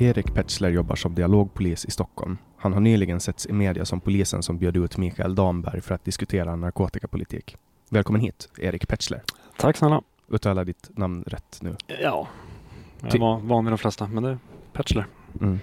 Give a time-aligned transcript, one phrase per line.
[0.00, 2.38] Erik Petzler jobbar som dialogpolis i Stockholm.
[2.56, 6.04] Han har nyligen setts i media som polisen som bjöd ut Mikael Damberg för att
[6.04, 7.56] diskutera narkotikapolitik.
[7.90, 9.22] Välkommen hit, Erik Petzler.
[9.56, 10.02] Tack snälla.
[10.28, 11.76] Uttala ditt namn rätt nu.
[12.02, 12.28] Ja,
[13.12, 14.38] jag var van vid de flesta, men det är
[14.72, 15.06] Petzler.
[15.40, 15.58] Mm.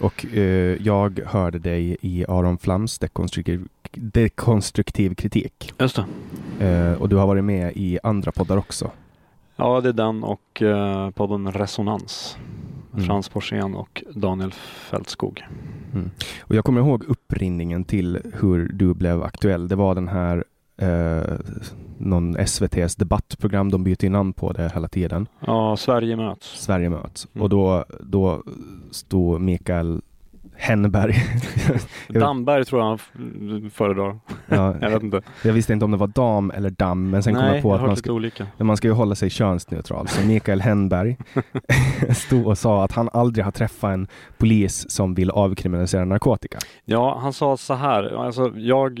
[0.00, 5.72] Och eh, jag hörde dig i Aron Flams dekonstruktiv, dekonstruktiv kritik.
[5.78, 6.00] Just
[6.58, 6.66] det.
[6.66, 8.90] Eh, och du har varit med i andra poddar också.
[9.56, 12.36] Ja, det är den och uh, podden Resonans.
[12.92, 13.04] Mm.
[13.04, 14.52] Frans Porsén och Daniel
[14.90, 15.44] Fältskog.
[15.94, 16.10] Mm.
[16.40, 19.68] Och jag kommer ihåg upprinningen till hur du blev aktuell.
[19.68, 20.44] Det var den här
[20.76, 21.38] eh,
[21.98, 23.70] någon SVTs debattprogram.
[23.70, 25.26] De byter ju namn på det hela tiden.
[25.46, 26.62] Ja, Sverige möts.
[26.62, 27.28] Sverige möts.
[27.32, 27.42] Mm.
[27.42, 28.42] Och då, då
[28.90, 30.02] stod Mikael
[30.68, 31.14] Vet-
[32.20, 32.98] Damberg tror jag han
[33.70, 34.18] föredrar.
[34.46, 35.20] ja, Jag vet inte.
[35.44, 37.74] jag visste inte om det var dam eller dam, men sen kom Nej, jag på
[37.74, 38.46] att man ska, olika.
[38.56, 40.08] men man ska ju hålla sig könsneutral.
[40.08, 41.16] Så Mikael Henberg
[42.14, 46.58] stod och sa att han aldrig har träffat en polis som vill avkriminalisera narkotika.
[46.84, 48.24] Ja, han sa så här.
[48.26, 48.98] Alltså, jag,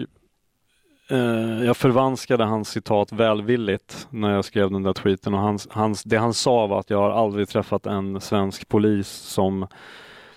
[1.10, 1.18] eh,
[1.64, 6.16] jag förvanskade hans citat välvilligt när jag skrev den där tweeten och hans, hans, det
[6.16, 9.66] han sa var att jag har aldrig träffat en svensk polis som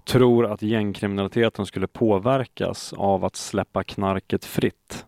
[0.03, 5.05] tror att gängkriminaliteten skulle påverkas av att släppa knarket fritt.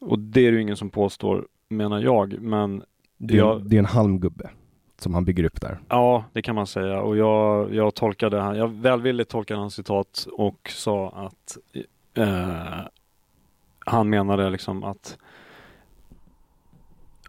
[0.00, 2.82] Och det är det ju ingen som påstår, menar jag, men
[3.16, 3.60] Det är, Ja.
[3.64, 4.50] det är en halmgubbe
[4.98, 5.78] som han bygger upp där.
[5.88, 7.00] Ja, det kan man säga.
[7.00, 11.58] Och jag, jag tolkade, jag välvilligt tolkade hans citat och sa att
[12.14, 12.80] eh,
[13.78, 15.18] han menade liksom att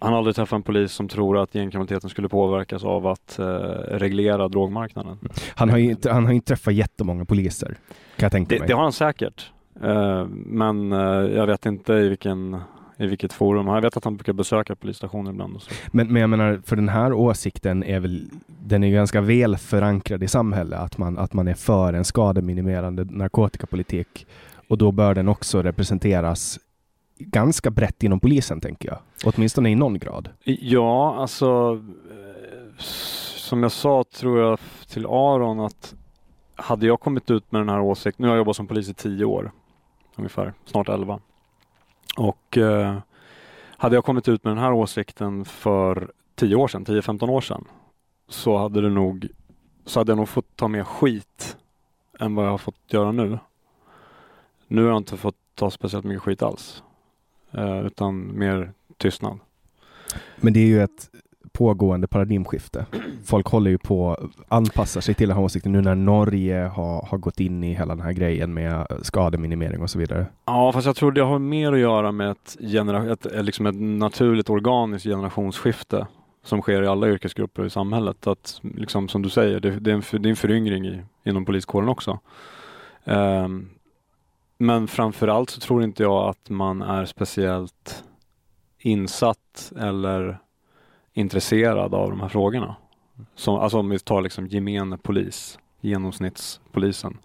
[0.06, 3.46] han aldrig träffat en polis som tror att gängkriminaliteten skulle påverkas av att eh,
[3.92, 5.18] reglera drogmarknaden.
[5.56, 8.68] Han har ju inte, han har inte träffat jättemånga poliser, kan jag tänka Det, mig.
[8.68, 9.52] det har han säkert.
[9.84, 11.00] Eh, men eh,
[11.36, 12.57] jag vet inte i vilken
[12.98, 13.68] i vilket forum.
[13.68, 15.57] Jag vet att han brukar besöka polisstationer ibland.
[15.92, 20.24] Men, men jag menar, för den här åsikten är väl, den är ganska väl förankrad
[20.24, 24.28] i samhället, att man, att man är för en skademinimerande narkotikapolitik.
[24.68, 26.60] Och då bör den också representeras
[27.18, 28.98] ganska brett inom polisen tänker jag.
[29.26, 30.30] Åtminstone i någon grad.
[30.44, 31.82] Ja, alltså
[33.36, 35.96] som jag sa tror jag till Aron att
[36.56, 38.94] hade jag kommit ut med den här åsikten, nu har jag jobbat som polis i
[38.94, 39.52] tio år
[40.16, 41.20] ungefär, snart elva.
[42.18, 42.98] Och eh,
[43.78, 47.66] hade jag kommit ut med den här åsikten för tio år sedan, 10-15 år sedan,
[48.30, 49.28] så hade det nog
[49.86, 51.58] så hade jag nog fått ta mer skit
[52.20, 53.40] än vad jag har fått göra nu.
[54.68, 56.84] Nu har jag inte fått ta speciellt mycket skit alls.
[57.57, 59.40] Eh, utan mer tystnad.
[60.38, 61.10] Men det är ju ett
[61.52, 62.86] pågående paradigmskifte.
[63.25, 67.06] Folk håller ju på att anpassa sig till den här åsikten nu när Norge har,
[67.06, 70.25] har gått in i hela den här grejen med skademinimering och så vidare.
[70.46, 73.75] Ja, fast jag tror det har mer att göra med ett, genera- ett, liksom ett
[73.75, 76.08] naturligt organiskt generationsskifte
[76.44, 78.28] som sker i alla yrkesgrupper i samhället.
[78.28, 81.01] Att liksom, som du säger, det, det, är, en, för- det är en föryngring i,
[81.24, 82.19] inom poliskåren också.
[83.04, 83.69] Ehm,
[84.57, 88.04] men framförallt så tror inte jag att man är speciellt
[88.80, 90.40] insatt eller
[91.13, 92.75] intresserad av de här frågorna.
[93.36, 97.18] Som, alltså om vi tar liksom gemene polis, genomsnittspolisen.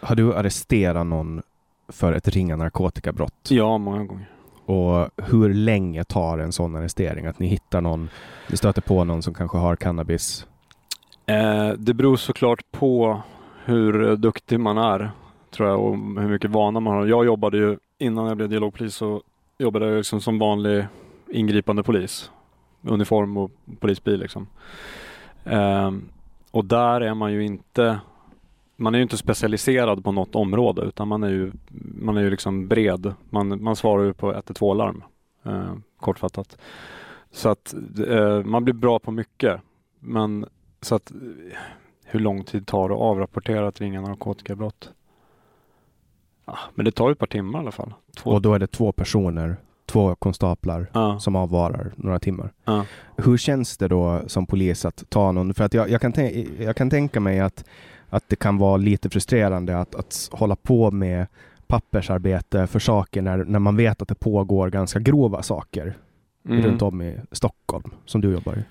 [0.00, 1.42] Har du arresterat någon
[1.88, 3.48] för ett ringa narkotikabrott?
[3.48, 4.30] Ja, många gånger.
[4.64, 7.26] Och hur länge tar en sån arrestering?
[7.26, 8.08] Att ni hittar någon,
[8.50, 10.46] ni stöter på någon som kanske har cannabis?
[11.26, 13.22] Eh, det beror såklart på
[13.64, 15.10] hur duktig man är,
[15.56, 17.06] tror jag, och hur mycket vana man har.
[17.06, 19.22] Jag jobbade ju, innan jag blev dialogpolis, så
[19.58, 20.86] jobbade jag liksom som vanlig
[21.30, 22.30] ingripande polis.
[22.82, 23.50] Uniform och
[23.80, 24.46] polisbil liksom.
[25.44, 25.90] Eh,
[26.50, 28.00] och där är man ju inte
[28.76, 31.52] man är ju inte specialiserad på något område utan man är ju,
[32.00, 33.14] man är ju liksom bred.
[33.30, 35.04] Man, man svarar ju på 112-larm,
[35.44, 36.58] eh, kortfattat.
[37.30, 37.74] Så att
[38.08, 39.60] eh, man blir bra på mycket.
[40.00, 40.46] Men
[40.80, 41.12] så att
[42.04, 44.92] hur lång tid tar det att avrapportera att ringa narkotikabrott?
[46.46, 47.94] Ja, men det tar ju ett par timmar i alla fall.
[48.16, 48.30] Två.
[48.30, 49.56] Och då är det två personer,
[49.86, 52.52] två konstaplar ja, som avvarar några timmar.
[52.64, 52.84] ja.
[53.16, 55.54] Hur känns det då som polis att ta någon?
[55.54, 56.12] För att jag, jag, kan,
[56.58, 57.64] jag kan tänka mig att,
[58.08, 61.26] att det kan vara lite frustrerande att, att hålla på med
[61.66, 65.96] pappersarbete för saker när, när man vet att det pågår ganska grova saker
[66.48, 66.62] Mm.
[66.64, 68.64] runt om i Stockholm som du jobbar i.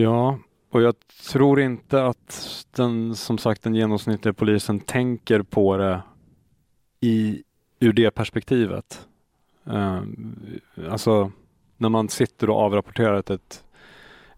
[0.00, 0.38] Ja,
[0.72, 0.94] och jag
[1.32, 2.46] tror inte att
[2.76, 6.02] den, som sagt, den genomsnittliga polisen tänker på det
[7.02, 7.42] i,
[7.80, 9.06] ur det perspektivet.
[9.66, 10.02] Eh,
[10.90, 11.32] alltså,
[11.76, 13.64] när man sitter och avrapporterar ett, ett,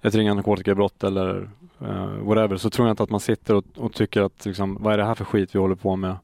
[0.03, 1.51] ett ringa narkotikabrott eller
[1.81, 4.93] eh, whatever, så tror jag inte att man sitter och, och tycker att liksom, vad
[4.93, 6.17] är det här för skit vi håller på med?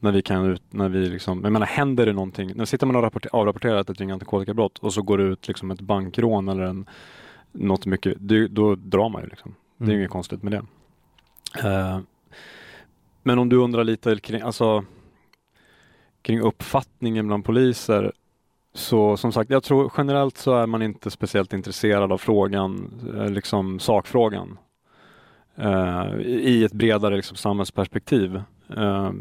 [0.00, 2.96] När vi kan ut, när vi liksom, jag menar händer det någonting, när sitter man
[2.96, 6.62] och rapporter, avrapporterar ett ringa narkotikabrott och så går det ut liksom ett bankrån eller
[6.62, 6.86] en,
[7.52, 9.54] något mycket, det, då drar man ju liksom.
[9.76, 9.98] Det är Mm.
[9.98, 10.62] inget konstigt med det.
[11.68, 11.98] Eh,
[13.22, 14.84] men om du undrar lite kring, alltså,
[16.24, 18.12] kring uppfattningen bland poliser
[18.74, 23.30] så som sagt, jag tror generellt så är man inte speciellt intresserad av frågan, eh,
[23.30, 24.58] liksom sakfrågan.
[25.56, 28.42] eh, I ett bredare liksom, samhällsperspektiv.
[28.76, 29.12] Eh,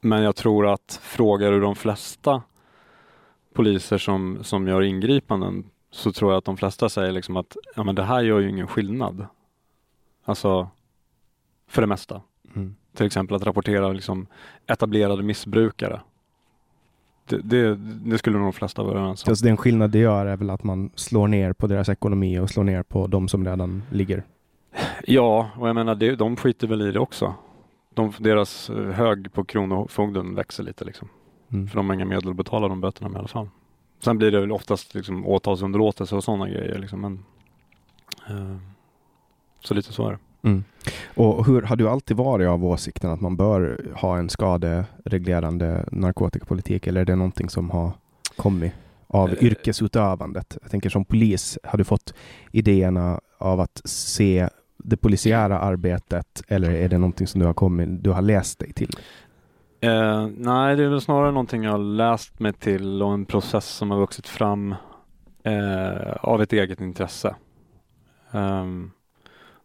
[0.00, 2.42] men jag tror att frågar du de flesta
[3.54, 7.84] poliser som, som gör ingripanden så tror jag att de flesta säger liksom att ja,
[7.84, 9.26] men det här gör ju ingen skillnad.
[10.24, 10.68] Alltså,
[11.68, 12.22] för det mesta.
[12.54, 12.76] Mm.
[12.96, 14.26] Till exempel att rapportera liksom
[14.66, 16.00] etablerade missbrukare.
[17.28, 17.74] Det, det,
[18.10, 19.30] det skulle nog de flesta vara överens om.
[19.30, 22.50] Alltså den skillnad det gör är väl att man slår ner på deras ekonomi och
[22.50, 24.22] slår ner på de som redan ligger.
[25.04, 27.34] Ja, och jag menar det, de skiter väl i det också.
[27.94, 31.08] De, deras eh, hög på Kronofogden växer lite liksom.
[31.52, 31.68] Mm.
[31.68, 33.48] För de har inga medel att betala de böterna med i alla fall.
[34.00, 37.00] Sen blir det väl oftast liksom åtalsunderlåtelse och sådana grejer liksom.
[37.00, 37.24] Men,
[38.28, 38.56] eh,
[39.60, 40.18] så lite så är det.
[40.46, 40.64] Mm.
[41.14, 46.86] Och hur har du alltid varit av åsikten att man bör ha en skadereglerande narkotikapolitik
[46.86, 47.90] eller är det någonting som har
[48.36, 48.72] kommit
[49.06, 49.44] av Eh.
[49.44, 50.58] yrkesutövandet?
[50.62, 52.14] Jag tänker som polis, har du fått
[52.52, 54.48] idéerna av att se
[54.78, 58.72] det polisiära arbetet eller är det någonting som du har, kommit, du har läst dig
[58.72, 58.90] till?
[59.80, 63.66] Eh, nej, det är väl snarare någonting jag har läst mig till och en process
[63.66, 64.74] som har vuxit fram
[65.42, 67.34] eh, av ett eget intresse.
[68.32, 68.90] Ehm,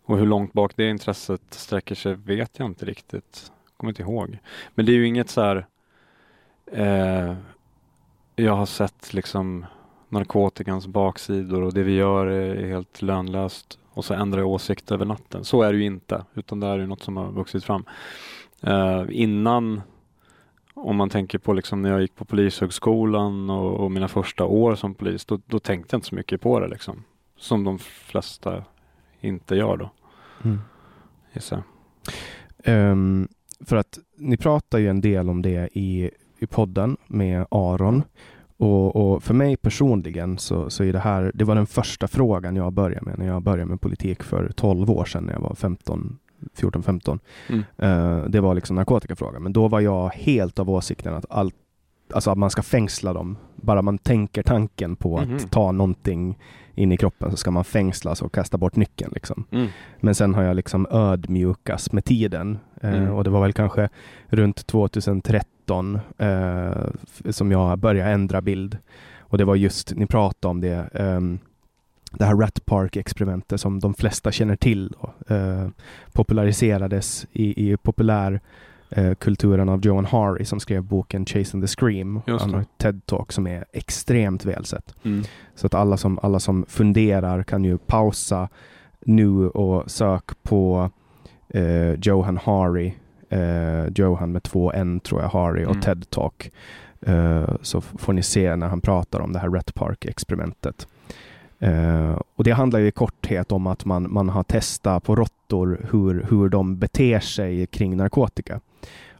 [0.05, 3.51] och hur långt bak det intresset sträcker sig vet jag inte riktigt.
[3.77, 4.37] Kommer inte ihåg.
[4.75, 5.65] Men det är ju inget så här
[6.71, 7.35] eh,
[8.35, 9.65] jag har sett liksom
[10.09, 15.05] narkotikans baksidor och det vi gör är helt lönlöst och så ändrar jag åsikt över
[15.05, 15.43] natten.
[15.43, 17.85] Så är det ju inte, utan det är ju något som har vuxit fram.
[18.61, 19.81] Eh, innan,
[20.73, 24.75] om man tänker på liksom när jag gick på polishögskolan och, och mina första år
[24.75, 27.03] som polis, då, då tänkte jag inte så mycket på det liksom.
[27.37, 28.63] Som de flesta
[29.21, 29.89] inte gör då,
[31.33, 31.63] gissar jag.
[32.63, 33.27] Ehm,
[33.65, 38.03] för att ni pratar ju en del om det i, i podden med Aron
[38.57, 42.55] Och, och, för mig personligen så, så är det här, det var den första frågan
[42.55, 45.55] jag började med när jag började med politik för 12 år sedan när jag var
[45.55, 46.19] 15,
[46.57, 47.19] 14-15.
[47.49, 47.63] Mm.
[47.83, 49.43] Uh, det var liksom narkotikafrågan.
[49.43, 51.55] Men då var jag helt av åsikten att allt
[52.13, 53.37] alltså att man ska fängsla dem.
[53.55, 55.35] Bara man tänker tanken på mm -hmm.
[55.35, 55.49] att mhm.
[55.49, 56.37] ta någonting
[56.75, 59.11] in i kroppen så ska man fängslas och kasta bort nyckeln.
[59.13, 59.45] Liksom.
[59.51, 59.67] Mm.
[59.99, 63.13] Men sen har jag liksom ödmjukas med tiden eh, mm.
[63.13, 63.89] och det var väl kanske
[64.27, 66.71] runt 2013 eh,
[67.29, 68.77] som jag började ändra bild.
[69.19, 71.21] Och det var just, ni pratade om det, eh,
[72.11, 74.93] det här Rat Park-experimentet som de flesta känner till.
[75.01, 75.67] Då, eh,
[76.11, 78.41] populariserades i, i populär
[78.91, 82.21] eh, kulturen av Joan Hari som skrev boken Chasing the Scream.
[82.25, 84.95] Han har ett TED-talk som är extremt välsett.
[85.03, 85.23] Mm.
[85.55, 88.49] Så att alla som, alla som funderar kan ju pausa
[89.05, 90.89] nu och sök på
[91.49, 92.93] eh, Johan Hari,
[93.29, 95.81] eh, Johan med två N tror jag, Hari och mm.
[95.81, 96.51] TED-talk.
[97.07, 100.87] Uh, så får ni se när han pratar om det här Ret Park-experimentet.
[101.63, 105.85] Uh, och det handlar ju i korthet om att man, man har testat på råttor
[105.91, 108.59] hur, hur de beter sig kring narkotika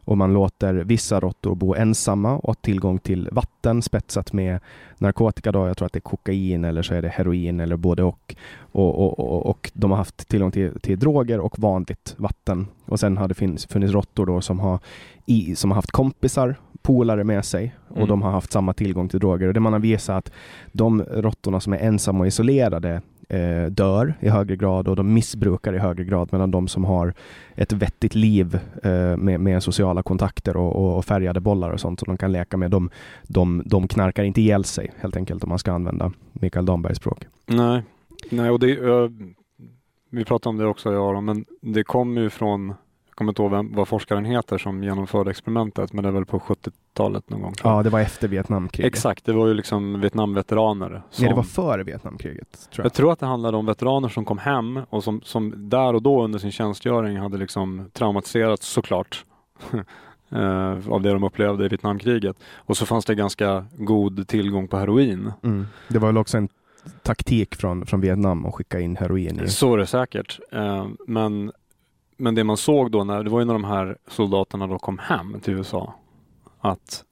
[0.04, 4.60] och man låter vissa råttor bo ensamma och ha tillgång till vatten spetsat med
[4.98, 5.52] narkotika.
[5.52, 5.66] Då.
[5.66, 8.34] Jag tror att det är kokain eller så är det heroin eller både och.
[8.74, 12.66] Och, och, och, och de har haft tillgång till, till droger och vanligt vatten.
[12.84, 14.78] Och sen har det funnits, funnits råttor då som har,
[15.26, 18.08] i, som har haft kompisar, polare med sig och mm.
[18.08, 19.48] de har haft samma tillgång till droger.
[19.48, 20.32] Och det man har visat att
[20.72, 23.02] de råttorna som är ensamma och isolerade
[23.32, 27.14] eh, dör i högre grad och de missbrukar i högre grad medan de som har
[27.54, 32.06] ett vettigt liv eh, med, med, sociala kontakter och, och, färgade bollar och sånt som
[32.06, 32.90] de kan leka med, de,
[33.22, 37.26] de, de knarkar inte ihjäl sig helt enkelt om man ska använda Mikael Dambergs språk.
[37.46, 37.82] Nej,
[38.30, 39.10] Nej och det, uh,
[40.10, 42.74] vi pratade om det också jag och men det kommer ju från
[43.22, 46.38] kommer inte ihåg vem, vad forskaren heter som genomförde experimentet, men det är väl på
[46.38, 47.54] 70-talet någon gång.
[47.64, 48.92] Ja, det var efter Vietnamkriget.
[48.92, 51.02] Exakt, det var ju liksom Vietnamveteraner.
[51.10, 51.22] Som...
[51.22, 52.52] Nej, det var före Vietnamkriget.
[52.52, 52.84] Tror jag.
[52.84, 52.92] jag.
[52.92, 56.24] tror att det handlade om veteraner som kom hem och som, som där och då
[56.24, 59.24] under sin tjänstgöring hade liksom traumatiserats såklart.
[60.32, 62.36] Uh, av det de upplevde i Vietnamkriget.
[62.56, 65.32] Och så fanns det ganska god tillgång på heroin.
[65.42, 65.66] Mm.
[65.88, 66.48] Det var väl också en
[67.02, 69.48] taktik från, från Vietnam att skicka in heroin i.
[69.48, 70.40] Så är det säkert.
[70.54, 71.52] Uh, men
[72.22, 74.98] men det man såg då, när, det var ju när de här soldaterna då kom
[74.98, 75.94] hem till USA,
[76.60, 77.04] att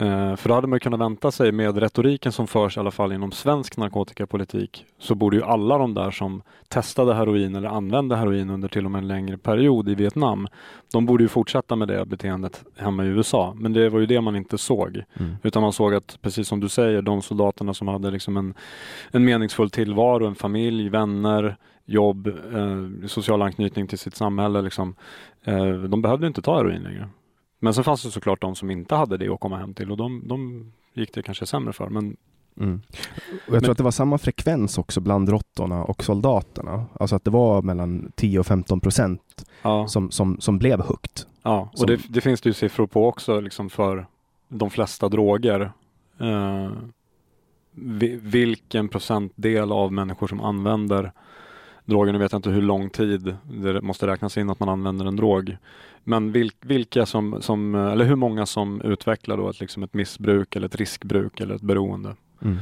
[0.00, 3.12] eh, för då hade man kunnat vänta sig med retoriken som förs i alla fall
[3.12, 8.50] inom svensk narkotikapolitik så borde ju alla de där som testade heroin eller använde heroin
[8.50, 10.48] under till och med en längre period i Vietnam,
[10.92, 13.54] de borde ju fortsätta med det beteendet hemma i USA.
[13.56, 15.02] Men det var ju det man inte såg.
[15.18, 15.36] Mm.
[15.42, 18.54] Utan man såg att, precis som du säger, de soldaterna som hade liksom en,
[19.10, 21.56] en meningsfull tillvaro, en familj, vänner,
[21.90, 24.62] jobb, eh, social anknytning till sitt samhälle.
[24.62, 24.94] Liksom.
[25.44, 27.08] Eh, de behövde inte ta heroin längre.
[27.58, 29.96] Men sen fanns det såklart de som inte hade det att komma hem till och
[29.96, 31.88] de, de gick det kanske sämre för.
[31.88, 32.16] Men
[32.60, 32.80] Mm.
[33.30, 36.86] Och jag tror Men, att det var samma frekvens också bland råttorna och soldaterna.
[37.00, 39.88] Alltså att det var mellan 10 och 15 procent ja.
[39.88, 41.26] som, som, som blev högt.
[41.42, 41.86] Ja, och som...
[41.86, 44.06] det, det, finns det ju siffror på också liksom för
[44.48, 45.72] de flesta droger.
[46.18, 46.70] Eh,
[48.20, 51.12] vilken procentdel av människor som använder
[51.90, 52.12] droger.
[52.12, 55.16] Nu vet jag inte hur lång tid det måste räknas in att man använder en
[55.16, 55.56] drog.
[56.04, 60.56] Men vil, vilka som, som, eller hur många som utvecklar då ett, liksom ett missbruk
[60.56, 62.14] eller ett riskbruk eller ett beroende.
[62.42, 62.58] Mm.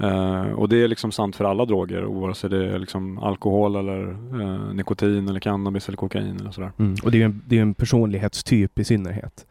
[0.00, 4.08] Uh, och det är liksom sant för alla droger oavsett det är liksom alkohol eller
[4.40, 6.72] uh, nikotin eller cannabis eller kokain eller sådär.
[6.78, 6.94] Mm.
[7.02, 9.46] Och det är en, det är en personlighetstyp i synnerhet.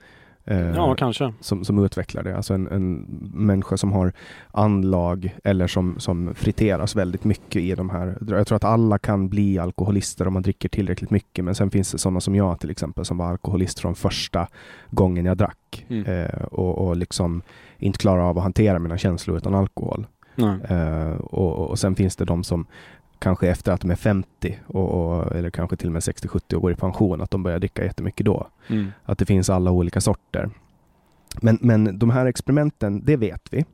[0.45, 1.33] Eh, ja, kanske.
[1.39, 2.35] Som, som utvecklar det.
[2.35, 2.95] Alltså en, en
[3.33, 4.13] människa som har
[4.51, 8.17] anlag eller som, som friteras väldigt mycket i de här.
[8.27, 11.45] Jag tror att alla kan bli alkoholister om man dricker tillräckligt mycket.
[11.45, 14.47] Men sen finns det sådana som jag till exempel som var alkoholist från första
[14.89, 15.85] gången jag drack.
[15.88, 16.05] Mm.
[16.05, 17.41] Eh, och, och liksom
[17.77, 20.05] inte klarar av att hantera mina känslor utan alkohol.
[20.69, 22.65] Eh, och, och sen finns det de som
[23.23, 26.61] kanske efter att de är 50 och, och eller kanske till och med 60-70 och
[26.61, 28.47] går i pension, att de börjar dricka jättemycket då.
[28.67, 28.91] Mm.
[29.03, 30.49] Att det finns alla olika sorter.
[31.41, 33.65] Men, men de här experimenten, det vet vi.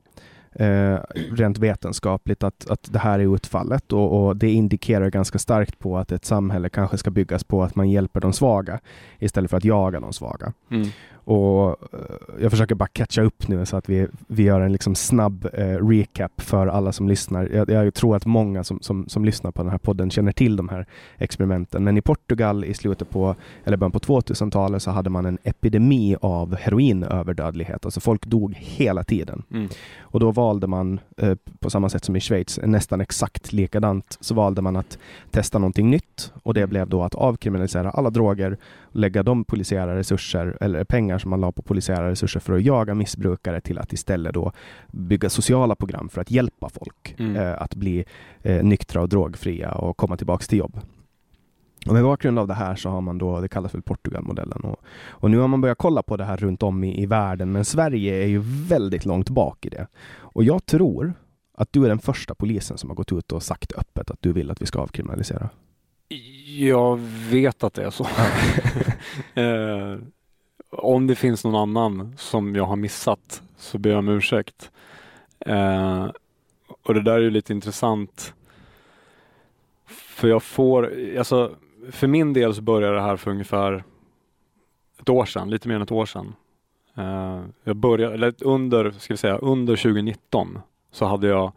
[0.51, 0.99] Eh,
[1.31, 5.97] rent vetenskapligt att, att det här är utfallet och, och, det indikerar ganska starkt på
[5.97, 8.79] att ett samhälle kanske ska byggas på att man hjälper de svaga
[9.19, 10.53] istället för att jaga de svaga.
[10.71, 10.87] Mm.
[11.29, 12.00] Och eh,
[12.41, 15.88] jag försöker bara catcha upp nu så att vi, vi gör en liksom snabb eh,
[15.88, 17.50] recap för alla som lyssnar.
[17.53, 20.55] Jag, jag, tror att många som, som, som lyssnar på den här podden känner till
[20.55, 20.86] de här
[21.17, 21.83] experimenten.
[21.83, 26.15] Men i Portugal i slutet på, eller början på 2000-talet så hade man en epidemi
[26.21, 27.86] av heroinöverdödlighet.
[27.86, 29.43] Alltså folk dog hela tiden.
[29.51, 29.69] Mm.
[30.00, 34.33] Och då valde man, eh, på samma sätt som i Schweiz, nästan exakt likadant, så
[34.33, 34.98] valde man att
[35.31, 38.57] testa någonting nytt och det blev då att avkriminalisera alla droger
[38.91, 42.96] lägga de polisiära resurser eller pengar som man la på polisiära resurser för att jaga
[42.96, 44.51] missbrukare till att istället då
[44.91, 47.36] bygga sociala program för att hjälpa folk Mm.
[47.36, 48.05] eh, att bli
[48.41, 50.79] eh, nyktra och drogfria och komma tillbaks till jobb.
[51.88, 54.62] Och med bakgrund av det här så har man då, det kallas för Portugalmodellen.
[54.62, 54.79] Och,
[55.10, 57.65] och nu har man börjat kolla på det här runt om i, i världen, men
[57.65, 59.88] Sverige är ju väldigt långt bak i det.
[60.17, 61.13] Och jag tror
[61.58, 64.34] att du är den första polisen som har gått ut och sagt öppet att du
[64.34, 65.50] vill att vi ska avkriminalisera.
[66.57, 66.99] Jag
[67.29, 68.03] vet att det är så.
[69.41, 69.97] eh,
[70.69, 74.71] om det finns någon annan som jag har missat så ber jag om ursäkt.
[75.39, 76.07] Eh,
[76.83, 78.33] och det där är ju lite intressant.
[79.87, 81.55] För jag får, alltså
[81.91, 83.83] för min del så började det här för ungefär
[84.99, 86.35] ett år sedan, lite mer än ett år sedan.
[86.97, 90.59] Eh, jag började, eller under, ska vi säga, under 2019
[90.91, 91.51] så hade jag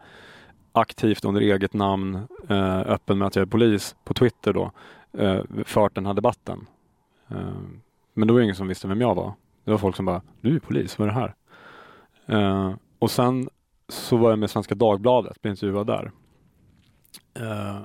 [0.73, 4.71] aktivt under eget namn, eh, öppen med att jag är polis på Twitter då,
[5.17, 6.67] eh, fört den här debatten.
[7.27, 7.37] Eh,
[8.13, 9.33] men då var det ingen som visste vem jag var.
[9.63, 11.33] Det var folk som bara, du är polis, vad är det här?
[12.25, 13.49] Eh, och sen
[13.87, 16.11] så var jag med Svenska Dagbladet, blev intervjuad där.
[17.33, 17.79] Eh,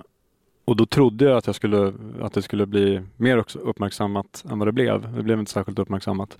[0.64, 4.58] och då trodde jag att, jag skulle, att det skulle bli mer också uppmärksammat än
[4.58, 5.14] vad det blev.
[5.14, 6.38] Det blev inte särskilt uppmärksammat.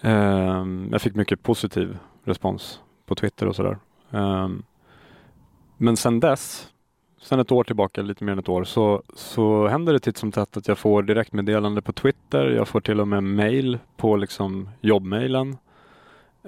[0.00, 3.78] Eh, jag fick mycket positiv respons på Twitter och sådär.
[4.10, 4.48] Eh,
[5.76, 6.72] men sen dess,
[7.22, 10.32] sen ett år tillbaka, lite mer än ett år, så, så händer det titt som
[10.32, 12.50] tätt att jag får direktmeddelande på Twitter.
[12.50, 15.56] Jag får till och med mail på liksom jobbmailen.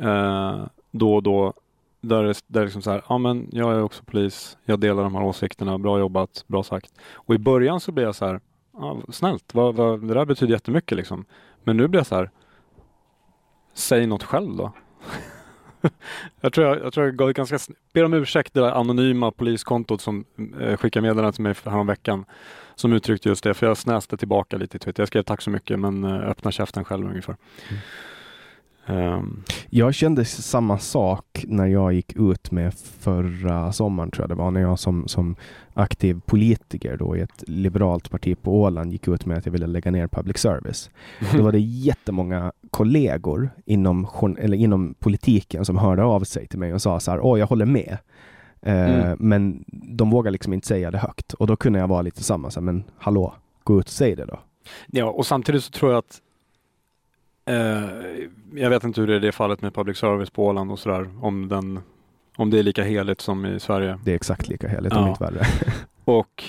[0.01, 1.53] Eh, då och då.
[2.01, 5.03] Där det där är liksom så här, ja men jag är också polis, jag delar
[5.03, 6.93] de här åsikterna, bra jobbat, bra sagt.
[7.15, 8.41] Och i början så blev jag så här,
[8.73, 11.25] ah, snällt, vad, vad, det där betyder jättemycket liksom.
[11.65, 12.31] Men nu blir jag så här,
[13.75, 14.73] säg något själv då.
[16.41, 17.59] jag tror jag, jag, tror jag gav ganska,
[17.93, 20.25] ber om ursäkt det där anonyma poliskontot som
[20.61, 22.25] eh, skickade meddelande till mig häromveckan.
[22.75, 25.01] Som uttryckte just det, för jag snäste tillbaka lite i Twitter.
[25.03, 27.37] Jag skrev tack så mycket men eh, öppna käften själv ungefär.
[27.69, 27.81] Mm.
[28.89, 34.35] Ehm, Jag kände samma sak när jag gick ut med förra sommaren, tror jag det
[34.35, 35.37] var, när jag som, som
[35.75, 39.67] aktiv politiker då i ett liberalt parti på Åland gick ut med att jag ville
[39.67, 40.91] lägga ner public service.
[41.37, 44.07] Då var det jättemånga kollegor inom,
[44.39, 47.47] eller inom politiken som hörde av sig till mig och sa så här, åh jag
[47.47, 47.99] håller med.
[48.63, 49.17] Eh, Mm.
[49.21, 49.65] Men
[49.97, 51.33] de vågar liksom inte säga det högt.
[51.33, 54.17] Och då kunde jag vara lite samma, så här, men hallå, gå ut och säg
[54.17, 54.41] det då.
[54.87, 56.19] Ja, och samtidigt så tror jag att
[58.55, 60.79] jag vet inte hur det är i det fallet med public service på Åland och
[60.79, 61.81] sådär, om, den,
[62.37, 63.99] om det är lika heligt som i Sverige.
[64.05, 65.09] Det är exakt lika heligt, om Ja.
[65.09, 65.43] inte värre.
[66.05, 66.45] Och,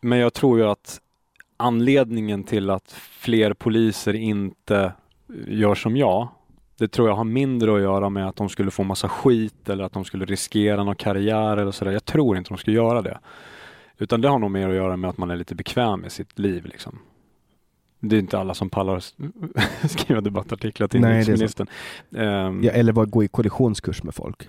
[0.00, 1.00] men jag tror ju att
[1.56, 4.92] anledningen till att fler poliser inte
[5.46, 6.28] gör som jag,
[6.78, 9.84] det tror jag har mindre att göra med att de skulle få massa skit eller
[9.84, 11.92] att de skulle riskera någon karriär eller sådär.
[11.92, 13.18] Jag tror inte de skulle göra det.
[13.98, 16.38] Utan det har nog mer att göra med att man är lite bekväm med sitt
[16.38, 16.64] liv.
[16.66, 16.98] Liksom.
[18.08, 19.14] Det är inte alla som pallar s-
[19.88, 21.66] skriva debattartiklar till inrikesministern.
[22.16, 24.48] Ehm, Ja, eller bara gå i kollisionskurs med folk.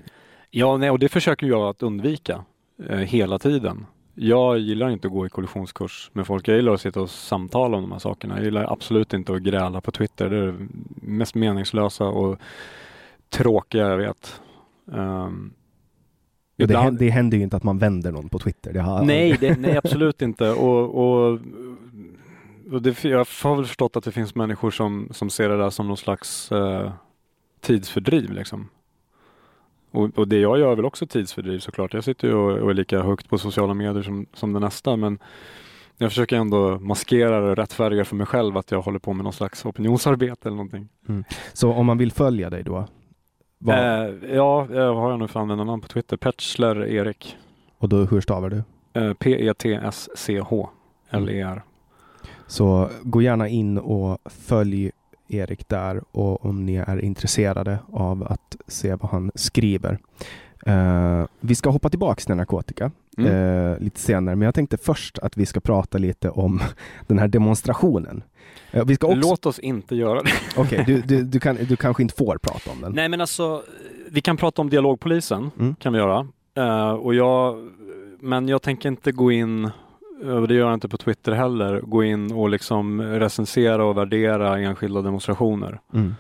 [0.51, 2.43] Ja, nej, och det försöker jag att undvika
[2.89, 3.85] eh, hela tiden.
[4.17, 6.47] Jag gillar inte att gå i kollisionskurs med folk.
[6.47, 8.35] Jag gillar att sitta och samtala om de här sakerna.
[8.35, 10.29] Jag gillar absolut inte att gräla på Twitter.
[10.29, 10.67] Det är det
[11.01, 12.37] mest meningslösa och
[13.29, 14.41] tråkiga jag vet.
[14.85, 15.53] Um,
[16.57, 18.73] det, händer, det händer ju inte att man vänder någon på Twitter.
[18.79, 20.49] Har Nej, det, nej, absolut inte.
[20.49, 20.95] Och,
[21.33, 21.39] och
[22.65, 25.88] det, jag har väl förstått att det finns människor som, som ser det där som
[25.88, 26.91] någon slags eh,
[27.62, 28.32] tidsfördriv.
[28.32, 28.69] Liksom.
[29.91, 31.93] Och, och det jag gör är väl också tidsfördriv såklart.
[31.93, 34.95] Jag sitter ju och, och är lika högt på sociala medier som, som det nästa.
[34.95, 35.19] Men
[35.97, 39.34] jag försöker ändå maskera och rättfärdiga för mig själv att jag håller på med någon
[39.34, 40.88] slags opinionsarbete eller någonting.
[41.54, 42.88] Så om man vill följa dig då?
[43.58, 46.17] Vad, Eh, ja, jag har jag nu för användarnamn på Twitter.
[46.17, 47.38] Petschler Erik.
[47.78, 48.63] och då, hur stavar du?
[49.01, 50.69] Eh, P-E-T-S-C-H
[51.10, 51.63] L-E-R.
[52.47, 54.91] Så gå gärna in och följ
[55.27, 59.97] Erik där och om ni är intresserade av att se vad han skriver.
[60.65, 63.31] Eh, vi ska hoppa tillbaks till narkotika Mm.
[63.71, 66.62] eh, lite senare, men jag tänkte först att vi ska prata lite om
[67.08, 68.23] den här demonstrationen.
[68.71, 69.19] Eh, vi ska också...
[69.19, 70.29] Låt oss inte göra det.
[70.58, 72.91] Okej, du, du, du, kan, du kanske inte får prata om den?
[72.91, 73.63] Nej men alltså,
[74.10, 75.75] vi kan prata om dialogpolisen, Mm.
[75.75, 76.27] kan vi göra.
[76.97, 77.69] Och jag,
[78.19, 79.69] men jag tänker inte gå in,
[80.23, 84.60] och det gör jag inte på Twitter heller, gå in och liksom recensera och värdera
[84.60, 85.80] enskilda demonstrationer.
[85.93, 86.15] Mm.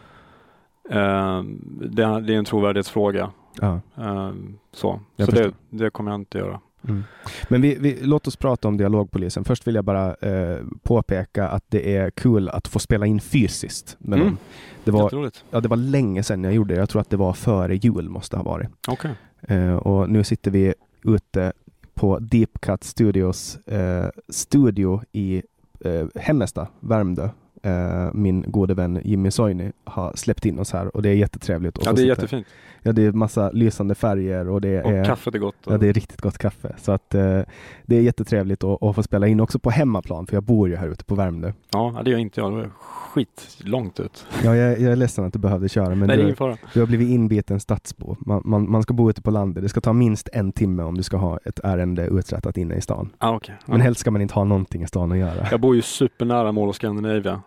[0.89, 1.43] Eh,
[1.89, 3.31] det, det är en trovärdighetsfråga.
[3.61, 3.79] Ja.
[3.97, 4.31] Eh,
[4.71, 6.59] så Jag så det, det kommer jag inte göra.
[6.87, 7.03] Mm.
[7.49, 9.43] Men vi, vi, låt oss prata om dialogpolisen.
[9.43, 13.95] Först vill jag bara eh, påpeka att det är kul att få spela in fysiskt
[13.99, 14.27] med Mm.
[14.27, 14.37] dem.
[14.83, 16.79] Det var, ja, det var länge sedan jag gjorde det.
[16.79, 18.69] Jag tror att det var före jul måste ha varit.
[18.87, 19.11] Okej.
[19.41, 21.53] Eh, och nu sitter vi ute
[21.95, 25.43] på Deep Cut Studios eh, studio i
[25.85, 27.29] eh, Hemmesta, Värmdö.
[27.63, 31.79] eh, min gode vän Jimmy Soini har släppt in oss här och det är jättetrevligt.
[31.85, 32.47] Ja, det är jättefint.
[32.87, 35.55] Ja, det är massa lysande färger och det Och är kaffet är gott.
[35.65, 36.75] Ja, det är riktigt gott kaffe.
[36.77, 37.41] Så att eh,
[37.85, 40.75] det är jättetrevligt att, att få spela in också på hemmaplan, för jag bor ju
[40.75, 41.51] här ute på Värmdö.
[41.71, 42.57] Ja, det gör inte jag.
[42.57, 44.25] Det är skit långt ut.
[44.43, 46.57] Ja, jag, jag är ledsen att du behövde köra, men Nej, är du, fara.
[46.73, 48.15] du har blivit inbiten stadsbo.
[48.19, 49.63] Man, man, man ska bo ute på landet.
[49.63, 52.81] Det ska ta minst en timme om du ska ha ett ärende uträttat inne i
[52.81, 53.09] stan.
[53.17, 53.55] Ah, okay.
[53.65, 55.47] Men helst ska man inte ha någonting i stan att göra.
[55.51, 57.41] Jag bor ju supernära Mall of Scandinavia.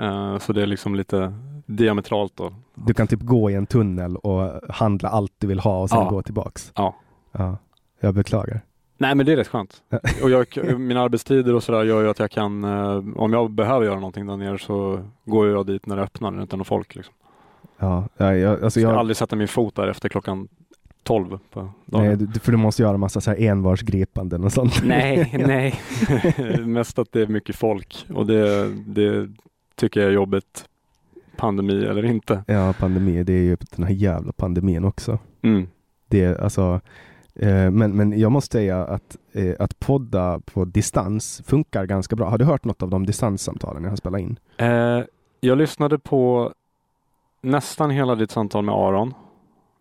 [0.00, 1.32] Eh, så det är liksom lite
[1.66, 2.52] diametralt då.
[2.74, 5.98] Du kan typ gå i en tunnel och handla allt du vill ha och sen
[5.98, 6.10] Ja.
[6.10, 6.72] gå tillbaks.
[6.76, 6.96] Ja.
[7.32, 7.56] Ja,
[8.00, 8.60] jag beklagar.
[8.98, 9.82] Nej men det är rätt skönt.
[10.22, 10.46] Och jag,
[10.80, 14.26] mina arbetstider och sådär gör ju att jag kan, eh, om jag behöver göra någonting
[14.26, 16.94] där nere så går jag dit när det öppnar, är någon folk.
[16.94, 17.14] Liksom.
[17.78, 20.48] Ja, ja, jag, alltså Så jag ska aldrig sätta min fot där efter klockan
[21.02, 22.06] 12 på dagen.
[22.32, 24.82] nej, för du måste göra massa så här envarsgripanden och sånt.
[24.84, 25.80] Nej, nej.
[26.66, 29.28] Mest att det är mycket folk och det, det
[29.76, 30.64] tycker jag är jobbigt.
[31.36, 32.44] Pandemi eller inte.
[32.46, 35.18] Ja, pandemi, det är ju den här jävla pandemin också.
[35.42, 35.66] Mm.
[36.08, 36.80] Det är alltså,
[37.34, 42.28] eh, men, men jag måste säga att, eh, att podda på distans funkar ganska bra.
[42.30, 44.38] Har du hört något av de distanssamtalen jag har spelat in?
[44.56, 45.00] Eh,
[45.40, 46.52] jag lyssnade på
[47.42, 49.14] nästan hela ditt samtal med Aron.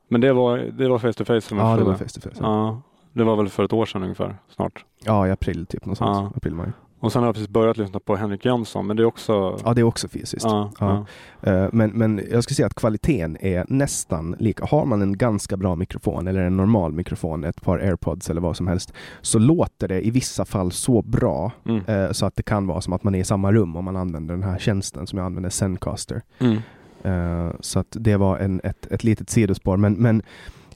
[0.08, 2.36] Men det var, det var face to face som Ja, det var face to face.
[2.40, 2.68] Ja.
[2.68, 2.82] Ja,
[3.14, 4.86] det var väl för ett år sedan ungefär, snart.
[5.04, 5.86] ja, i april typ.
[5.86, 6.18] Något sånt.
[6.18, 6.32] Ja.
[6.36, 6.68] April, maj.
[7.04, 9.60] Och sen har jag precis börjat lyssna på Henrik Jönsson, men det är också...
[9.66, 10.46] Ja, det är också fysiskt.
[10.46, 11.06] ja, Ja.
[11.42, 11.52] ja.
[11.52, 14.66] Eh, Men, men jag skulle säga att kvaliteten är nästan lika.
[14.66, 18.58] Har man en ganska bra mikrofon eller en normal mikrofon, ett par airpods eller vad
[18.58, 21.86] som helst, så låter det i vissa fall så bra Mm.
[21.88, 23.96] eh, så att det kan vara som att man är i samma rum om man
[23.96, 26.22] använder den här tjänsten som jag använder, Zencaster.
[26.40, 26.58] Mm.
[27.04, 29.78] Eh, så att det var en, ett, ett litet sidospår.
[29.78, 30.22] Men, men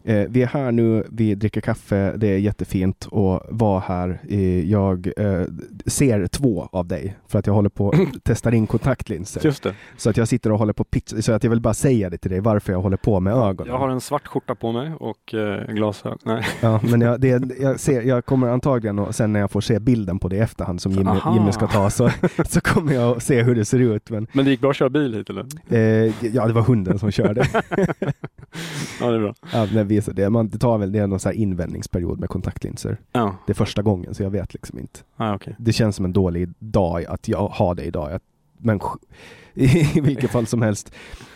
[0.07, 4.19] eh, vi är här nu, vi dricker kaffe, det är jättefint att vara här.
[4.29, 5.41] Eh, jag eh,
[5.85, 9.41] ser två av dig för att jag håller på att testa in kontaktlinser.
[9.45, 9.73] Just det.
[9.97, 12.17] Så att jag sitter och håller på pitch, så att jag vill bara säga det
[12.17, 13.73] till dig varför jag håller på med ögonen.
[13.73, 16.17] Jag har en svart skjorta på mig och eh, glasögon.
[16.23, 16.45] Nej.
[16.61, 19.79] Ja, men jag, det, jag, ser, jag kommer antagligen, och sen när jag får se
[19.79, 21.11] bilden på det i efterhand som Jimmy.
[21.33, 22.09] Jimmy ska ta, så,
[22.49, 24.09] så kommer jag att se hur det ser ut.
[24.09, 25.45] Men Men det gick bra att köra bil hit eller?
[25.69, 27.47] eh, ja, det var hunden som körde.
[28.99, 29.33] Ja, det är bra.
[29.53, 29.65] Ja,
[30.05, 32.97] det, är det, man, det tar väl det är någon så invändningsperiod med kontaktlinser.
[33.11, 33.35] Ja.
[33.45, 34.99] Det är första gången så jag vet liksom inte.
[35.15, 35.53] Ah, okay.
[35.57, 38.11] Det känns som en dålig dag att jag har det idag.
[38.11, 38.21] Jag,
[38.57, 38.79] men
[39.53, 40.93] i vilket fall som helst.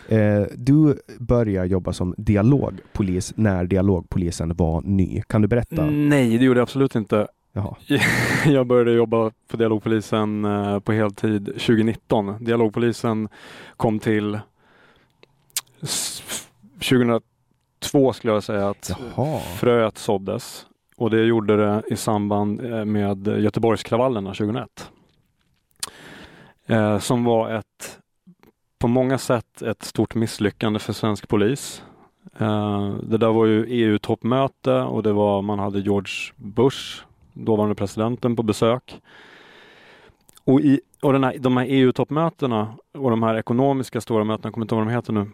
[0.08, 5.22] Eh, du började jobba som dialogpolis när dialogpolisen var ny.
[5.28, 5.84] Kan du berätta?
[5.84, 7.28] Mm, nej, det gjorde jag absolut inte.
[7.54, 7.76] Jaha.
[8.46, 12.44] Jag började jobba för dialogpolisen eh, på heltid 2019.
[12.44, 13.30] Dialogpolisen
[13.78, 14.40] kom till
[16.80, 17.22] 2012
[17.82, 19.40] två skulle jag säga att Jaha.
[19.40, 20.66] fröet såddes
[20.98, 24.92] och det gjorde det i samband eh, med Göteborgskravallerna 2001.
[26.66, 28.00] Eh, som var ett
[28.80, 31.84] på många sätt ett stort misslyckande för svensk polis.
[32.38, 38.36] Eh, det där var ju EU-toppmöte och det var, man hade George Bush, dåvarande presidenten,
[38.36, 39.02] på besök.
[40.44, 44.54] Och, i, och den här, de här EU-toppmötena och de här ekonomiska stora mötena, jag
[44.54, 45.28] kommer inte ihåg vad de heter nu,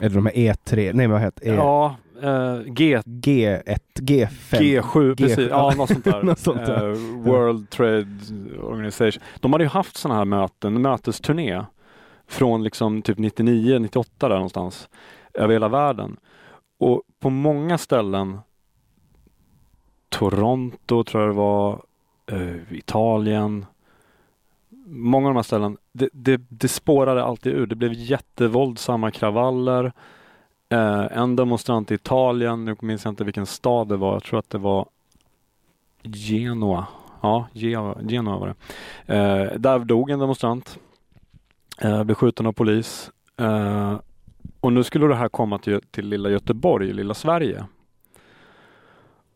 [0.00, 4.28] det de här E3, nej vad heter E, Ja, eh, G G1, G5?
[4.58, 5.38] G7, precis.
[5.38, 6.22] G7, Ja, något sånt där.
[6.22, 6.90] Något sånt där.
[6.90, 8.06] Eh, World Trade
[8.62, 9.22] Organization.
[9.40, 11.64] De hade ju haft sådana här möten, en mötesturné
[12.28, 14.88] från liksom typ 99, 98 där någonstans
[15.34, 16.16] över hela världen.
[16.78, 18.38] Och på många ställen
[20.08, 21.82] Toronto tror jag det var,
[22.32, 23.66] eh, Italien.
[24.94, 27.66] Många av de här ställen, det, det, det spårade alltid ur.
[27.66, 29.92] Det blev jättevåldsamma kravaller.
[30.68, 34.38] Eh, en demonstrant i Italien, nu minns jag inte vilken stad det var, jag tror
[34.38, 34.86] att det var
[36.02, 36.86] Genoa.
[37.20, 37.48] Ja,
[38.08, 38.54] Genoa var
[39.06, 39.14] det.
[39.14, 40.78] Eh, där dog en demonstrant.
[41.78, 43.10] Eh, blev skjuten av polis.
[43.36, 43.96] Eh,
[44.60, 47.64] och nu skulle det här komma till, till lilla Göteborg, lilla Sverige.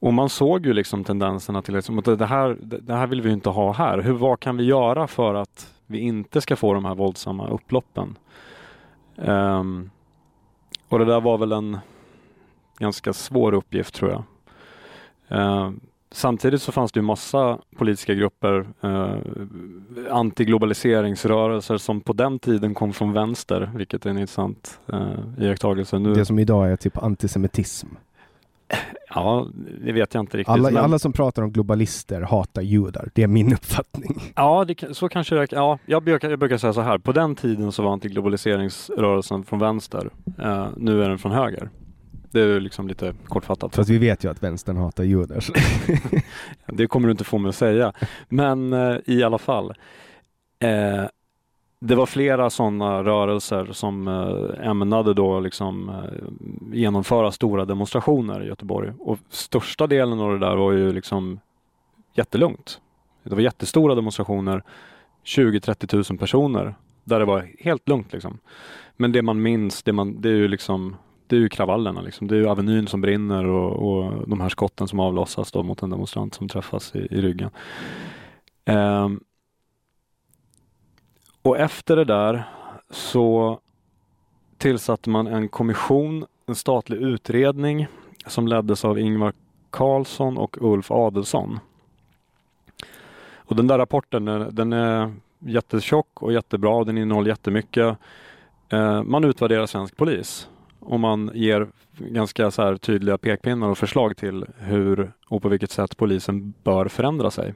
[0.01, 3.33] Och man såg ju liksom tendenserna till liksom att det här, det här vill vi
[3.33, 3.99] inte ha här.
[3.99, 8.19] Hur, vad kan vi göra för att vi inte ska få de här våldsamma upploppen?
[9.17, 9.91] Um,
[10.89, 11.79] och det där var väl en
[12.79, 14.23] ganska svår uppgift tror jag.
[15.29, 15.81] Ehm,
[16.11, 19.15] samtidigt så fanns det ju massa politiska grupper, uh,
[20.11, 25.99] antiglobaliseringsrörelser som på den tiden kom från vänster, vilket är en intressant uh, iakttagelse.
[25.99, 27.89] Nu, Det som idag är typ antisemitism.
[29.15, 29.47] Ja,
[29.85, 30.53] det vet jag inte riktigt.
[30.53, 33.11] Alla, men- alla som pratar om globalister hatar judar.
[33.15, 34.21] Det är min uppfattning.
[34.37, 36.99] Ja, det, så kanske det Ja, jag brukar, jag brukar säga så här.
[36.99, 40.11] På den tiden så var antiglobaliseringsrörelsen från vänster.
[40.43, 41.71] Eh, nu är den från höger.
[42.31, 43.75] Det är liksom lite kortfattat.
[43.77, 45.45] Fast vi vet ju att vänstern hatar judar.
[46.73, 47.93] Det kommer du inte få mig att säga.
[48.29, 49.75] Men eh, i alla fall.
[50.65, 51.05] Eh,
[51.87, 58.47] det var flera sådana rörelser som eh, ämnade då liksom eh, genomföra stora demonstrationer i
[58.47, 58.93] Göteborg.
[58.99, 61.41] Och största delen av det där var ju liksom
[62.15, 62.81] jättelugnt.
[63.23, 64.63] Det var jättestora demonstrationer,
[65.25, 68.39] 20-30 000 personer, där det var helt lugnt liksom.
[68.97, 70.97] Men det man minns, det, man, det är ju liksom
[71.27, 72.01] det är ju kravallerna.
[72.01, 72.27] Liksom.
[72.27, 75.83] Det är ju Avenyn som brinner och, och de här skotten som avlossas då mot
[75.83, 77.51] en demonstrant som träffas i, i ryggen.
[78.67, 79.21] Um,
[81.47, 82.43] och efter det där
[82.91, 83.59] så
[84.59, 87.87] tillsatte man en kommission, en statlig utredning
[88.27, 89.33] som leddes av Ingvar
[89.71, 91.59] Carlsson och Ulf Adelsson.
[93.35, 96.71] Och den där rapporten den är jättetjock och jättebra.
[96.71, 97.99] och Den innehåller jättemycket.
[98.69, 100.49] Eh, man utvärderar svensk polis
[100.81, 105.71] och man ger ganska så här tydliga pekpinnar och förslag till hur och på vilket
[105.71, 107.55] sätt polisen bör förändra sig.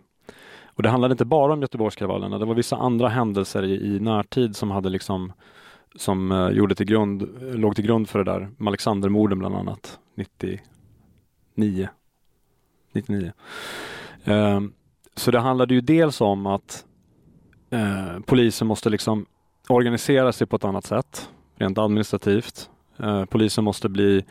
[0.80, 4.56] Och det handlade inte bara om Göteborgskravallerna, det var vissa andra händelser i, i närtid
[4.56, 5.32] som hade liksom
[5.94, 11.88] som uh, gjorde till grund, låg till grund för det där, Alexandermorden bland annat, 99.
[12.92, 13.32] 99.
[14.28, 14.60] Uh,
[15.14, 16.84] så det handlade ju dels om att
[17.74, 19.26] uh, polisen måste liksom
[19.68, 22.70] organisera sig på ett annat sätt, rent administrativt.
[22.98, 24.24] Eh, polisen måste bli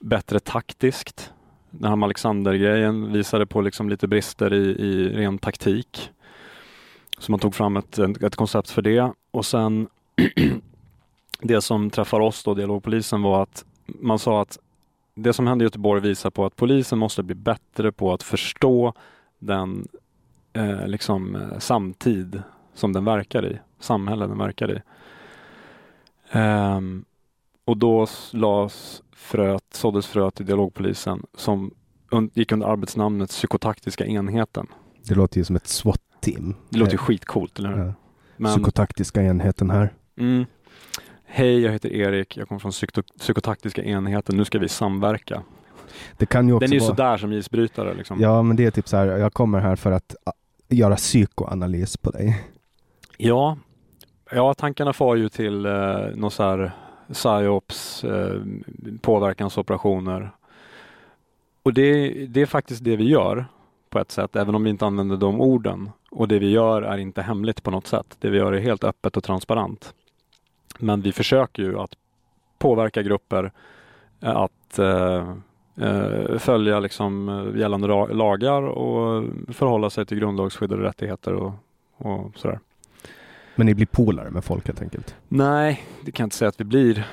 [0.00, 1.32] bättre taktiskt
[1.78, 6.10] den här Alexander-grejen visade på liksom lite brister i, i ren taktik.
[7.18, 9.88] Så man tog fram ett, ett koncept för det och sen
[11.40, 14.58] det som träffar oss då, dialogpolisen, var att man sa att
[15.14, 18.92] det som hände i Göteborg visar på att polisen måste bli bättre på att förstå
[19.38, 19.88] den
[20.52, 22.42] eh, liksom, eh, samtid
[22.74, 24.80] som den verkar i, samhället den verkar i.
[26.38, 27.04] Um,
[27.64, 31.70] och då lades fröet, såddes fröet i dialogpolisen som
[32.34, 34.66] gick under arbetsnamnet psykotaktiska enheten.
[35.02, 36.54] Det låter ju som ett SWAT-team.
[36.70, 37.84] Det låter ju skitcoolt, eller hur?
[37.84, 37.92] Ja.
[38.36, 39.92] Men, psykotaktiska enheten här.
[40.18, 40.44] Mm.
[41.24, 42.36] Hej, jag heter Erik.
[42.36, 44.36] Jag kommer från psyko psykotaktiska enheten.
[44.36, 45.42] Nu ska vi samverka.
[46.16, 46.96] Det kan ju också Den är ju vara...
[46.96, 47.94] sådär som isbrytare.
[47.94, 48.20] Liksom.
[48.20, 49.06] Ja, men det är typ så här.
[49.06, 50.14] Jag kommer här för att
[50.68, 52.44] göra psykoanalys på dig.
[53.16, 53.58] Ja,
[54.30, 55.72] ja tankarna får ju till eh,
[56.14, 56.72] något så här
[57.12, 58.40] psyops, eh,
[59.00, 60.30] påverkansoperationer.
[61.62, 63.46] Och det, det är faktiskt det vi gör
[63.90, 65.90] på ett sätt, även om vi inte använder de orden.
[66.10, 68.16] Och det vi gör är inte hemligt på något sätt.
[68.18, 69.94] Det vi gör är helt öppet och transparent.
[70.78, 71.94] Men vi försöker ju att
[72.58, 73.52] påverka grupper
[74.20, 75.34] eh, att eh,
[75.80, 81.52] eh, följa liksom eh, gällande lagar och förhålla sig till grundlagsskyddade rättigheter och,
[81.96, 82.58] och sådär.
[83.56, 85.14] Men ni blir polare med folk helt enkelt?
[85.28, 87.06] Nej, det kan jag inte säga att vi blir.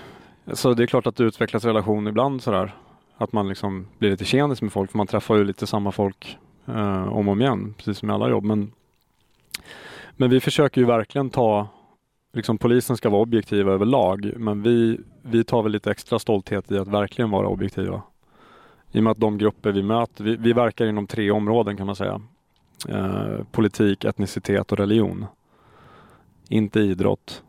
[0.53, 2.75] Så det är klart att det utvecklas relation ibland sådär.
[3.17, 6.37] Att man liksom blir lite tjenis med folk, för man träffar ju lite samma folk
[6.65, 8.43] eh, om och om igen, precis som i alla jobb.
[8.43, 8.71] Men,
[10.11, 11.67] men vi försöker ju verkligen ta,
[12.33, 16.77] liksom polisen ska vara objektiva överlag, men vi, vi tar väl lite extra stolthet i
[16.77, 18.01] att verkligen vara objektiva.
[18.91, 21.85] I och med att de grupper vi möter, vi, vi verkar inom tre områden kan
[21.85, 22.21] man säga.
[22.89, 25.25] Eh, politik, etnicitet och religion
[26.51, 27.43] inte idrott.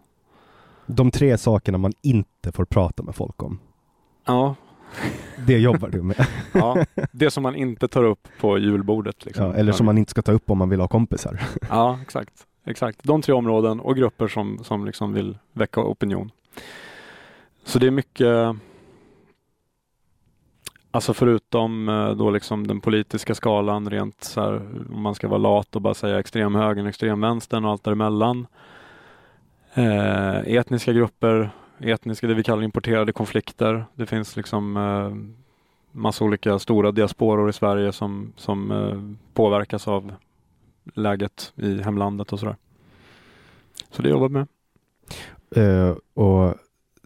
[0.87, 3.59] De tre sakerna man inte får prata med folk om.
[4.25, 4.55] Ja.
[5.47, 6.27] Det jobbar du med.
[6.53, 9.25] ja, det som man inte tar upp på julbordet.
[9.25, 9.47] Liksom.
[9.47, 11.41] Ja, eller som man inte ska ta upp om man vill ha kompisar.
[11.69, 12.47] ja, exakt.
[12.65, 12.99] exakt.
[13.03, 16.31] De tre områden och grupper som, som liksom vill väcka opinion.
[17.65, 18.57] Så det är mycket
[20.95, 24.63] Alltså förutom eh, då liksom den politiska skalan rent så här,
[24.95, 28.47] om man ska vara lat och bara säga extremhögern, extremvänstern och allt däremellan
[29.75, 33.85] eh, etniska grupper, etniska, det vi kallar importerade konflikter.
[33.95, 35.41] Det finns liksom eh,
[35.93, 40.13] massa olika stora diasporor i Sverige som, som eh, påverkas av
[40.95, 42.57] läget i hemlandet och sådär.
[43.91, 44.47] Så det jobbar vi med.
[45.57, 46.55] Uh, och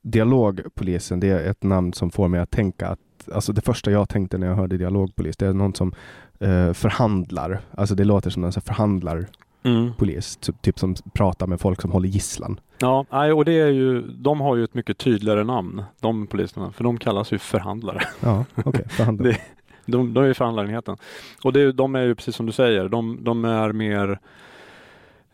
[0.02, 3.00] Dialogpolisen, det är ett namn som får mig att tänka att
[3.34, 5.94] Alltså det första jag tänkte när jag hörde dialogpolis, det är någon som
[6.40, 7.60] eh, förhandlar.
[7.70, 9.26] Alltså det låter som någon förhandlar
[9.66, 9.92] mm.
[9.98, 12.60] polis, typ, som pratar med folk som håller gisslan.
[12.78, 16.84] Ja, och det är ju, de har ju ett mycket tydligare namn, de poliserna, för
[16.84, 18.02] de kallas ju förhandlare.
[18.20, 19.28] Ja, okej, okay, förhandlare.
[19.86, 20.96] det, de, de är ju förhandlarenheten.
[21.44, 24.18] Och det, de är ju precis som du säger, de, de är mer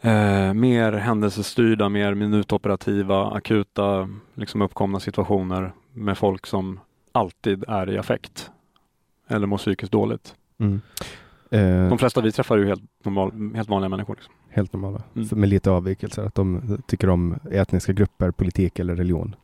[0.04, 6.80] Eh, mer händelsestyrda, mer minutoperativa, akuta, liksom uppkomna situationer med folk som
[7.12, 8.50] alltid är i affekt
[9.28, 10.34] eller mår psykiskt dåligt.
[10.58, 10.80] Mm.
[11.52, 14.14] Eh, de flesta vi träffar är ju helt, normal, helt vanliga människor.
[14.14, 14.34] Liksom.
[14.50, 15.28] Helt normala, mm.
[15.32, 19.36] med lite avvikelser, att de tycker om etniska grupper, politik eller religion.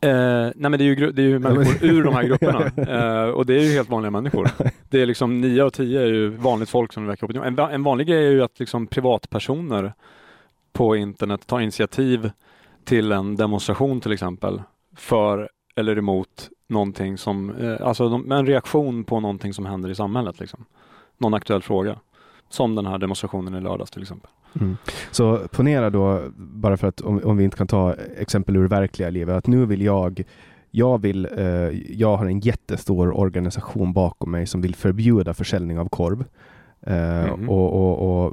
[0.00, 0.10] Eh,
[0.54, 3.46] nej men det är ju, det är ju människor ur de här grupperna eh, och
[3.46, 4.48] det är ju helt vanliga människor.
[4.88, 7.44] Det är liksom nio av tio är ju vanligt folk som väcker opinion.
[7.44, 9.92] En, en vanlig grej är ju att liksom privatpersoner
[10.72, 12.30] på internet tar initiativ
[12.84, 14.62] till en demonstration till exempel
[14.96, 20.40] för eller emot någonting som, eh, alltså en reaktion på någonting som händer i samhället.
[20.40, 20.64] Liksom.
[21.18, 21.96] Någon aktuell fråga.
[22.48, 24.30] Som den här demonstrationen i lördags till exempel.
[24.60, 24.76] Mm.
[25.10, 29.10] Så ponera då, bara för att om, om, vi inte kan ta exempel ur verkliga
[29.10, 30.24] livet, att nu vill jag
[30.70, 31.44] jag, vill, eh,
[31.98, 36.24] jag har en jättestor organisation bakom mig som vill förbjuda försäljning av korv.
[36.80, 37.50] Eh, mm.
[37.50, 38.32] och, och, och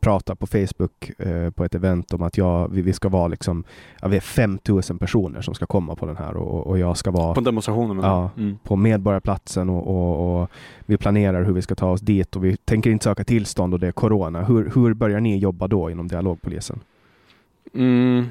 [0.00, 3.64] pratar på Facebook eh, på ett event om att jag, vi, vi ska vara liksom,
[4.00, 7.10] ja, vi är 5000 personer som ska komma på den här och, och jag ska
[7.10, 8.00] vara på demonstrationen?
[8.02, 8.58] Ja, mm.
[8.62, 10.50] på Medborgarplatsen och, och, och,
[10.86, 13.80] vi planerar hur vi ska ta oss dit och vi tänker inte söka tillstånd och
[13.80, 14.44] det är Corona.
[14.44, 16.80] Hur, hur börjar ni jobba då inom dialogpolisen?
[17.74, 18.26] Mm.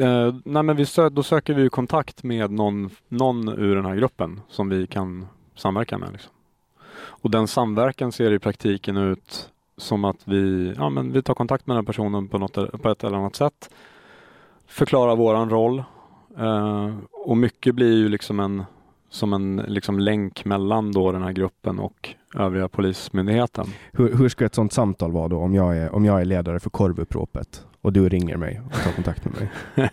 [0.00, 3.96] Eh, nej men vi sö då söker vi kontakt med någon, någon ur den här
[3.96, 6.12] gruppen som vi kan samverka med.
[6.12, 6.32] Liksom.
[6.98, 11.66] Och den samverkan ser i praktiken ut som att vi, ja, men vi tar kontakt
[11.66, 13.70] med den personen på, något, på ett eller annat sätt.
[14.66, 15.82] Förklarar våran roll.
[16.38, 18.64] Eh, och mycket blir ju liksom en,
[19.10, 23.66] som en liksom länk mellan då den här gruppen och övriga Polismyndigheten.
[23.92, 26.60] Hur, hur ska ett sådant samtal vara då om jag är, om jag är ledare
[26.60, 29.50] för korvuppropet och du ringer mig och tar kontakt med mig?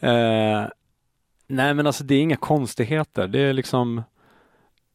[0.00, 0.68] eh,
[1.46, 3.28] nej men alltså det är inga konstigheter.
[3.28, 4.02] Det är liksom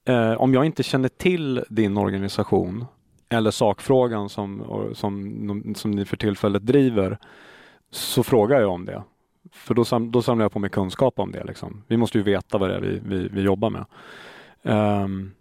[0.05, 2.85] eh, om jag inte känner till din organisation
[3.29, 4.63] eller sakfrågan som,
[4.93, 7.17] som, som ni för tillfället driver
[7.91, 9.03] så frågar jag om det.
[9.51, 11.43] För då, sam, då samlar jag på mig kunskap om det.
[11.43, 11.83] Liksom.
[11.87, 13.85] Vi måste ju veta vad det är vi, vi, vi jobbar med.
[15.03, 15.31] Um,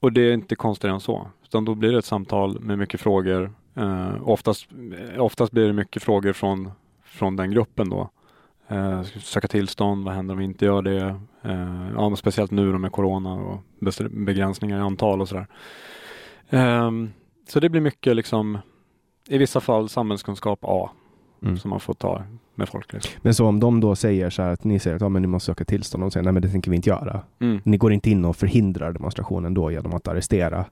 [0.00, 1.30] och det är inte konstigare än så.
[1.44, 3.52] Utan då blir det ett samtal med mycket frågor.
[3.78, 4.68] Uh, oftast,
[5.18, 6.70] oftast blir det mycket frågor från,
[7.04, 8.10] från den gruppen då.
[8.72, 11.20] Uh, söka tillstånd, vad händer om vi inte gör det?
[11.46, 13.62] Uh, ja, speciellt nu med Corona och
[14.10, 15.46] begränsningar i antal och sådär.
[16.50, 17.12] Um,
[17.48, 18.58] så det blir mycket liksom
[19.28, 20.90] i vissa fall samhällskunskap A
[21.42, 21.58] mm.
[21.58, 22.22] som man får ta
[22.54, 22.92] med folk.
[22.92, 23.12] Liksom.
[23.22, 25.28] Men så om de då säger så här att ni säger att ja, men ni
[25.28, 27.20] måste söka tillstånd och säger nej men det tänker vi inte göra.
[27.38, 27.60] Mm.
[27.64, 30.64] Ni går inte in och förhindrar demonstrationen då genom att arrestera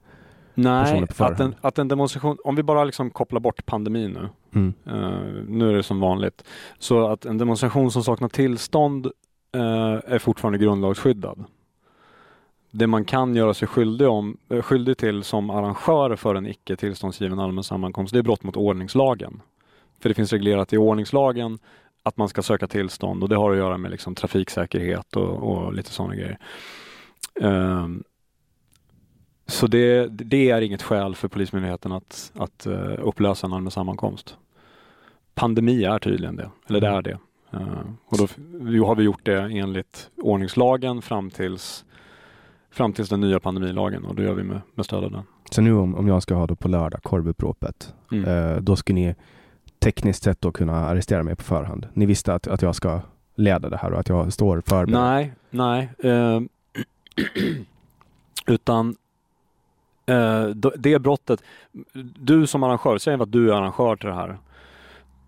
[0.57, 4.73] Nej, att en, att en demonstration, om vi bara liksom kopplar bort pandemin nu, mm.
[4.87, 6.43] uh, nu är det som vanligt,
[6.79, 9.11] så att en demonstration som saknar tillstånd uh,
[10.05, 11.45] är fortfarande grundlagsskyddad
[12.77, 16.75] det man kan göra sig skyldig, om, eh, skyldig till som arrangör för en icke
[16.75, 19.41] tillståndsgiven allmän sammankomst, det är brott mot ordningslagen.
[19.99, 21.59] För det finns reglerat i ordningslagen
[22.03, 25.73] att man ska söka tillstånd och det har att göra med liksom trafiksäkerhet och, och
[25.73, 26.37] lite sådana grejer.
[27.41, 28.03] Um,
[29.47, 34.37] så det, det, är inget skäl för Polismyndigheten att, att uh, upplösa en allmän sammankomst.
[35.33, 37.17] Pandemi är tydligen det, eller det är det.
[37.53, 38.27] Uh, och då
[38.85, 41.85] har vi gjort det enligt ordningslagen fram tills
[42.75, 45.23] Fram tills den nya pandemilagen och det gör vi med, med stöd av den.
[45.51, 48.25] Så nu om, om jag ska ha då på lördag korvuppropet, mm.
[48.25, 49.15] eh, då ska ni
[49.79, 51.87] tekniskt sett då kunna arrestera mig på förhand?
[51.93, 53.01] Ni visste att, att jag ska
[53.35, 55.01] leda det här och att jag står förberedd?
[55.01, 55.89] Nej, nej.
[55.99, 56.41] Eh,
[58.47, 58.95] utan
[60.05, 60.45] eh,
[60.77, 61.43] det brottet,
[62.19, 64.37] du som arrangör, säg att du är arrangör till det här,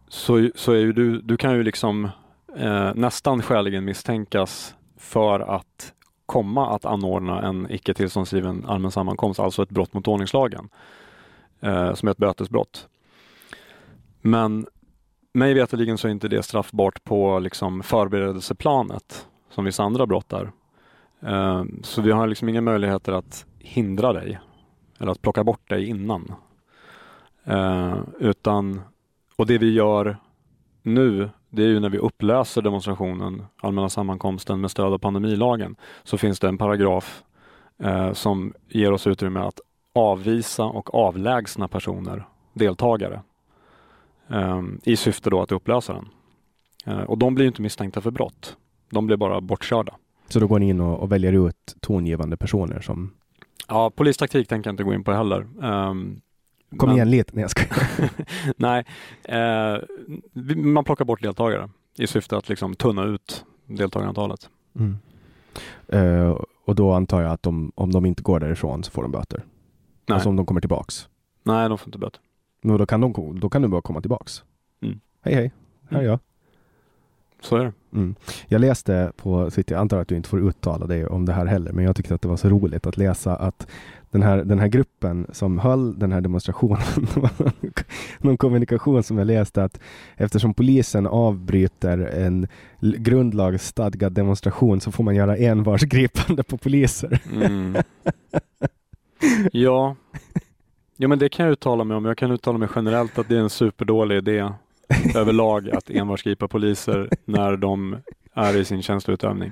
[0.08, 2.10] så, så är ju du, du kan ju liksom
[2.56, 5.94] eh, nästan skäligen misstänkas för att
[6.28, 10.70] komma att anordna en icke tillståndsgiven allmän sammankomst, alltså ett brott mot ordningslagen,
[11.60, 12.88] eh, som är ett bötesbrott.
[14.22, 14.68] Men
[15.34, 20.52] mig veterligen så är inte det straffbart på liksom förberedelseplanet som vissa andra brott är.
[21.22, 24.40] Eh, så vi har liksom inga möjligheter att hindra dig
[25.00, 26.34] eller att plocka bort dig innan.
[27.44, 28.82] Eh, utan,
[29.36, 30.18] och det vi gör
[30.82, 36.18] nu det är ju när vi upplöser demonstrationen, allmänna sammankomsten med stöd av pandemilagen, så
[36.18, 37.24] finns det en paragraf
[37.84, 39.60] eh, som ger oss utrymme att
[39.94, 43.22] avvisa och avlägsna personer, deltagare,
[44.30, 46.08] eh, i syfte då att upplösa den.
[46.86, 48.58] Eh, och de blir inte misstänkta för brott.
[48.90, 49.94] De blir bara bortkörda.
[50.28, 53.14] Så då går ni in och, och väljer ut tongivande personer som
[53.68, 55.48] Ja, polistaktik tänker jag inte gå in på heller.
[55.62, 56.22] Um,
[56.78, 57.32] Kom igen lite.
[57.34, 57.64] Nej, jag ska.
[58.58, 58.86] Nej,
[59.24, 59.78] eh,
[60.56, 64.50] man plockar bort deltagare i syfte att liksom tunna ut deltagarantalet.
[64.76, 64.98] Mm.
[65.88, 69.12] Eh, och då antar jag att de, om de inte går därifrån så får de
[69.12, 69.44] böter?
[70.06, 70.14] Nej.
[70.16, 71.10] Alltså om de kommer tillbaks?
[71.44, 72.22] Nej, de får inte böter.
[72.62, 74.44] Men då kan, de, då kan du bara komma tillbaks?
[74.82, 75.00] Mm.
[75.22, 75.52] Hej hej,
[75.90, 76.10] här är mm.
[76.10, 76.20] jag.
[77.42, 77.72] Så är det.
[77.94, 78.16] Mm.
[78.48, 81.46] Jag läste på Twitter, jag antar att du inte får uttala dig om det här
[81.46, 83.68] heller, men jag tyckte att det var så roligt att läsa att
[84.12, 87.08] den här, den här gruppen som höll den här demonstrationen,
[88.20, 89.80] någon kommunikation som jag läste att
[90.16, 92.48] eftersom polisen avbryter en
[92.82, 97.22] grundlagsstadgad demonstration så får man göra envarsgripande på poliser.
[97.34, 97.76] Mm.
[99.52, 99.96] Ja,
[100.98, 102.06] Jo men det kan jag uttala mig om.
[102.06, 104.52] Jag kan uttala mig generellt att det är en superdålig idé
[105.16, 107.98] överlag att enbart gripa poliser när de
[108.34, 109.52] är i sin tjänsteutövning.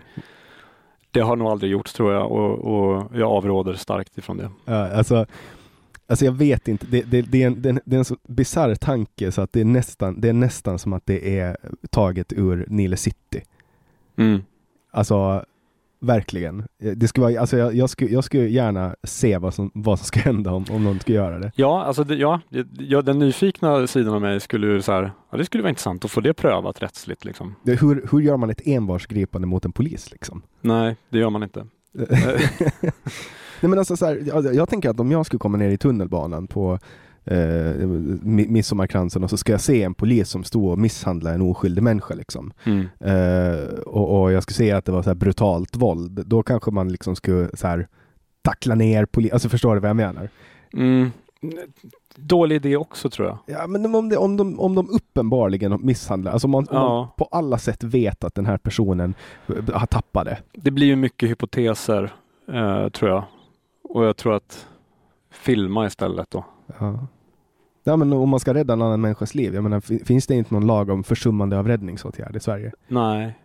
[1.12, 4.50] Det har nog aldrig gjorts tror jag och, och jag avråder starkt ifrån det.
[4.66, 5.26] Ja, alltså,
[6.08, 9.32] alltså jag vet inte, det, det, det, är en, det, är en så bisarr tanke
[9.32, 11.58] så att det är, nästan, det är nästan som att det är
[11.90, 13.42] taget ur Nile City.
[14.18, 14.42] Mm.
[14.92, 15.46] Alltså
[16.00, 16.64] verkligen.
[16.96, 20.06] Det skulle vara, alltså jag, jag, skulle, jag skulle gärna se vad som, vad som
[20.06, 21.52] ska hända om, om någon skulle göra det.
[21.56, 22.42] Ja, alltså det, ja,
[22.80, 26.06] ja, den nyfikna sidan av mig skulle ju så här, ja, det skulle vara intressant
[26.06, 27.26] att få det prövat rättsligt.
[27.26, 27.56] Liksom.
[27.64, 30.12] Det, hur, hur gör man ett envarsgripande mot en polis?
[30.12, 30.42] Liksom?
[30.62, 31.66] Nej, det gör man inte.
[33.62, 35.78] Nej, men alltså, så här, jag, jag tänker att om jag skulle komma ner i
[35.78, 36.80] tunnelbanan på
[37.26, 37.88] eh,
[38.28, 42.14] midsommarkransen och så ska jag se en polis som står och misshandlar en oskyldig människa.
[42.14, 42.54] Liksom.
[42.64, 42.88] Mm.
[43.00, 46.24] Eh, och, och, jag skulle se att det var så brutalt våld.
[46.26, 47.88] Då kanske man liksom skulle så här,
[48.42, 49.34] tackla ner polisen.
[49.34, 50.30] Alltså förstår du vad jag menar?
[50.74, 51.12] Mm.
[52.16, 53.38] Dålig idé också tror jag.
[53.46, 56.88] Ja, men om, det, om, de, om de uppenbarligen misshandlar, alltså om man, ja.
[56.88, 59.14] om man på alla sätt vet att den här personen
[59.74, 60.38] har tappat det.
[60.54, 62.14] Det blir ju mycket hypoteser,
[62.48, 63.24] eh, tror jag.
[63.84, 64.68] Och jag tror att
[65.32, 66.46] filma istället då.
[66.80, 67.08] Ja.
[67.88, 70.54] Ja, men om man ska rädda en annan människas liv, jag menar, finns det inte
[70.54, 72.72] någon lag om försummande av räddningsåtgärd i Sverige?
[72.88, 73.40] Nej.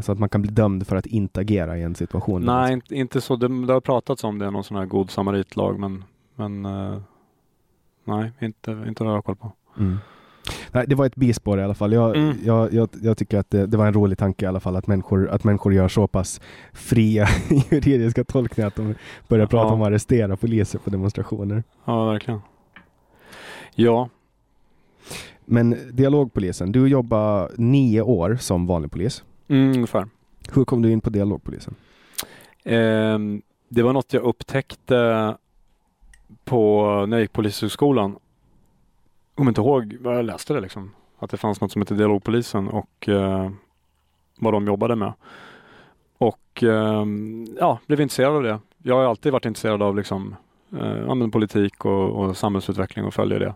[0.00, 2.42] Så att man kan bli dömd för att inte agera i en situation?
[2.42, 3.36] Nej, inte, inte så.
[3.36, 6.04] Det, det, har pratats om det, någon sån här god samaritlag, men,
[6.34, 6.98] men uh,
[8.04, 9.52] nej, inte, inte det jag har koll på.
[9.78, 9.98] Mm.
[10.72, 11.92] Nej, det var ett bispår i alla fall.
[11.92, 12.36] Jag, mm.
[12.44, 14.86] jag, jag, jag, tycker att det, det, var en rolig tanke i alla fall att
[14.86, 16.40] människor, att människor gör så pass
[16.72, 17.28] fria
[17.70, 18.94] juridiska tolkningar att de
[19.28, 19.74] börjar prata ja.
[19.74, 21.62] om att arrestera poliser på demonstrationer.
[21.84, 22.40] Ja, verkligen.
[23.74, 24.08] Ja.
[25.44, 29.24] Men dialogpolisen, du jobbar nio år som vanlig polis.
[29.48, 30.08] Mm, ungefär.
[30.54, 31.74] Hur kom du in på dialogpolisen?
[32.64, 33.18] Eh,
[33.68, 35.36] det var något jag upptäckte
[36.44, 38.10] på, när jag gick polishögskolan.
[38.10, 40.90] Jag kommer inte ihåg vad jag läste det liksom.
[41.18, 43.50] Att det fanns något som hette dialogpolisen och eh,
[44.38, 45.12] vad de jobbade med.
[46.18, 47.06] Och eh,
[47.58, 48.58] ja, blev intresserad av det.
[48.82, 50.36] Jag har alltid varit intresserad av liksom
[50.80, 53.54] eh, politik och, och samhällsutveckling och följer det.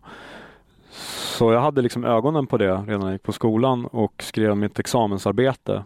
[0.90, 4.56] Så jag hade liksom ögonen på det redan när jag gick på skolan och skrev
[4.56, 5.84] mitt examensarbete.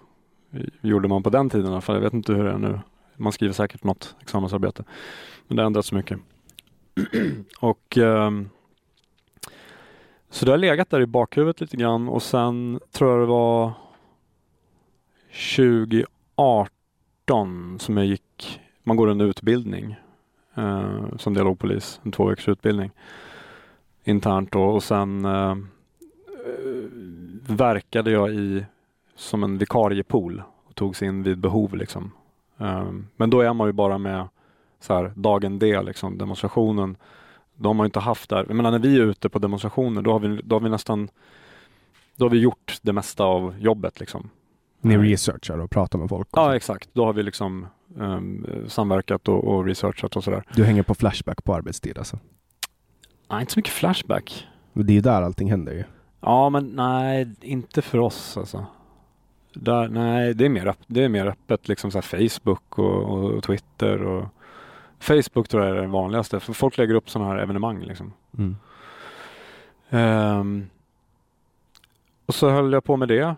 [0.81, 1.95] gjorde man på den tiden i alla fall.
[1.95, 2.81] Jag vet inte hur det är nu.
[3.17, 4.85] Man skriver säkert något examensarbete.
[5.47, 6.19] Men det har ändrats mycket.
[7.61, 8.31] och eh,
[10.31, 13.73] Så det har legat där i bakhuvudet lite grann och sen tror jag det var
[15.57, 19.97] 2018 som jag gick, man går en utbildning
[20.61, 22.91] eh, som dialogpolis, en två veckors utbildning
[24.05, 25.57] internt då och sen eh,
[27.47, 28.65] verkade jag i
[29.15, 32.13] som en vikariepool och togs in vid behov liksom.
[32.59, 34.29] Eh, men då är man ju bara med
[34.81, 36.97] så här, dagen D, liksom, demonstrationen.
[37.55, 38.45] Då har man inte haft där.
[38.49, 41.09] Jag menar när vi är ute på demonstrationer då har vi, då har vi nästan
[42.17, 44.31] då har vi gjort det mesta av jobbet liksom.
[44.81, 46.29] Ni researchar och pratar med folk?
[46.33, 46.89] ja, exakt.
[46.93, 47.67] Då har vi liksom
[47.97, 50.45] um, samverkat och, och, researchat och sådär.
[50.55, 52.19] Du hänger på Flashback på arbetstid alltså?
[53.31, 54.49] Nej, inte så mycket Flashback.
[54.73, 55.85] Men det är ju där allting händer ju.
[56.21, 58.67] Ja, men nej, inte för oss alltså.
[59.55, 64.03] Där, nej, det är mer, det är mer öppet, liksom så Facebook och, och, Twitter
[64.03, 64.29] och
[64.99, 68.13] Facebook tror jag är det vanligaste, för folk lägger upp sådana här evenemang liksom.
[68.39, 68.57] Mm.
[69.91, 70.71] Um,
[72.27, 73.37] och så höll jag på med det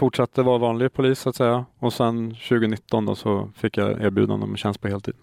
[0.00, 4.44] fortsatte vara vanlig polis så att säga och sen 2019 då så fick jag erbjudande
[4.44, 5.14] om tjänst på heltid.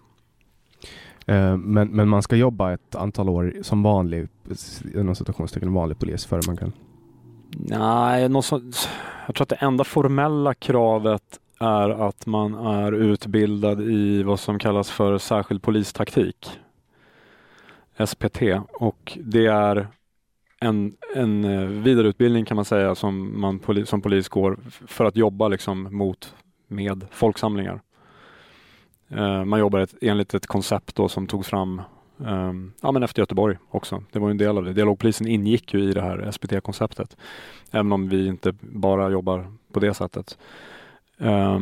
[1.26, 4.28] Eh, men, men man ska jobba ett antal år som vanlig,
[4.94, 6.72] inom situationstecken vanlig polis före man kan?
[7.56, 8.60] Nej, något så,
[9.26, 14.58] jag tror att det enda formella kravet är att man är utbildad i vad som
[14.58, 16.50] kallas för särskild polistaktik.
[18.06, 19.88] SPT och det är
[20.60, 25.48] en, en eh, vidareutbildning kan man säga som man som polis går för att jobba
[25.48, 26.34] liksom mot
[26.66, 27.80] med folksamlingar.
[29.08, 31.82] Eh, man jobbar ett, enligt ett koncept då som togs fram
[32.26, 32.52] eh,
[32.82, 34.02] ja, men efter Göteborg också.
[34.12, 34.72] Det var en del av det.
[34.72, 37.16] Dialogpolisen ingick ju i det här SPT-konceptet.
[37.70, 40.38] Även om vi inte bara jobbar på det sättet.
[41.18, 41.58] Eh,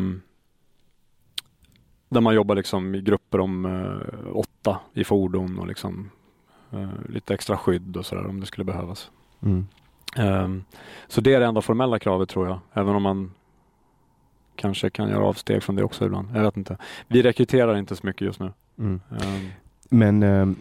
[2.08, 6.10] där man jobbar liksom i grupper om eh, åtta i fordon och liksom
[7.08, 9.10] lite extra skydd och sådär om det skulle behövas.
[9.42, 9.66] Mm.
[10.18, 10.64] Um,
[11.08, 13.30] så det är det enda formella kravet tror jag, även om man
[14.56, 16.28] kanske kan göra avsteg från det också ibland.
[16.34, 16.76] Jag vet inte.
[17.08, 18.52] Vi rekryterar inte så mycket just nu.
[18.78, 19.00] Mm.
[19.10, 19.50] Um,
[19.88, 20.56] Men um,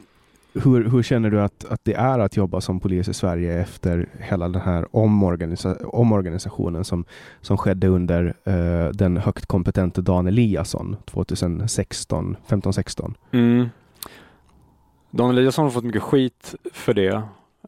[0.53, 4.09] hur, hur, känner du att, att det är att jobba som polis i Sverige efter
[4.19, 7.05] hela den här omorganisa omorganisationen som,
[7.41, 13.13] som skedde under uh, den högt kompetente Dan Eliasson 2016, 15-16?
[13.31, 13.69] Mm
[15.17, 17.21] Daniel Eliasson har fått mycket skit för det.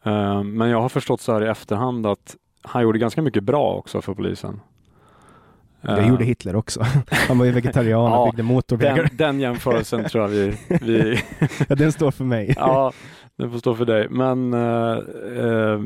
[0.04, 3.74] Eh, men jag har förstått så här i efterhand att han gjorde ganska mycket bra
[3.74, 4.62] också för polisen.
[5.82, 6.82] Det Eh, gjorde Hitler också.
[7.28, 8.96] Han var ju vegetarian och Ja, byggde motorvägar.
[8.96, 11.20] den, den jämförelsen tror jag vi, vi
[11.70, 12.54] Ja, den står för mig.
[12.58, 12.92] Ja,
[13.36, 14.08] den får stå för dig.
[14.10, 14.98] Men eh,
[15.46, 15.82] eh,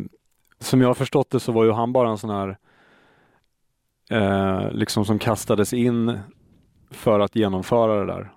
[0.59, 2.57] som jag har förstått det så var ju han bara en sån här
[4.09, 6.19] eh, liksom som kastades in
[6.91, 8.31] för att genomföra det där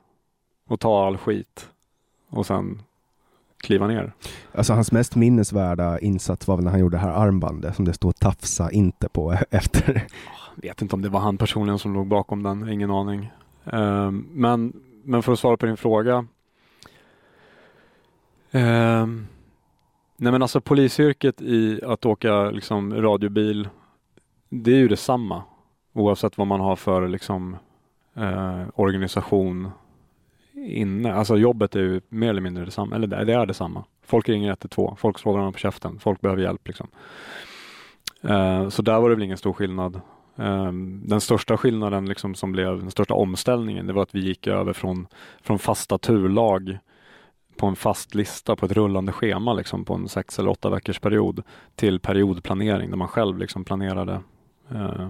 [0.69, 1.69] och ta all skit
[2.31, 2.83] och sen
[3.65, 4.13] kliva ner.
[4.53, 8.17] Alltså hans mest minnesvärda insats var när han gjorde det här armbandet som det stod
[8.17, 10.07] tafsa inte på efter.
[10.55, 13.31] Vet inte om det var han personligen som låg bakom den, ingen aning.
[13.65, 14.73] Eh, men,
[15.05, 16.27] men för att svara på din fråga.
[18.51, 19.07] Eh,
[20.17, 23.69] nej men alltså polisyrket i att åka liksom radiobil,
[24.49, 25.43] det är ju detsamma
[25.93, 27.57] oavsett vad man har för liksom
[28.15, 29.71] eh, organisation
[30.57, 31.15] inne.
[31.15, 33.85] Alltså jobbet är ju mer eller mindre detsamma, eller det det är detsamma.
[34.03, 36.89] Folk ringer 112, folk slår varandra på käften, folk behöver hjälp liksom.
[38.25, 40.01] Uh, så där var det väl ingen stor skillnad.
[40.39, 40.73] Uh,
[41.05, 44.73] den största skillnaden liksom som blev den största omställningen det var att vi gick över
[44.73, 45.07] från,
[45.43, 46.79] från fasta turlag
[47.57, 50.99] på en fast lista på ett rullande schema liksom på en sex eller åtta veckors
[50.99, 51.43] period
[51.75, 54.21] till periodplanering där man själv liksom planerade
[54.73, 55.09] uh,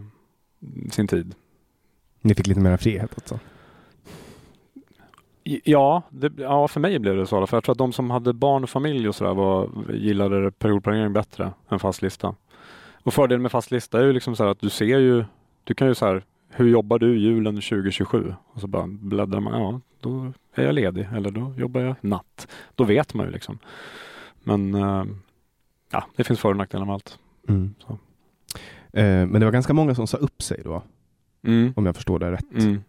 [0.91, 1.35] sin tid.
[2.21, 3.39] Ni fick lite mer frihet alltså.
[5.65, 7.47] Ja, det, ja, för mig blev det så.
[7.47, 11.13] För jag tror att de som hade barn och familj och sådär var, gillade periodplanering
[11.13, 12.35] bättre än fast lista.
[13.03, 15.25] Och fördelen med fast lista är ju liksom så här att du ser ju,
[15.65, 18.35] du kan ju så här, hur jobbar du julen 2027?
[18.47, 22.49] Och så bara bläddrar man, ja, då är jag ledig eller då jobbar jag natt.
[22.75, 23.59] Då vet man ju liksom.
[24.43, 25.05] Men eh,
[25.91, 27.19] ja, det finns för och nackdelar med allt.
[27.49, 27.75] Mm.
[28.93, 30.83] Eh, men det var ganska många som sa upp sig då,
[31.47, 31.73] Mm.
[31.77, 32.83] om jag förstår det rätt, Mm.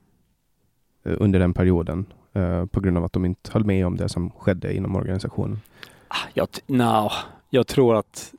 [1.04, 2.06] eh, under den perioden
[2.36, 5.62] eh, på grund av att de inte höll med om det som skedde inom organisationen.
[6.08, 7.12] Ah, jag, no,
[7.50, 8.34] jag tror att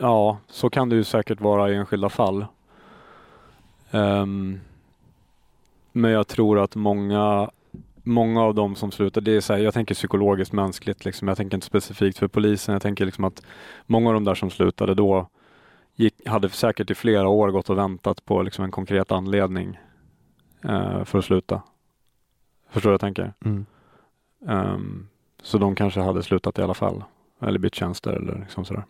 [0.00, 2.46] ja, så kan det ju säkert vara i enskilda fall.
[3.90, 4.60] Um,
[5.92, 7.50] men jag tror att många,
[8.02, 11.28] många av dem som slutar, det är så här, jag tänker psykologiskt mänskligt, liksom.
[11.28, 12.72] jag tänker inte specifikt för polisen.
[12.72, 13.42] Jag tänker liksom att
[13.86, 15.28] många av de där som slutade då
[15.94, 19.78] gick, hade säkert i flera år gått och väntat på liksom en konkret anledning
[20.62, 21.62] eh, för att sluta.
[22.68, 23.32] Förstår du vad jag tänker?
[23.44, 23.66] Mm.
[24.48, 25.08] Ehm,
[25.42, 27.04] så de kanske hade slutat i alla fall.
[27.40, 28.84] Eller bytt tjänster eller liksom sådär.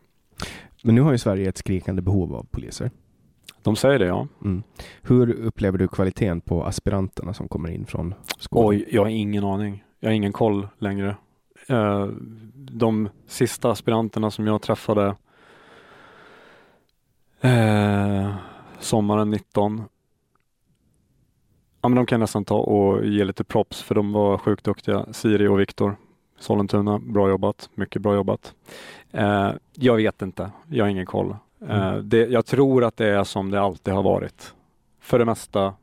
[0.82, 2.90] Men nu har ju Sverige ett skrikande behov av poliser.
[3.62, 4.28] De säger det ja.
[4.44, 4.62] Mm.
[5.02, 8.68] Hur upplever du kvaliteten på aspiranterna som kommer in från skolan?
[8.68, 9.84] Oj, jag har ingen aning.
[10.00, 11.16] Jag har ingen koll längre.
[11.68, 12.06] Eh,
[12.54, 15.16] de sista aspiranterna som jag träffade
[17.40, 18.34] eh,
[18.80, 19.84] sommaren 19
[21.86, 24.64] Ja men de kan jag nästan ta och ge lite props för de var sjukt
[24.64, 25.06] duktiga.
[25.12, 25.96] Siri och Viktor.
[26.38, 27.70] Sollentuna, bra jobbat.
[27.74, 28.54] Mycket bra jobbat.
[29.12, 30.50] Eh, jag vet inte.
[30.68, 31.36] Jag har ingen koll.
[31.68, 32.08] Eh, Mm.
[32.08, 34.54] det, jag tror att det är som det alltid har varit.
[35.00, 35.74] För det mesta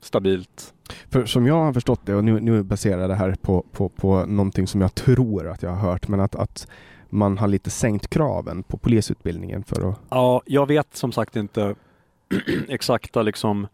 [0.00, 0.74] stabilt.
[1.10, 3.88] För som jag har förstått det, och nu, nu baserar jag det här på, på,
[3.88, 6.68] på någonting som jag tror att jag har hört, men att, att
[7.08, 10.00] man har lite sänkt kraven på polisutbildningen för att...
[10.10, 11.74] Ja, jag vet som sagt inte
[12.68, 13.66] exakta liksom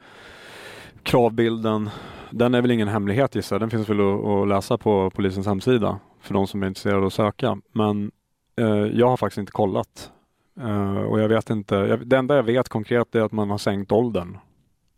[1.03, 1.91] kravbilden.
[2.31, 3.61] Den är väl ingen hemlighet gissar jag.
[3.63, 7.61] Den finns väl att, läsa på polisens hemsida för de som är intresserade att söka.
[7.73, 8.11] Men
[8.57, 10.13] eh, jag har faktiskt inte kollat.
[10.61, 11.75] Eh, och jag vet inte.
[11.75, 14.39] Jag, det enda jag vet konkret är att man har sänkt åldern.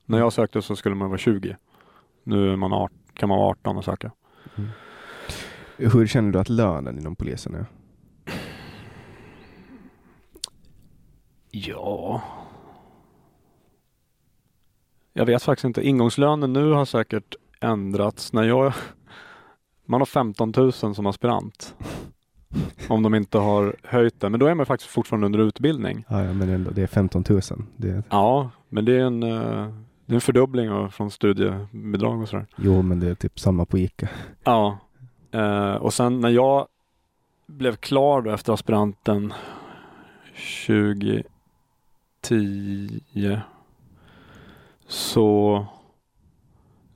[0.07, 1.57] När jag sökte så skulle man vara 20.
[2.25, 4.11] Nu man art, kan man vara 18 och söka.
[5.77, 7.67] Hur känner du att lönen inom polisen är?
[11.51, 12.23] Ja.
[15.13, 15.83] Jag vet faktiskt inte.
[15.83, 18.33] Ingångslönen nu har säkert ändrats.
[18.33, 18.73] När jag...
[19.87, 21.75] Man har 15 000 som aspirant.
[22.89, 24.31] Om de inte har höjt det.
[24.31, 26.05] Men då är man faktiskt fortfarande under utbildning.
[26.09, 27.41] Ja, ja, men det är 15 000.
[27.77, 29.75] Det Ja, men det är en, eh,
[30.07, 32.47] det är en fördubbling av, från studiebidrag och sådär.
[32.57, 34.09] jo, men det är typ samma på ICA.
[34.45, 34.79] Ja.
[35.33, 36.67] Eh, och sen när jag
[37.47, 39.33] blev klar då efter aspiranten
[42.23, 43.41] 2010
[44.91, 45.67] så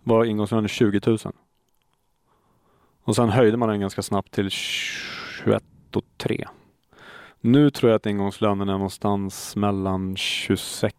[0.02, 1.18] var ingångslönen 20 000.
[3.04, 5.62] Och sen höjde man den ganska snabbt till 21
[5.94, 6.48] och 3.
[7.40, 10.96] Nu tror jag att ingångslönen är någonstans mellan 26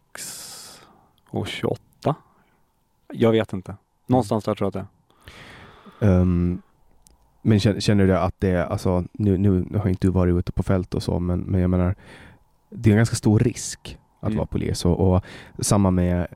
[1.28, 2.14] och 28.
[3.12, 3.76] Jag vet inte.
[4.06, 4.88] Någonstans där tror jag att
[6.00, 6.20] det är.
[6.20, 6.62] Ehm,
[7.42, 10.52] men känner, känner du att det är, alltså, nu, nu har inte du varit ute
[10.52, 11.94] på fält och så, men, men jag menar,
[12.70, 14.36] det är en ganska stor risk att Mm.
[14.36, 15.24] vara polis och, och
[15.58, 16.26] samma med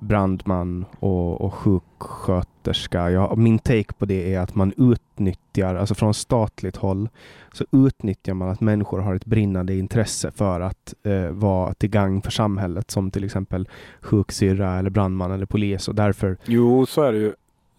[0.00, 3.10] brandman och, och sjuksköterska.
[3.10, 7.08] Ja, min take på det är att man, ut, utnyttjar, alltså från statligt håll,
[7.52, 12.22] så utnyttjar man att människor har ett brinnande intresse för att eh, vara till gagn
[12.22, 13.68] för samhället, som till exempel
[14.00, 17.32] sjuksyrra eller brandman eller polis och därför Jo, så är det ju.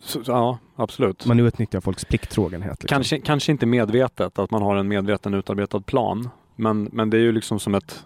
[0.03, 1.25] Så, ja, absolut.
[1.25, 2.83] man utnyttjar folks plikttrogenhet.
[2.83, 2.95] Liksom.
[2.95, 6.29] Kanske, kanske inte medvetet, att man har en medveten utarbetad plan.
[6.55, 8.05] Men, men det är ju liksom som ett,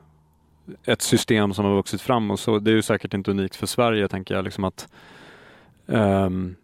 [0.85, 3.67] ett system som har vuxit fram och så det är ju säkert inte unikt för
[3.67, 4.43] Sverige, tänker jag.
[4.43, 4.87] Liksom att
[5.87, 6.55] ehm,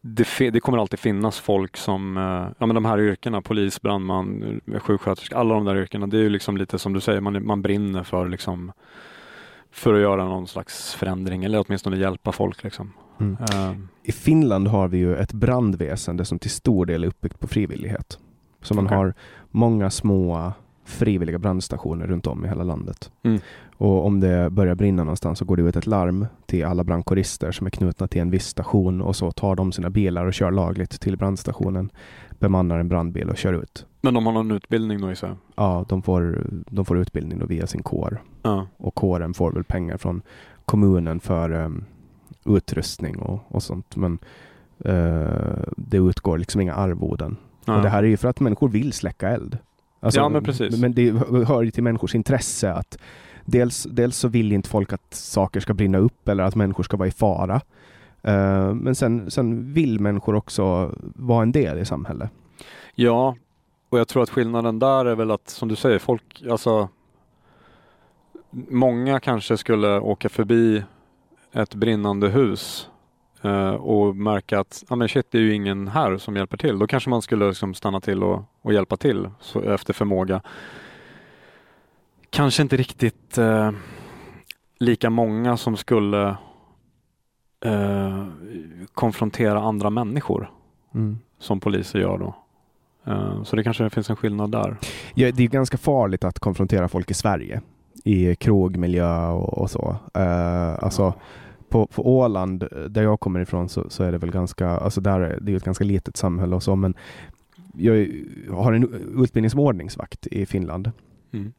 [0.00, 4.60] det, det kommer alltid finnas folk som, eh, ja men de här yrkena, polis, brandman,
[4.78, 7.62] sjuksköterska, alla de där yrkena, det är ju liksom lite som du säger, man, man
[7.62, 8.72] brinner för liksom
[9.70, 12.64] för att göra någon slags förändring eller åtminstone hjälpa folk.
[12.64, 12.92] Liksom.
[13.20, 13.36] Mm.
[13.52, 17.48] Ehm, I Finland har vi ju ett brandväsende som till stor del är uppbyggt på
[17.48, 18.18] frivillighet.
[18.62, 18.96] Så man Okej.
[18.96, 19.14] har
[19.50, 20.52] många små
[20.88, 23.10] frivilliga brandstationer runt om i hela landet.
[23.22, 23.40] Mm.
[23.76, 27.52] Och om det börjar brinna någonstans så går det ut ett larm till alla brandkårister
[27.52, 30.50] som är knutna till en viss station och så tar de sina bilar och kör
[30.50, 31.90] lagligt till brandstationen,
[32.38, 33.86] bemannar en brandbil och kör ut.
[34.00, 35.36] men de har någon utbildning då gissar jag?
[35.56, 38.66] Ja, de får, de får utbildning då via sin kår Ja.
[38.76, 40.22] och kåren får väl pengar från
[40.64, 41.84] kommunen för um,
[42.44, 43.96] utrustning och, och sånt.
[43.96, 44.18] Men
[44.84, 47.36] eh, det utgår liksom inga arvoden.
[47.64, 47.76] Ja.
[47.76, 49.58] Och det här är ju för att människor vill släcka eld.
[50.00, 50.80] Alltså, Ja, men precis.
[50.80, 51.10] Men det
[51.46, 52.98] hör ju till människors intresse att
[53.44, 56.96] dels, dels så vill inte folk att saker ska brinna upp eller att människor ska
[56.96, 57.60] vara i fara.
[58.22, 62.30] Eh, men sen, sen vill människor också vara en del i samhället.
[62.94, 63.36] Ja,
[63.88, 66.88] och jag tror att skillnaden där är väl att som du säger, folk, alltså
[68.50, 70.82] Många kanske skulle åka förbi
[71.52, 72.88] ett brinnande hus
[73.80, 76.78] och märka att ah, men shit, det är ju ingen här som hjälper till.
[76.78, 79.28] Då kanske man skulle liksom stanna till och, och hjälpa till
[79.64, 80.40] efter förmåga.
[82.30, 83.70] Kanske inte riktigt eh,
[84.78, 86.36] lika många som skulle
[87.64, 88.26] eh,
[88.94, 90.50] konfrontera andra människor
[91.38, 92.34] som poliser gör då.
[93.12, 94.76] Eh, Så det kanske finns en skillnad där.
[95.14, 97.60] Ja, det är ganska farligt att konfrontera folk i Sverige
[98.04, 99.96] i krogmiljö och, och så.
[100.14, 101.14] Eh, alltså,
[101.68, 105.20] på, på Åland, där jag kommer ifrån, så, så är det väl ganska, alltså där
[105.20, 106.94] är det är ett ganska litet samhälle och så, men
[107.78, 108.08] jag
[108.50, 108.84] har en
[109.22, 110.90] utbildning som ordningsvakt i Finland.
[111.32, 111.52] Mm.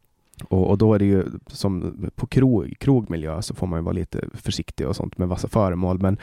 [0.43, 3.93] Och, och då är det ju som på krog, krogmiljö så får man ju vara
[3.93, 5.99] lite försiktig och sånt med vassa föremål.
[6.01, 6.17] Men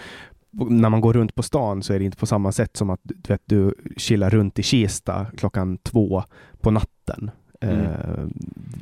[0.51, 3.01] när man går runt på stan så är det inte på samma sätt som att
[3.03, 6.23] du, vet, du chillar runt i Kista klockan två
[6.61, 7.31] på natten.
[7.61, 7.81] Mm.
[7.81, 8.27] Eh,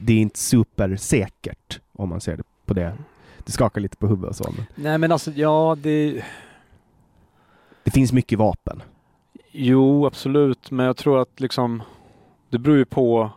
[0.02, 2.92] det är inte supersäkert om man ser det på det.
[3.45, 4.53] Det skakar lite på huvudet och så.
[4.57, 6.24] Men Nej men alltså ja, det
[7.84, 8.82] det finns mycket vapen.
[9.51, 11.82] Jo, absolut, men jag tror att liksom
[12.51, 13.30] det beror ju på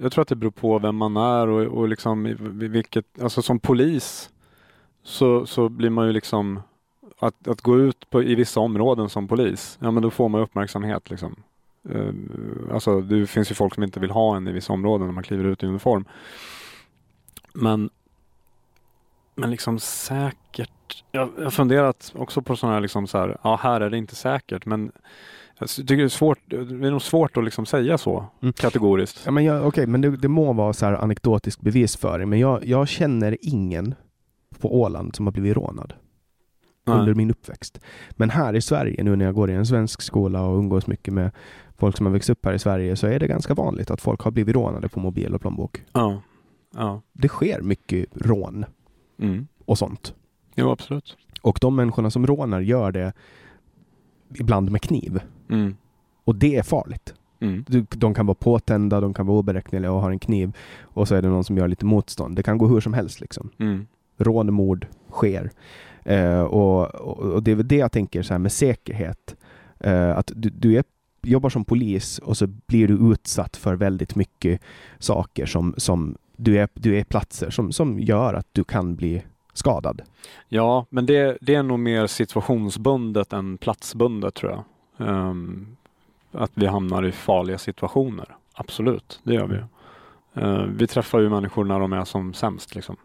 [0.00, 3.58] jag tror att det beror på vem man är och, och liksom vilket, alltså som
[3.58, 4.30] polis
[5.02, 6.62] så, så blir man ju liksom
[7.18, 10.40] att, att gå ut på, i vissa områden som polis, ja men då får man
[10.40, 11.36] uppmärksamhet liksom.
[11.90, 12.12] Eh,
[12.72, 15.22] alltså det finns ju folk som inte vill ha en i vissa områden när man
[15.22, 16.04] kliver ut i uniform.
[17.52, 17.90] Men
[19.34, 23.80] men liksom säkert, jag har funderat också på sådana här liksom så här, ja här
[23.80, 24.92] är det inte säkert men
[25.58, 28.52] jag tycker det är svårt, det är nog svårt att liksom säga så Mm.
[28.52, 29.22] kategoriskt.
[29.24, 32.64] Ja, men jag, okej, men det, det må vara så här anekdotisk bevisföring, men jag,
[32.66, 33.94] jag känner ingen
[34.60, 35.92] på Åland som har blivit rånad
[36.86, 37.80] under min uppväxt.
[38.10, 41.14] Men här i Sverige, nu när jag går i en svensk skola och umgås mycket
[41.14, 41.30] med
[41.78, 44.20] folk som har växt upp här i Sverige, så är det ganska vanligt att folk
[44.20, 45.84] har blivit rånade på mobil och plånbok.
[45.92, 46.22] Ja.
[46.74, 47.02] Ja.
[47.12, 48.64] Det sker mycket rån
[49.18, 49.46] Mm.
[49.64, 50.14] och sånt.
[50.54, 51.16] Jo, absolut.
[51.42, 53.12] Och de människorna som rånar gör det
[54.38, 55.20] ibland med kniv.
[55.48, 55.76] Mm.
[56.24, 57.14] Och det är farligt.
[57.40, 57.64] Mm.
[57.88, 60.56] De kan vara påtända, de kan vara oberäkneliga och ha en kniv.
[60.82, 62.36] Och så är det någon som gör lite motstånd.
[62.36, 63.50] Det kan gå hur som helst liksom.
[63.58, 63.86] Mm.
[64.16, 65.50] Rån, mord sker.
[66.04, 69.36] Eh, och, och, och det är väl det jag tänker så här med säkerhet.
[69.80, 70.84] Eh, att du, du är,
[71.22, 74.60] jobbar som polis och så blir du utsatt för väldigt mycket
[74.98, 79.22] saker som, som du, är, du är platser som, som gör att du kan bli
[79.52, 80.02] skadad.
[80.48, 84.64] Ja, men det, det är nog mer situationsbundet än platsbundet tror jag.
[85.08, 85.76] Ehm,
[86.32, 88.36] att vi hamnar i farliga situationer.
[88.54, 89.54] Absolut, det gör vi.
[89.54, 89.62] ju.
[90.34, 92.96] Eh, vi träffar ju människor när de är som sämst, liksom.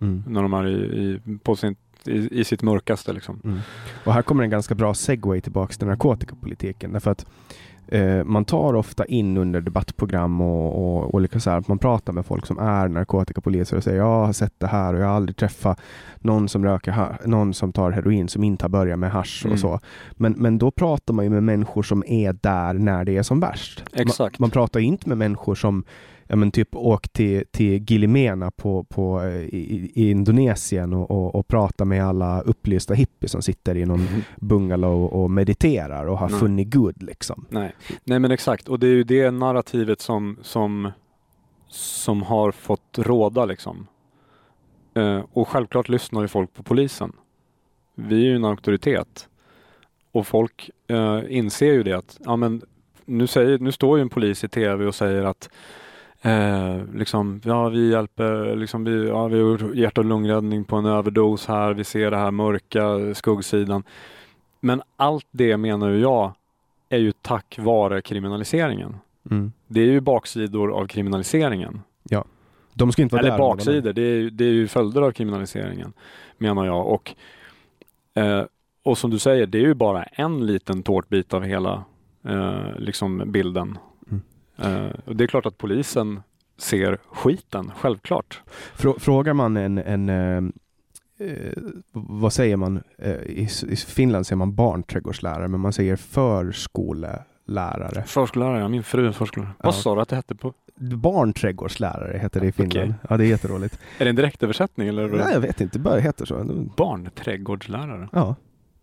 [0.00, 0.24] Mm.
[0.26, 3.12] när de är i, i, på sin, i, i sitt mörkaste.
[3.12, 3.40] Liksom.
[3.44, 3.58] Mm.
[4.04, 6.92] Och här kommer en ganska bra segway tillbaks till narkotikapolitiken.
[6.92, 7.26] Därför att
[7.88, 12.12] eh, man tar ofta in under debattprogram och, och olika så här, att man pratar
[12.12, 15.14] med folk som är narkotikapoliser och säger jag har sett det här och jag har
[15.14, 15.80] aldrig träffat
[16.18, 19.52] någon som röker någon som tar heroin som inte har börjat med hasch Mm.
[19.52, 19.80] och så.
[20.12, 23.40] Men, men då pratar man ju med människor som är där när det är som
[23.40, 23.84] värst.
[23.92, 24.38] Exakt.
[24.38, 25.84] Man, man pratar inte med människor som
[26.26, 31.34] ja men typ åkt till, till Gilimena på, på, eh, i, i Indonesien och, och,
[31.34, 36.28] och pratat med alla upplysta hippies som sitter i någon bungalow och mediterar och har
[36.28, 36.40] Nej.
[36.40, 37.46] funnit Gud liksom.
[37.48, 37.74] Nej.
[38.04, 40.90] Nej men exakt och det är ju det narrativet som, som,
[41.68, 43.86] som har fått råda liksom.
[44.94, 47.12] Eh, och självklart lyssnar ju folk på polisen.
[47.94, 49.28] Vi är ju en auktoritet.
[50.12, 52.62] Och folk eh, inser ju det att, ja men
[53.04, 55.50] nu, säger, nu står ju en polis i tv och säger att
[56.26, 60.76] eh, liksom, ja vi hjälper, liksom, vi, ja, vi har gjort hjärt och lungräddning på
[60.76, 63.82] en överdos här, vi ser det här mörka skuggsidan.
[64.60, 66.32] Men allt det menar jag
[66.88, 68.96] är ju tack vare kriminaliseringen.
[69.30, 69.52] Mm.
[69.66, 71.80] Det är ju baksidor av kriminaliseringen.
[72.74, 73.38] De ska inte vara Eller där.
[73.38, 75.92] baksidor, det är, det är ju följder av kriminaliseringen
[76.38, 76.86] menar jag.
[76.86, 77.14] Och,
[78.14, 78.44] eh,
[78.82, 81.84] och som du säger, det är ju bara en liten tårtbit av hela
[82.24, 83.78] eh, liksom bilden.
[84.58, 86.22] Eh, och det är klart att polisen
[86.58, 88.42] ser skiten, självklart.
[88.74, 90.36] Frå, frågar man en, en eh,
[91.28, 91.52] eh,
[91.92, 92.82] vad säger man?
[92.98, 98.02] Eh, i, I Finland säger man barnträdgårdslärare, men man säger förskolelärare.
[98.06, 99.54] Förskollärare, ja, min fru är förskollärare.
[99.58, 99.64] Ja.
[99.64, 100.52] Vad sa du att det hette på?
[100.78, 102.52] Barnträdgårdslärare heter det i.
[102.52, 102.94] Finland.
[103.08, 103.78] Ja, det är jätteroligt.
[103.98, 105.08] Är det en direktöversättning eller?
[105.08, 106.44] Nej, jag vet inte, det bara heter så.
[106.76, 108.08] Barnträdgårdslärare?
[108.12, 108.34] Ja,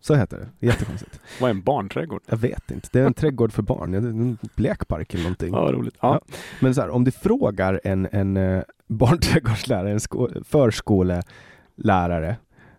[0.03, 0.67] så heter det.
[0.67, 1.19] Jättekonstigt.
[1.41, 2.21] Vad är en barnträdgård?
[2.29, 2.89] Jag vet inte.
[2.91, 3.93] Det är en trädgård för barn.
[3.93, 5.53] En lekpark eller någonting.
[5.53, 5.95] Ja, roligt.
[6.01, 6.21] Ja.
[6.59, 12.35] Men så här, om du frågar en, en eh, barnträdgårdslärare, en sko- förskolelärare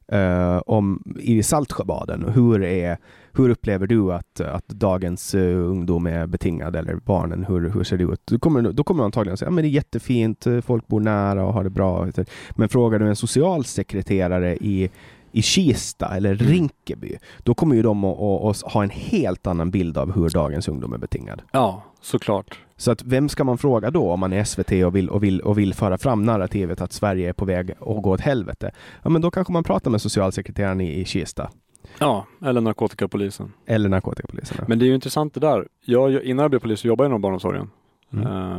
[0.08, 2.98] eh, om i Saltsjöbaden, hur, är,
[3.32, 7.96] hur upplever du att, att dagens eh, ungdom är betingad eller barnen, hur, hur ser
[7.98, 8.20] det ut?
[8.24, 11.00] Då kommer, då kommer de antagligen säga att ja, det är jättefint, eh, folk bor
[11.00, 12.08] nära och har det bra.
[12.50, 14.90] Men frågar du en socialsekreterare i
[15.34, 20.12] i Kista eller Rinkeby, då kommer ju de att, ha en helt annan bild av
[20.14, 21.42] hur dagens ungdom är betingad.
[21.52, 22.58] ja, såklart.
[22.76, 25.40] Så att vem ska man fråga då om man är SVT och vill, och vill,
[25.40, 28.70] och vill föra fram narrativet att Sverige är på väg att gå åt helvete?
[29.02, 31.50] Ja, men då kanske man pratar med socialsekreteraren i, i Kista
[31.98, 33.52] Ja, eller narkotikapolisen.
[33.66, 34.64] eller narkotikapolisen.
[34.68, 35.68] Men det är ju intressant det där.
[35.84, 37.70] Jag, innan jag blev polis så jobbade jag inom barnomsorgen.
[38.12, 38.26] Mm.
[38.26, 38.58] Eh,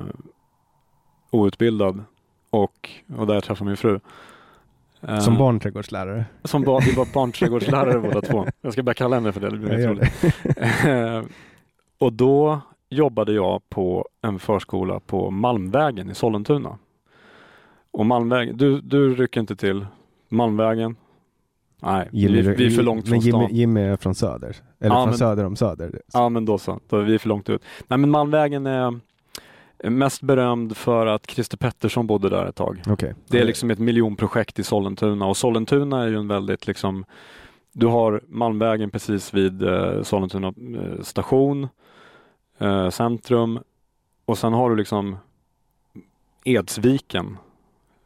[1.31, 2.03] outbildad
[2.49, 3.99] och, och där jag träffade min fru.
[5.07, 6.25] Eh, Som barnträdgårdslärare.
[6.43, 8.45] Som ba, vi var barnträdgårdslärare båda två.
[8.61, 10.13] Jag ska börja kalla henne för det, det blir roligt.
[10.85, 11.21] Eh,
[11.97, 16.77] och då jobbade jag på en förskola på Malmvägen i Sollentuna.
[17.91, 19.85] Och Malmvägen, du, du rycker inte till
[20.29, 20.95] Malmvägen?
[21.81, 23.55] Nej, vi, vi är för långt men från Jimmy, stan.
[23.55, 24.55] Jimmy är från söder.
[24.79, 26.01] Eller Ja, från men- söder om söder.
[26.13, 27.63] Ja men då så, då är vi för långt ut.
[27.87, 28.99] Nej men Malmvägen är
[29.89, 32.81] mest berömd för att Christer Pettersson bodde där ett tag.
[32.87, 33.15] Okej.
[33.27, 37.05] Det är liksom ett miljonprojekt i Sollentuna och Sollentuna är ju en väldigt liksom
[37.71, 41.67] Du har Malmvägen precis vid eh, Sollentuna eh, station,
[42.57, 43.59] eh, centrum
[44.25, 45.17] och sen har du liksom
[46.43, 47.37] Edsviken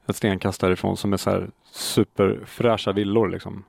[0.08, 3.64] ett stenkast därifrån som är så här superfräscha villor liksom.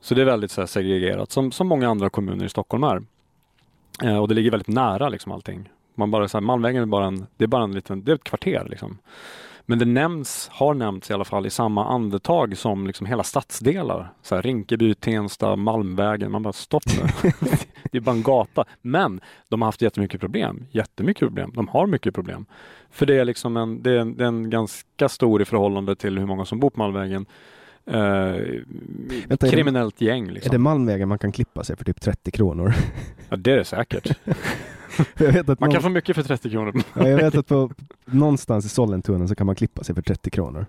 [0.00, 3.02] Så det är väldigt så segregerat som, som många andra kommuner i Stockholm är.
[4.02, 5.68] Eh, och det ligger väldigt nära liksom allting.
[6.00, 8.14] Man bara så här, Malmvägen är bara en, det är bara en liten, det är
[8.14, 8.98] ett kvarter liksom.
[9.70, 14.12] Men det nämns, har nämnts i alla fall i samma andetag som liksom hela stadsdelar.
[14.22, 16.32] Så här, Rinkeby, Tensta, Malmvägen.
[16.32, 17.30] Man bara stopp nu.
[17.92, 18.64] det är bara en gata.
[18.82, 20.66] Men de har haft jättemycket problem.
[20.70, 21.52] Jättemycket problem.
[21.54, 22.46] De har mycket problem.
[22.90, 25.96] För det är liksom en, det är en, det är en ganska stor i förhållande
[25.96, 27.26] till hur många som bor på Malmvägen.
[27.86, 28.66] Är
[29.28, 30.52] det- kriminellt gäng Är liksom.
[30.52, 32.72] det Malmvägen man kan klippa sig för typ 30 kronor?
[33.28, 34.18] Ja, det är det säkert.
[35.18, 36.82] Man någon, kan få mycket för 30 kronor.
[36.94, 37.70] ja, jag vet att på,
[38.04, 40.66] någonstans i Sollentuna så kan man klippa sig för 30 kronor.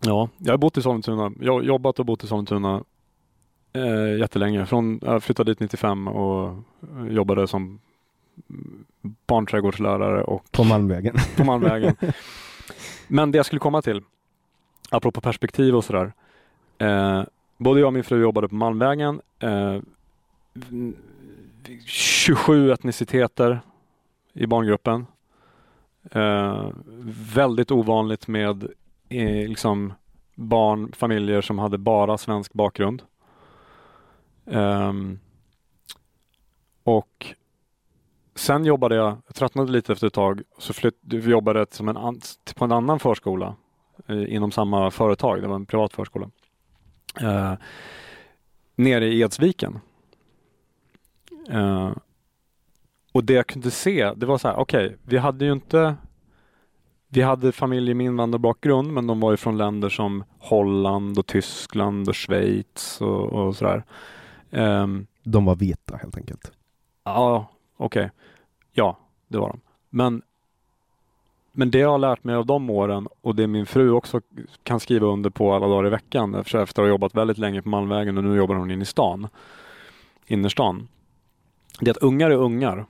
[0.00, 1.32] Ja, jag har bott i Sollentuna.
[1.40, 2.84] Jag har jobbat och bott i Sollentuna
[3.72, 4.66] eh, jättelänge.
[4.66, 6.56] Från, jag flyttade dit 95 och
[7.10, 7.78] jobbade som
[9.26, 11.14] barnträdgårdslärare och På Malmvägen.
[11.36, 11.96] på Malmvägen.
[13.08, 14.02] Men det jag skulle komma till,
[14.90, 16.12] apropå perspektiv och sådär.
[16.78, 17.22] Eh,
[17.56, 19.20] både jag och min fru jobbade på Malmvägen.
[19.38, 19.76] Eh,
[21.86, 23.60] 27 etniciteter
[24.32, 25.06] i barngruppen.
[26.10, 26.68] Eh,
[27.34, 28.64] väldigt ovanligt med
[29.08, 29.92] eh, liksom
[30.34, 33.02] barn, familjer som hade bara svensk bakgrund.
[34.46, 35.18] Ehm,
[36.84, 37.34] och
[38.34, 41.96] sen jobbade jag, jag tröttnade lite efter ett tag, så flytt, jobbade jag som en,
[41.96, 42.20] an-
[42.56, 43.54] på en annan förskola
[44.08, 46.30] inom samma företag, det var en privat förskola.
[47.20, 47.54] Eh,
[48.76, 49.78] nere i Edsviken.
[51.50, 51.92] Eh,
[53.12, 55.96] och det jag kunde se, det var så här, okej, vi hade ju inte
[57.12, 62.08] vi hade familjer med invandrarbakgrund men de var ju från länder som Holland och Tyskland
[62.08, 63.84] och Schweiz och, och sådär.
[64.50, 66.52] Ehm, De var vita helt enkelt.
[67.04, 67.46] Ja,
[67.76, 68.10] okej.
[68.72, 68.98] Ja,
[69.28, 69.60] det var de.
[69.90, 70.22] Men
[71.52, 74.20] men det jag har lärt mig av de åren och det min fru också
[74.62, 77.68] kan skriva under på alla dagar i veckan efter, att ha jobbat väldigt länge på
[77.68, 79.28] Malmvägen och nu jobbar hon inne i stan,
[80.26, 80.88] innerstan.
[81.80, 82.86] Det är att ungar är ungar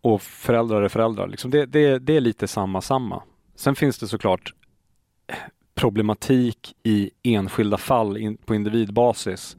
[0.00, 1.28] och föräldrar är föräldrar.
[1.28, 3.22] Liksom det, det, det är lite samma samma.
[3.54, 4.54] Sen finns det såklart
[5.74, 9.56] problematik i enskilda fall in, på individbasis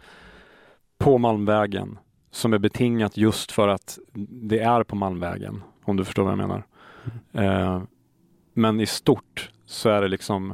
[0.98, 1.98] på Malmvägen
[2.32, 6.38] som är betingat just för att det är på Malmvägen, om du förstår vad jag
[6.38, 6.66] menar.
[7.34, 7.82] Eh,
[8.54, 10.54] men i stort så är det liksom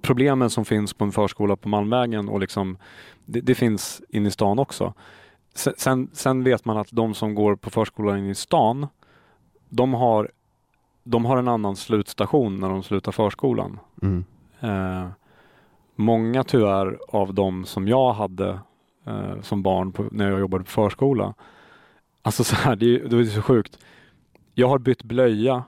[0.00, 2.78] problemen som finns på en förskola på Malmvägen och liksom
[3.24, 4.94] det, det finns inne i stan också.
[5.54, 8.86] Sen, sen, vet man att de som går på förskolan inne i stan,
[9.68, 10.30] de har,
[11.04, 13.80] de har en annan slutstation när de slutar förskolan.
[14.02, 14.24] Mm.
[14.60, 15.08] Eh,
[15.94, 18.58] många tyvärr av de som jag hade
[19.06, 21.34] eh, som barn på, när jag jobbade på förskola.
[22.22, 23.78] Alltså så här, det, det är så sjukt.
[24.58, 25.64] Jag har bytt blöja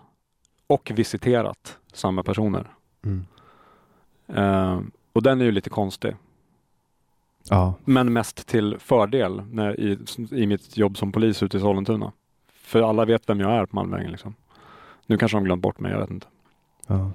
[0.67, 2.67] och visiterat samma personer.
[3.03, 3.27] Mm.
[4.27, 4.81] Eh,
[5.13, 6.17] och den är ju lite konstig.
[7.49, 7.75] Ja.
[7.85, 9.99] Men mest till fördel när, i,
[10.31, 12.13] i mitt jobb som polis ute i Sollentuna.
[12.53, 14.11] För alla vet vem jag är på Malmvägen.
[14.11, 14.35] Liksom.
[15.07, 16.27] Nu kanske de glömt bort mig, jag vet inte.
[16.87, 17.11] Ja.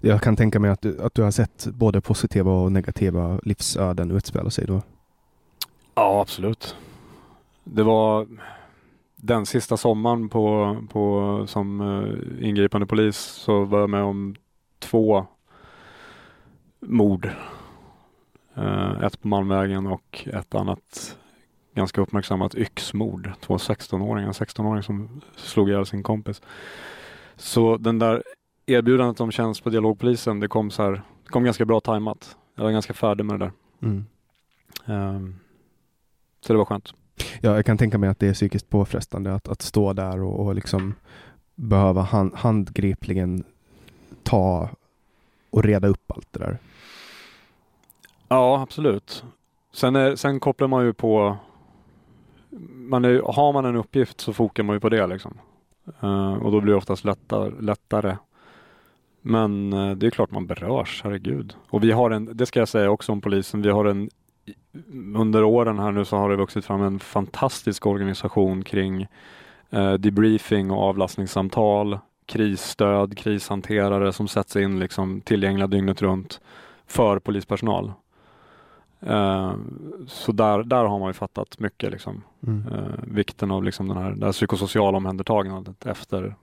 [0.00, 4.10] Jag kan tänka mig att du, att du har sett både positiva och negativa livsöden
[4.10, 4.82] utspela sig då?
[5.94, 6.76] Ja, absolut.
[7.64, 8.26] Det var
[9.24, 14.34] den sista sommaren på, på, som uh, ingripande polis så var jag med om
[14.78, 15.26] två
[16.80, 17.30] mord.
[18.58, 21.18] Uh, ett på Malmvägen och ett annat
[21.74, 23.30] ganska uppmärksammat yxmord.
[23.40, 26.42] Två 16-åringar, 16-åring som slog ihjäl sin kompis.
[27.36, 28.22] Så den där
[28.66, 30.92] erbjudandet om tjänst på dialogpolisen, det kom så här,
[31.24, 32.36] det kom ganska bra tajmat.
[32.54, 33.52] Jag var ganska färdig med det där.
[33.82, 34.04] Mm.
[34.86, 35.40] Um,
[36.40, 36.94] så det var skönt.
[37.40, 40.46] Ja, jag kan tänka mig att det är psykiskt påfrestande att, att stå där och,
[40.46, 40.94] och liksom
[41.54, 43.44] behöva hand, handgripligen
[44.22, 44.68] ta
[45.50, 46.58] och reda upp allt det där.
[48.28, 49.24] Ja, absolut.
[49.72, 51.36] Sen, är, sen kopplar man ju på
[52.72, 55.38] man är, har man en uppgift så fokar man ju på det liksom.
[56.02, 58.16] Uh, och då blir det oftast lättare, lättare
[59.20, 61.54] men uh, det är klart man berörs, herregud.
[61.68, 64.10] Och vi har en, det ska jag säga också om polisen, vi har en
[65.14, 69.06] under åren här nu så har det vuxit fram en fantastisk organisation kring
[69.70, 76.40] eh, debriefing och avlastningssamtal, krisstöd, krishanterare som sätts in liksom tillgängliga dygnet runt
[76.86, 77.92] för polispersonal.
[79.00, 79.54] Eh,
[80.06, 82.22] så där, där har man ju fattat mycket liksom.
[82.46, 82.72] Mm.
[82.72, 86.34] Eh, vikten av liksom den här, det här psykosociala omhändertagandet efter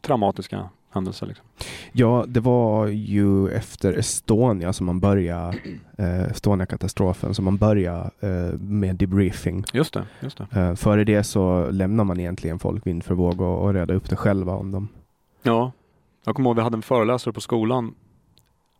[0.00, 1.26] traumatiska händelser.
[1.26, 1.46] Liksom.
[1.92, 5.58] Ja, det var ju efter Estonia som man började,
[5.98, 9.64] eh, Estonia-katastrofen, som man började eh, med debriefing.
[9.72, 10.06] Just det.
[10.20, 10.60] Just det.
[10.60, 14.10] Eh, före det så lämnar man egentligen folk vind för våg och, och reda upp
[14.10, 14.88] det själva om dem.
[15.42, 15.72] Ja,
[16.24, 17.94] jag kommer ihåg vi hade en föreläsare på skolan.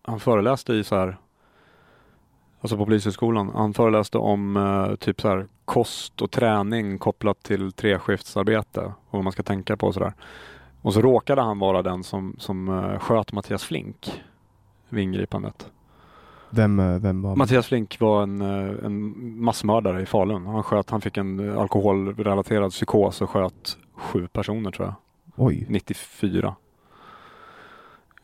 [0.03, 1.19] Han föreläste i så här
[2.65, 3.51] Alltså på Polishögskolan.
[3.55, 9.25] Han föreläste om eh, typ så här kost och träning kopplat till treskiftsarbete och vad
[9.25, 10.13] man ska tänka på och sådär.
[10.85, 14.23] Och så råkade han vara den som, som uh, sköt Mattias Flink
[14.89, 15.67] vid ingripandet.
[16.51, 19.15] Vem, eh, vem var Mattias Flink var en, eh, en
[19.45, 20.47] massmördare i Falun.
[20.47, 24.95] Han, sköt, han fick en alkoholrelaterad psykos och sköt sju personer tror jag.
[25.37, 25.67] Oj.
[25.69, 26.55] 94.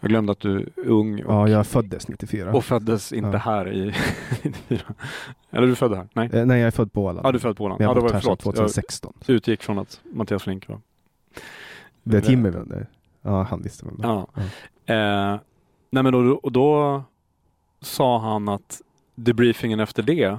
[0.01, 1.25] Jag glömde att du är ung.
[1.25, 2.53] Och, ja, jag föddes 94.
[2.53, 3.39] Och föddes inte ja.
[3.39, 3.95] här i
[4.43, 4.81] 94.
[5.51, 6.09] Eller du född här?
[6.13, 6.31] Nej.
[6.33, 7.27] Eh, nej, jag är född på Åland.
[7.27, 7.81] Ja, du är född på Åland.
[7.81, 9.13] Jag ja, då var här 2016.
[9.27, 10.81] Jag utgick från att Mattias Flink var
[12.03, 12.87] det är?
[13.23, 14.27] Ja, han visste vem det ja.
[14.35, 14.43] ja.
[14.95, 15.41] Eh,
[15.91, 17.03] nej men då, och då
[17.81, 18.81] sa han att
[19.15, 20.39] debriefingen efter det,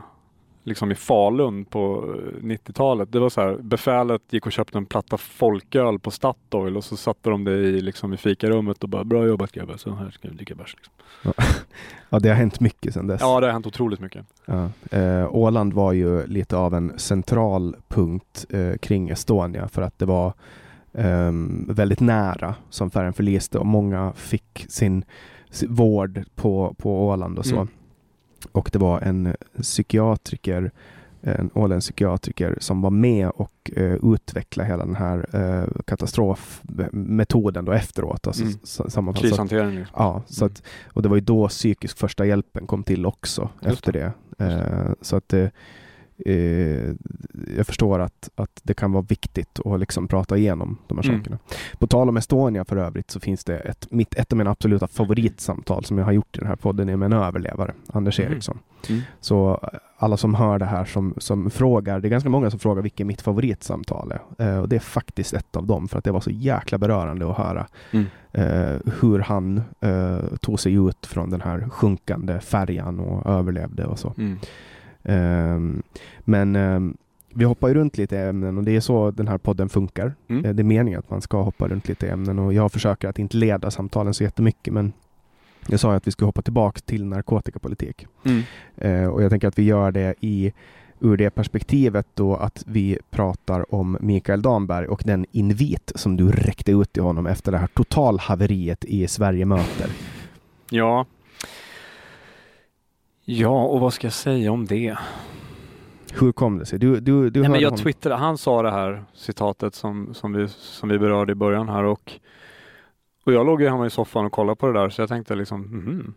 [0.64, 4.86] liksom i Falun på 90-talet, eh, det var så här, befälet gick och köpte en
[4.86, 9.04] platta folköl på Statoil och så satte de det i, liksom, i fikarummet och bara
[9.04, 10.76] bra jobbat grabbar, så här ska vi dricka bärs.
[10.76, 10.94] Liksom.
[12.10, 13.22] Ja, det har hänt mycket sedan dess.
[13.22, 14.26] Ja, det har hänt otroligt mycket.
[14.46, 14.70] Ja.
[14.92, 20.06] Eh, Åland var ju lite av en central punkt eh, kring Estonia för att det
[20.06, 20.34] var
[20.92, 25.06] um, väldigt nära som färjan förliste och många fick sin,
[25.50, 27.56] sin vård på, på Åland och så.
[27.56, 27.68] Mm.
[28.52, 30.72] Och det var en psykiatriker
[31.24, 37.72] en åländsk psykiatriker som var med och uh, utvecklade hela den här uh, katastrofmetoden då
[37.72, 38.28] efteråt.
[38.28, 38.44] Alltså,
[39.00, 39.14] mm.
[39.14, 39.76] Krishantering.
[39.76, 39.96] Liksom.
[39.98, 40.54] Ja, så mm.
[40.54, 40.64] att,
[40.94, 44.12] och det var ju då psykisk första hjälpen kom till också Just efter det.
[44.38, 44.46] det.
[44.46, 45.34] Uh, så att
[46.26, 46.94] eh,
[47.58, 51.20] jag förstår att, att det kan vara viktigt att liksom prata igenom de här Mm.
[51.20, 51.38] sakerna.
[51.80, 54.88] På tal om Estonia för övrigt så finns det ett, mitt, ett av mina absoluta
[54.88, 58.32] favoritsamtal som jag har gjort i den här podden är med en överlevare, Anders Mhm.
[58.32, 58.60] Eriksson.
[58.90, 59.02] Mm.
[59.20, 62.60] Så eh, alla som hör det här som, som frågar, det är ganska många som
[62.60, 64.46] frågar vilket mitt favoritsamtal är.
[64.48, 67.30] Eh, och det är faktiskt ett av dem för att det var så jäkla berörande
[67.32, 68.06] att höra Mm.
[68.32, 74.00] eh, hur han eh, tog sig ut från den här sjunkande färjan och överlevde och
[74.00, 74.14] så.
[74.18, 74.40] Mm.
[75.04, 75.84] Ehm,
[76.20, 76.98] men ehm,
[77.34, 80.14] vi hoppar ju runt lite i ämnen och det är så den här podden funkar.
[80.28, 80.46] Mm.
[80.46, 83.08] Eh, Det är meningen att man ska hoppa runt lite i ämnen och jag försöker
[83.10, 84.94] att inte leda samtalen så jättemycket men
[85.68, 88.08] jag sa ju att vi skulle hoppa tillbaka till narkotikapolitik.
[88.24, 88.42] Mm.
[88.78, 90.54] Eh, och jag tänker att vi gör det i
[91.00, 96.32] ur det perspektivet då att vi pratar om Mikael Damberg och den invit som du
[96.32, 99.90] räckte ut till honom efter det här totalhaveriet i Sverige möter.
[100.70, 101.06] Ja.
[103.34, 104.98] Ja, och vad ska jag säga om det?
[106.14, 106.80] Hur kom det sig?
[106.80, 107.84] Du, du, du Nej, men jag honom.
[107.84, 111.84] twittrade, han sa det här citatet som, som, vi, som vi berörde i början här
[111.84, 112.14] och,
[113.24, 115.36] och jag låg ju hemma i soffan och kollade på det där så jag tänkte
[115.36, 116.14] liksom, mhm.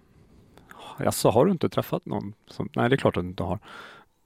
[0.99, 2.35] Jaså, har du inte träffat någon?
[2.47, 3.59] Så, nej, det är klart att du inte har.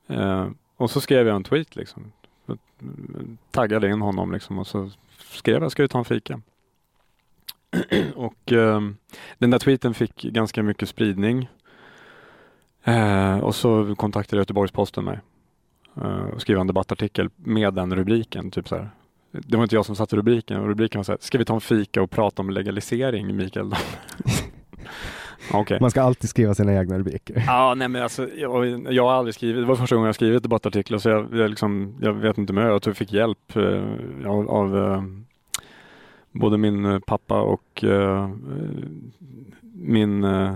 [0.07, 2.13] Eh, och så skrev jag en tweet liksom.
[3.51, 6.41] Taggade in honom liksom och så skrev jag, ska vi ta en fika?
[8.15, 8.81] och eh,
[9.39, 11.49] den där tweeten fick ganska mycket spridning.
[12.85, 15.19] Eh, och så kontaktade Göteborgs-Posten mig
[15.97, 18.51] eh, och skrev en debattartikel med den rubriken.
[18.51, 18.91] Typ så här.
[19.33, 21.55] Det var inte jag som satte rubriken och rubriken var så här, ska vi ta
[21.55, 23.75] en fika och prata om legalisering Mikael?
[25.53, 25.79] Okej.
[25.81, 27.45] Man ska alltid skriva sina egna rubriker.
[27.47, 30.43] Ja, nej men alltså, jag, jag har aldrig skrivit, det var första gången jag skrivit
[30.43, 34.31] debattartiklar så jag, jag, liksom, jag vet inte mer, jag tror jag fick hjälp eh,
[34.31, 35.03] av, av eh,
[36.33, 38.31] både min pappa och eh,
[39.73, 40.55] min, eh,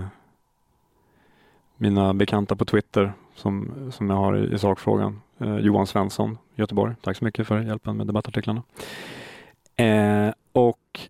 [1.77, 5.21] mina bekanta på Twitter som, som jag har i, i sakfrågan.
[5.37, 6.95] Eh, Johan Svensson, Göteborg.
[7.01, 8.63] Tack så mycket för hjälpen med debattartiklarna.
[9.75, 11.09] Eh, och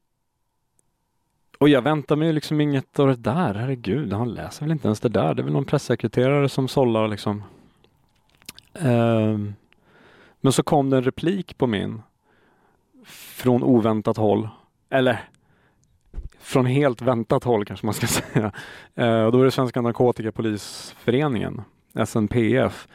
[1.58, 3.54] och jag väntar mig liksom inget av det där.
[3.54, 5.34] Herregud, han läser väl inte ens det där.
[5.34, 7.44] Det är väl någon pressekreterare som sållar liksom.
[8.74, 9.38] Eh,
[10.42, 12.02] men så kom det en replik på min.
[13.06, 14.50] Från oväntat håll.
[14.90, 15.24] Eller
[16.44, 18.52] från helt väntat håll kanske man ska säga.
[18.96, 21.62] Eh, och då är det Svenska Narkotikapolisföreningen,
[22.06, 22.88] SNPF.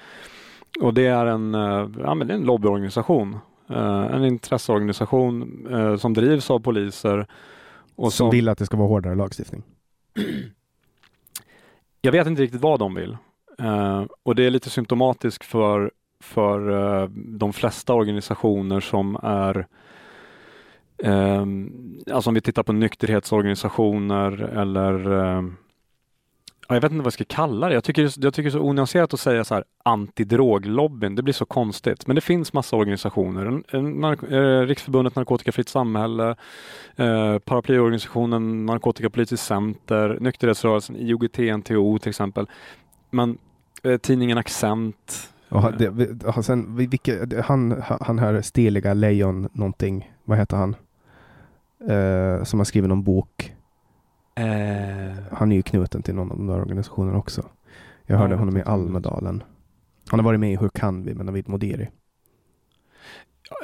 [0.80, 3.38] Och det är en, eh, ja, men det är en lobbyorganisation.
[3.70, 7.26] Eh, en intresseorganisation eh, som drivs av poliser.
[7.96, 9.62] Och som vill att det ska vara hårdare lagstiftning.
[12.00, 13.16] Jag vet inte riktigt vad de vill.
[13.58, 15.90] Eh, och det är lite symptomatiskt för,
[16.20, 19.66] för eh, de flesta organisationer som är
[22.12, 25.42] Alltså om vi tittar på nykterhetsorganisationer eller eh,
[26.68, 27.74] ja, jag vet inte vad jag ska kalla det.
[27.74, 31.14] Jag tycker, jag tycker det är så onyanserat att säga så här antidroglobbyn.
[31.14, 32.06] Det blir så konstigt.
[32.06, 33.44] Men det finns massa organisationer.
[33.72, 36.36] Nark- eh, Riksförbundet Narkotikafritt Samhälle,
[36.96, 42.46] eh, paraplyorganisationen Narkotikapolitiskt Center, nykterhetsrörelsen IOGT-NTO till exempel.
[43.10, 43.38] Men
[43.82, 45.30] eh, tidningen Accent.
[45.48, 50.76] Och han, det, sen, vi- vilka, han, han här stiliga lejon någonting, vad heter han?
[51.80, 53.54] Eh, som har skrivit någon bok.
[54.34, 57.42] Eh, Han är ju knuten till någon av de där organisationerna också.
[58.06, 58.62] Jag Ja, hörde jag honom i.
[58.62, 59.42] Almedalen.
[60.08, 61.88] Han har varit med i Hur kan vi med Navid Modiri.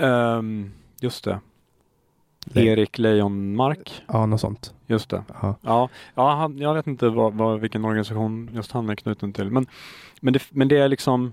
[0.00, 1.40] ehm, just det.
[2.46, 4.02] Le- Erik Lejonmark.
[4.06, 4.74] Ja, något sånt.
[4.86, 5.24] Just det.
[5.42, 5.54] Ja.
[5.60, 9.50] Ja, ja han, jag vet inte vad, vad, vilken organisation just han är knuten till.
[9.50, 9.66] Men,
[10.20, 11.32] men, det, men det är liksom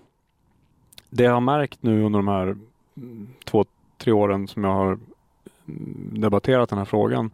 [1.10, 2.58] det jag har märkt nu under de här
[3.46, 3.66] två,
[3.98, 5.00] tre åren som jag har
[6.12, 7.32] debatterat den här frågan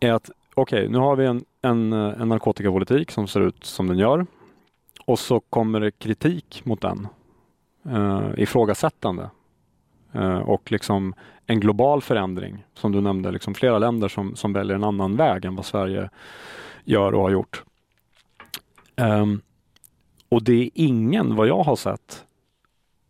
[0.00, 3.98] är att okej, nu har vi en, en, en narkotikapolitik som ser ut som den
[3.98, 4.26] gör
[5.06, 7.08] och så kommer det kritik mot den.
[7.84, 9.30] eh, ifrågasättande.
[10.12, 11.14] Eh, och liksom
[11.46, 15.44] en global förändring som du nämnde, liksom flera länder som, som väljer en annan väg
[15.44, 16.10] än vad Sverige
[16.84, 17.62] gör och har gjort.
[18.96, 19.40] Um,
[20.28, 22.24] och det är ingen, vad jag har sett,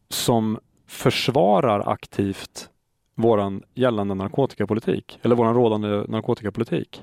[0.08, 2.70] som försvarar aktivt
[3.14, 7.02] våran gällande narkotikapolitik eller våran rådande narkotikapolitik.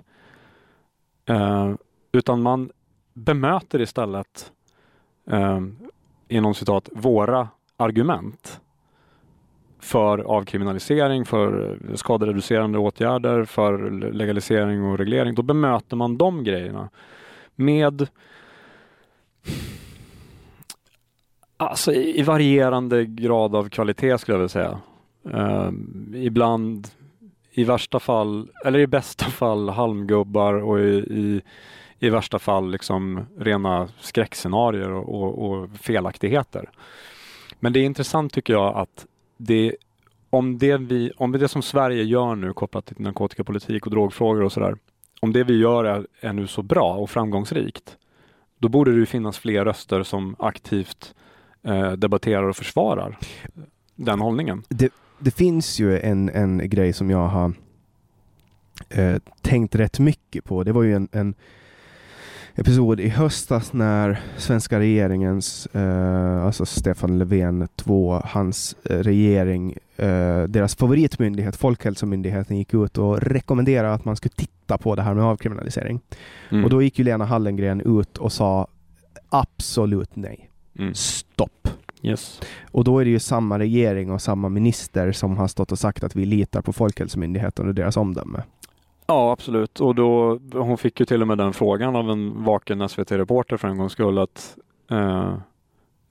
[1.26, 1.74] Eh,
[2.12, 2.72] utan man
[3.14, 4.52] bemöter istället
[5.30, 5.60] eh,
[6.28, 7.48] inom citat våra
[7.78, 8.62] argument
[9.80, 15.36] för avkriminalisering, för skadereducerande åtgärder, för legalisering och reglering.
[15.36, 16.90] Då bemöter man de grejerna
[17.56, 18.08] med
[21.58, 24.80] Alltså i i varierande grad av kvalitet skulle jag vilja säga.
[25.34, 25.72] Eh,
[26.14, 26.88] ibland,
[27.52, 31.42] i värsta fall, eller i bästa fall halmgubbar och i, i,
[32.00, 36.70] i värsta fall liksom rena skräckscenarier och, och, och felaktigheter.
[37.60, 39.06] Men det är intressant tycker jag att
[39.38, 39.76] det
[40.30, 44.52] om det, vi, om det som Sverige gör nu kopplat till narkotikapolitik och drogfrågor och
[44.52, 44.78] sådär,
[45.20, 47.98] om det vi gör är, är nu så bra och framgångsrikt,
[48.60, 51.16] då borde det finnas fler röster som aktivt
[51.64, 53.18] eh, debatterar och försvarar
[53.96, 54.64] den hållningen.
[54.70, 57.54] Det, det finns ju en, en grej som jag har
[58.90, 60.64] eh, tänkt rätt mycket på.
[60.64, 61.34] Det var ju en, en
[62.56, 70.44] episod i höstas när svenska regeringens, eh, alltså Stefan Löfven 2, hans eh, regering, eh,
[70.44, 75.24] deras favoritmyndighet, Folkhälsomyndigheten, gick ut och rekommenderade att man skulle titta på det här med
[75.24, 76.00] avkriminalisering.
[76.52, 76.64] Mm.
[76.64, 78.68] Och då gick ju Lena Hallengren ut och sa
[79.30, 80.50] absolut nej.
[80.80, 80.94] Mm.
[80.94, 81.68] Stopp.
[82.02, 82.42] Yes.
[82.72, 86.04] Och då är det ju samma regering och samma minister som har stått och sagt
[86.04, 88.44] att vi litar på Folkhälsomyndigheten och deras omdöme.
[89.08, 89.80] Ja, absolut.
[89.80, 93.68] Och då, hon fick ju till och med den frågan av en vaken SVT-reporter för
[93.68, 94.58] en gångs skull att
[94.92, 95.36] eh,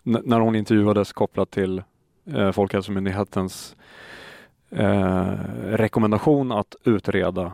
[0.03, 1.83] när hon intervjuades kopplat till
[2.27, 3.77] eh, Folkhälsomyndighetens
[4.71, 5.33] eh,
[5.65, 7.53] rekommendation att utreda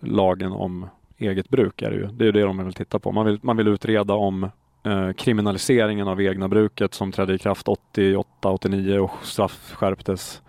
[0.00, 0.86] lagen om
[1.18, 2.06] eget bruk är det ju.
[2.06, 3.12] Det är ju det de vill titta på.
[3.12, 4.50] Man vill, man vill utreda om
[4.84, 10.42] eh, kriminaliseringen av egna bruket som trädde i kraft 88, 89 och straffskärptes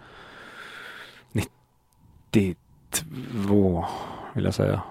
[2.31, 3.85] 92
[4.33, 4.81] vill jag säga.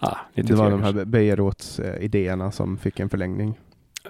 [0.00, 3.58] Ah, 93 Det var de här Bejerots eh, idéerna som fick en förlängning.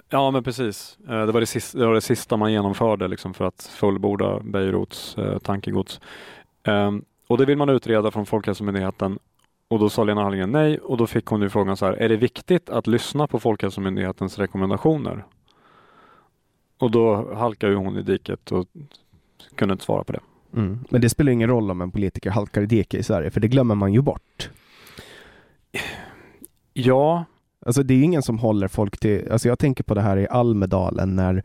[0.09, 0.97] Ja men precis.
[1.09, 4.39] Eh, Det var det, sista, det var det sista man genomförde liksom för att fullborda
[4.39, 6.01] Bejerots eh, tankegods.
[6.63, 9.19] Ehm, och det vill man utreda från Folkhälsomyndigheten
[9.73, 12.09] och då sa Lena Hallengren nej och då fick hon ju frågan så här, är
[12.09, 15.25] det viktigt att lyssna på Folkhälsomyndighetens rekommendationer?
[16.77, 18.67] Och då halkar ju hon i diket och
[19.55, 20.19] kunde inte svara på det.
[20.55, 20.79] Mm.
[20.89, 23.47] Men det spelar ingen roll om en politiker halkar i diket i Sverige, för det
[23.47, 24.49] glömmer man ju bort.
[26.73, 27.25] Ja,
[27.65, 30.27] Alltså det är ingen som håller folk till, alltså jag tänker på det här i
[30.27, 31.43] Almedalen när,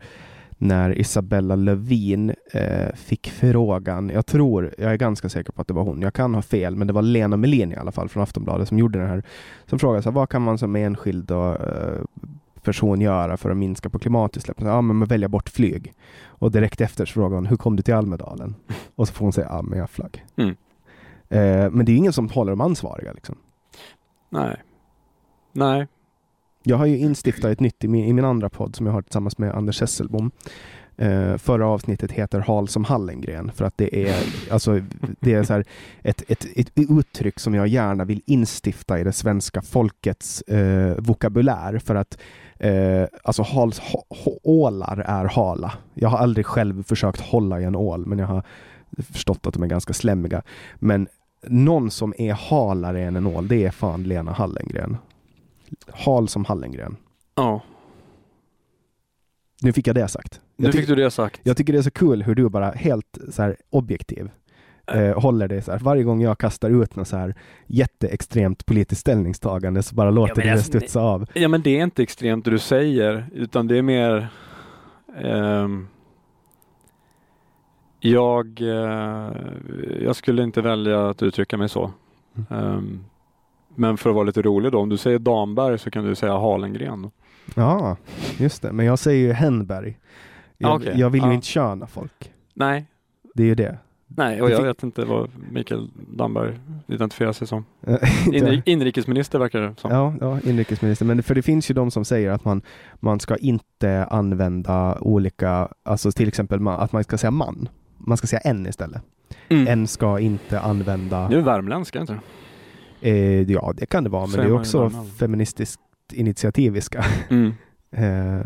[0.61, 5.73] när Isabella Lövin eh, fick frågan, jag tror, jag är ganska säker på att det
[5.73, 8.23] var hon, jag kan ha fel, men det var Lena Melin i alla fall från
[8.23, 9.23] Aftonbladet som gjorde den här,
[9.65, 12.01] som frågade så här, vad kan man som enskild och, eh,
[12.61, 14.67] person göra för att minska på klimatutsläppen?
[14.67, 15.93] Ja, men man välja bort flyg.
[16.25, 18.55] Och direkt efter så frågade hon, hur kom du till Almedalen?
[18.95, 20.25] Och så får hon säga, ja men jag flög.
[20.35, 20.55] Mm.
[21.29, 23.35] Eh, men det är ingen som håller dem ansvariga liksom.
[24.29, 24.63] nej.
[25.51, 25.87] Nej,
[26.63, 29.01] jag har ju instiftat ett nytt i min, i min andra podd som jag har
[29.01, 30.31] tillsammans med Anders Hesselbom.
[31.01, 34.81] Uh, förra avsnittet heter Hal som Hallengren för att det är, alltså,
[35.19, 35.65] det är så här
[36.01, 41.79] ett, ett, ett uttryck som jag gärna vill instifta i det svenska folkets uh, vokabulär
[41.79, 42.17] för att
[42.65, 44.03] uh, alltså hals, ha,
[44.43, 45.73] ålar är hala.
[45.93, 48.43] Jag har aldrig själv försökt hålla i en ål men jag har
[48.97, 50.41] förstått att de är ganska slämmiga.
[50.75, 51.07] Men
[51.47, 54.97] någon som är halare än en ål, det är fan Lena Hallengren.
[55.87, 56.97] Hal som Hallengren.
[57.35, 57.61] ja.
[59.61, 60.41] Nu fick jag det sagt.
[60.55, 61.41] Nu Jag, fick tyck- du det sagt.
[61.43, 64.29] jag tycker det är så kul hur du bara helt så här objektiv
[64.87, 65.79] eh, håller det så här.
[65.79, 67.35] Varje gång jag kastar ut något så här
[67.67, 71.25] jätteextremt politiskt ställningstagande så bara låter du det alltså, studsa av.
[71.33, 74.27] Ja men det är inte extremt det du säger utan det är mer
[75.17, 75.87] ehm,
[77.99, 79.31] jag, eh,
[80.01, 81.91] jag skulle inte välja att uttrycka mig så.
[82.35, 82.63] Mm.
[82.63, 83.05] Ehm,
[83.79, 86.37] men för att vara lite rolig då, om du säger Damberg så kan du säga
[86.39, 87.11] Halengren.
[87.55, 87.97] Ja,
[88.37, 88.71] just det.
[88.71, 89.97] Men jag säger ju Henberg.
[90.57, 90.93] Jag, Ah, okej.
[90.95, 91.33] jag vill ju Ja.
[91.33, 92.31] inte köna folk.
[92.53, 92.85] Nej,
[93.35, 93.77] Det är ju det.
[94.07, 97.65] nej och Det jag vet inte vad Mikael Damberg identifierar sig som.
[98.25, 99.91] Inri- inrikesminister verkar det som.
[99.91, 101.05] Ja, ja, inrikesminister.
[101.05, 102.61] Men det- för det finns ju de som säger att man,
[102.99, 107.69] man ska inte använda olika, alltså till exempel ma- att man ska säga man.
[107.97, 109.01] Man ska säga en istället.
[109.49, 109.67] Mm.
[109.67, 112.19] En ska inte använda, Nu är värmländska inte det?
[113.01, 114.89] Eh, ja det kan det vara, men Säger det är också
[115.19, 115.81] feministiskt
[116.13, 117.03] initiativiska.
[117.29, 117.53] Mm.
[117.91, 118.45] eh,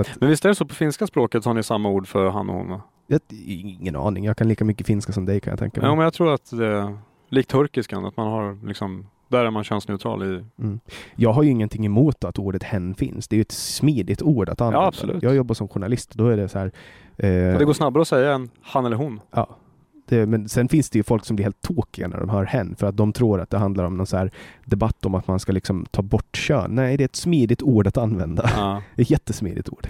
[0.00, 2.28] att, Men visst är det så på finska språket så har ni samma ord för
[2.28, 2.80] han och hon?
[3.06, 5.90] jag, ingen aning, jag kan lika mycket finska som dig kan jag tänka mig.
[5.90, 6.98] Ja, men jag tror att det är
[7.28, 10.44] likt turkiskan, att man har liksom, där är man könsneutral i.
[10.62, 10.80] Mm.
[11.16, 13.28] Jag har ju ingenting emot att ordet hen finns.
[13.28, 14.86] Det är ju ett smidigt ord att använda.
[14.86, 15.22] absolut.
[15.22, 16.66] Jag jobbar som journalist då är det så här.
[17.16, 19.20] Eh, Det går snabbare att säga än han eller hon.
[19.30, 19.48] Ja.
[20.08, 22.76] Det, men sen finns det ju folk som blir helt tokiga när de hör hen
[22.76, 24.30] för att de tror att det handlar om någon så här
[24.64, 26.74] debatt om att man ska liksom ta bort kön.
[26.74, 28.50] Nej, det är ett smidigt ord att använda.
[28.56, 29.88] Ja, ett jättesmidigt ord.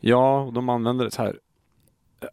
[0.00, 1.36] ja de använder det så här.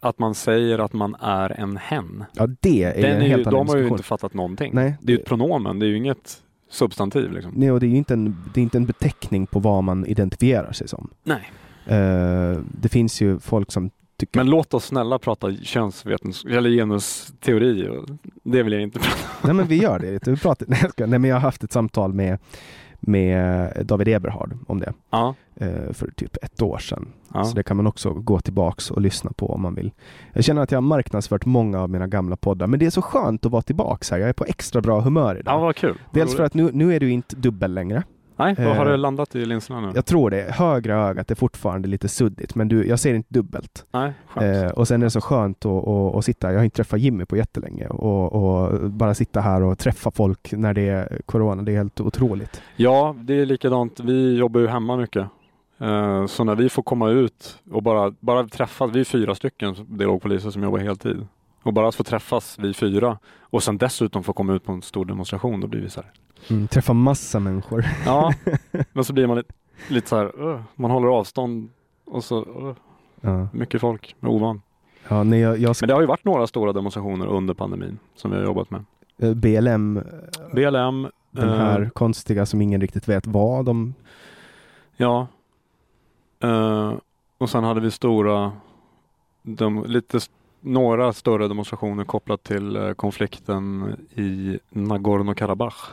[0.02, 2.24] Att man säger att man är en hen.
[2.34, 4.34] Ja, det är ju Den en är ju, helt annan de har ju inte fattat
[4.34, 4.72] någonting.
[4.74, 7.52] Nej, Det är ju ett pronomen, det är ju inget substantiv liksom.
[7.56, 10.06] nej, och det är ju inte en, det är inte en beteckning på vad man
[10.06, 11.10] identifierar sig som.
[11.24, 11.52] Nej.
[11.86, 13.90] Eh, det finns ju folk som
[14.22, 14.40] tycker...
[14.40, 17.90] Men låt oss snälla prata könsvetenskap eller genusteori.
[18.44, 20.28] Det vill jag inte prata Nej men vi gör det.
[20.28, 22.40] Vi pratar, nej, jag ska, nej men jag har haft ett samtal med,
[23.00, 27.08] med David Eberhard om det Ja, eh, för typ ett år sedan.
[27.34, 27.44] ja.
[27.44, 29.92] Så det kan man också gå tillbaks och lyssna på om man vill.
[30.34, 33.02] Jag känner att jag har marknadsfört många av mina gamla poddar, men det är så
[33.02, 34.18] skönt att vara tillbaks här.
[34.18, 35.54] Jag är på extra bra humör idag.
[35.54, 35.98] ja vad kul.
[36.14, 38.04] Dels för att nu, nu är du inte dubbel längre.
[38.42, 39.92] Nej, vad har eh, det landat i linserna nu?
[39.96, 40.52] Jag tror det.
[40.52, 43.86] Högra ögat är fortfarande lite suddigt, men du, jag ser inte dubbelt.
[43.92, 44.14] Nej.
[44.36, 47.00] Eh, och sen är det så skönt att, att, att sitta, jag har inte träffat
[47.00, 51.62] Jimmy på jättelänge, och, och bara sitta här och träffa folk när det är corona.
[51.62, 52.62] Det är helt otroligt.
[52.76, 54.00] Ja, det är likadant.
[54.00, 55.28] Vi jobbar ju hemma mycket.
[55.80, 59.76] Eh, Så när vi får komma ut och bara, bara träffas, vi är fyra stycken
[59.88, 61.28] dialogpoliser som jobbar heltid.
[61.64, 63.18] Och bara att få träffas vi fyra
[63.52, 66.12] och sen dessutom få komma ut på en stor demonstration, då blir vi så här.
[66.50, 67.86] Mm, träffa massa människor.
[68.06, 68.34] Ja,
[68.94, 69.54] men så blir man lite,
[69.90, 71.70] lite så här, "Ugh." man håller avstånd
[72.06, 72.76] och så ugh,
[73.22, 73.48] Ja.
[73.54, 74.62] mycket folk, är ovan.
[75.08, 78.00] Ja, nej, jag, jag ska, Men det har ju varit några stora demonstrationer under pandemin
[78.16, 78.86] som vi har jobbat med.
[79.18, 80.04] eh, BLM, eh,
[80.54, 83.94] BLM, den eh, här konstiga som ingen riktigt vet vad de...
[84.98, 85.28] Ja.
[86.44, 86.94] Eh,
[87.38, 88.52] och sen hade vi stora,
[89.44, 90.20] de, lite,
[90.62, 95.90] några större demonstrationer kopplat till eh, konflikten i Nagorno-Karabach.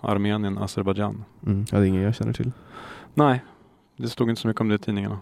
[0.00, 1.24] Armenien, Azerbajdzjan.
[1.46, 2.52] Mm, ja, det är ingen jag känner till.
[3.14, 3.44] Nej,
[3.96, 5.18] det stod inte så mycket om det i tidningarna.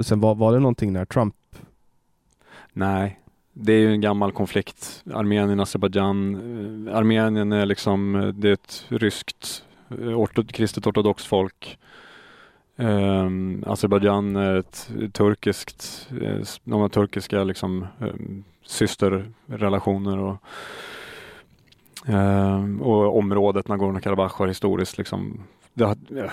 [0.00, 1.34] Sen var, var det någonting när Trump...
[2.72, 3.20] Nej,
[3.52, 5.04] det är ju en gammal konflikt.
[5.14, 6.34] Armenien, Azerbajdzjan.
[6.88, 11.78] Eh, Armenien är liksom, eh, det är ett ryskt orto, kristet ortodoxt folk.
[12.78, 13.30] Eh,
[13.66, 18.14] Azerbajdzjan är ett turkiskt, eh, de har turkiska liksom eh,
[18.66, 20.36] systerrelationer och,
[22.08, 25.40] eh, och området Nagorno-Karabach har historiskt liksom,
[25.74, 26.30] det eh,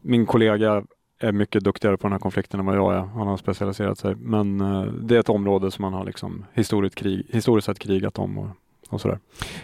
[0.00, 0.82] min kollega
[1.18, 3.00] är mycket duktigare på den här konflikten än vad jag är.
[3.00, 4.14] Han har specialiserat sig.
[4.14, 8.18] Men eh, det är ett område som man har liksom historiskt, krig, historiskt sett krigat
[8.18, 8.50] om
[8.90, 9.18] och, sådär.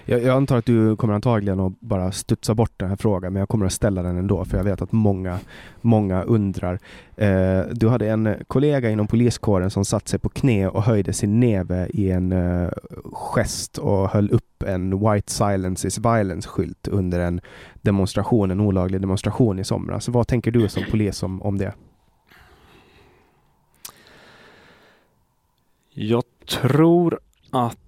[0.04, 3.40] Jag, jag antar att du kommer antagligen att bara studsa bort den här frågan, men
[3.40, 5.38] jag kommer att ställa den ändå, för jag vet att många,
[5.80, 6.78] många undrar.
[7.16, 11.40] Eh, du hade en kollega inom poliskåren som satt sig på knä och höjde sin
[11.40, 12.70] näve i en eh,
[13.12, 17.40] gest och höll upp en White Silence is Violence-skylt under en
[17.82, 20.08] demonstration, en olaglig demonstration i somras.
[20.08, 21.72] Vad tänker du som polis om, om det?
[25.94, 27.20] Jag tror
[27.50, 27.81] att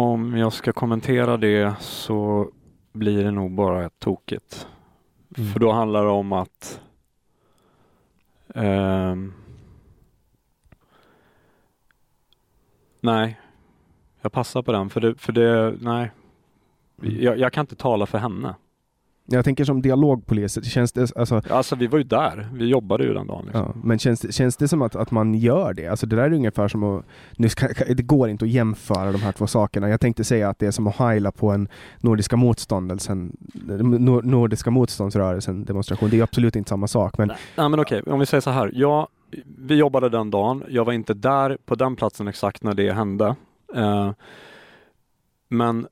[0.00, 2.50] om jag ska kommentera det så
[2.92, 4.68] blir det nog bara tokigt.
[5.36, 5.52] Mm.
[5.52, 6.80] För då handlar det om att
[8.54, 9.32] ehm,
[13.00, 13.40] Nej,
[14.20, 16.10] jag passar på den för det, för det nej.
[17.02, 18.54] Jag, jag kan inte tala för henne.
[19.32, 23.14] Jag tänker som dialogpolis, känns det, alltså, Alltså vi var ju där, vi jobbade ju
[23.14, 23.44] den dagen.
[23.44, 23.62] Liksom.
[23.66, 25.86] Ja, men känns det, känns det som att, att man gör det?
[25.86, 27.04] Alltså det där är ungefär som att,
[27.36, 29.88] nu ska, det går inte att jämföra de här två sakerna.
[29.88, 31.68] Jag tänkte säga att det är som att heila på en
[32.00, 36.10] Nordiska motståndelsen, Nor- Nordiska motståndsrörelsen demonstration.
[36.10, 37.18] Det är absolut inte samma sak.
[37.18, 38.70] Men Nej, nej men okej, om vi säger så här.
[38.74, 39.08] Ja,
[39.58, 40.64] vi jobbade den dagen.
[40.68, 43.34] Jag var inte där på den platsen exakt när det hände.
[43.74, 44.12] Eh,
[45.48, 45.86] men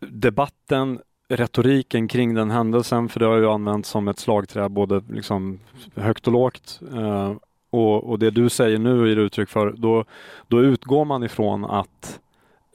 [0.00, 5.60] debatten, retoriken kring den händelsen, för det har ju använts som ett slagträ både liksom
[5.94, 6.80] högt och lågt.
[6.94, 7.32] Eh,
[7.70, 10.04] och, och det du säger nu det uttryck för, då,
[10.48, 12.20] då utgår man ifrån att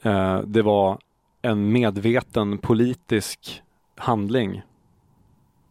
[0.02, 0.98] eh, det var
[1.42, 3.62] en medveten politisk
[3.96, 4.62] handling.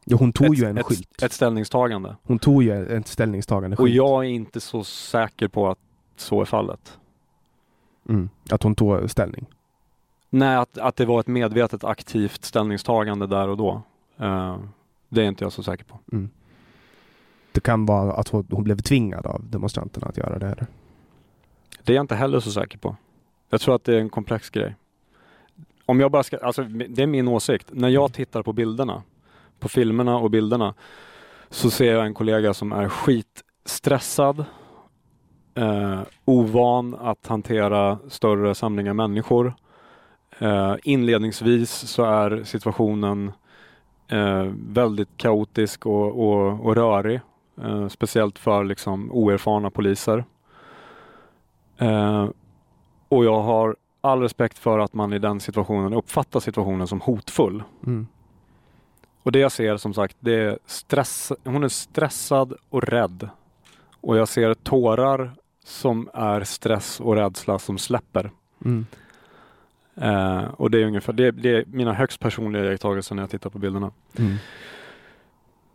[0.05, 1.23] ja, hon tog ett, ju en ett, skylt.
[1.23, 2.15] ett ställningstagande.
[2.23, 3.95] Hon tog ju ett ställningstagande Och skylt.
[3.95, 5.79] jag är inte så säker på att
[6.15, 6.97] så är fallet.
[8.09, 9.45] Mm, att hon tog ställning.
[10.33, 13.81] Nej, att, att det var ett medvetet aktivt ställningstagande där och då.
[14.17, 14.57] Eh,
[15.09, 15.99] det är inte jag så säker på.
[16.11, 16.29] Mm.
[17.51, 20.67] Det kan vara att hon, hon blev tvingad av demonstranterna att göra det här.
[21.83, 22.95] Det är jag inte heller så säker på.
[23.49, 24.75] Jag tror att det är en komplex grej.
[25.85, 27.67] Om jag bara ska, alltså det är min åsikt.
[27.71, 29.03] När jag tittar på bilderna,
[29.59, 30.73] på filmerna och bilderna,
[31.49, 34.45] så ser jag en kollega som är skitstressad,
[35.55, 39.53] eh, ovan att hantera större samlingar människor.
[40.39, 43.31] Eh, inledningsvis så är situationen
[44.07, 47.19] eh, väldigt kaotisk och, och, och rörig.
[47.63, 50.25] Eh, speciellt för liksom oerfarna poliser.
[53.09, 57.63] Och jag har all respekt för att man i den situationen uppfattar situationen som hotfull.
[57.85, 58.07] Mm.
[59.23, 63.29] Och det jag ser som sagt, det är stress, hon är stressad och rädd.
[64.01, 65.31] Och jag ser tårar
[65.65, 68.31] som är stress och rädsla som släpper.
[68.65, 68.85] Mm.
[70.01, 73.49] Eh, och det är ungefär, det, det är mina högst personliga iakttagelser när jag tittar
[73.49, 73.91] på bilderna.
[74.17, 74.35] Mm.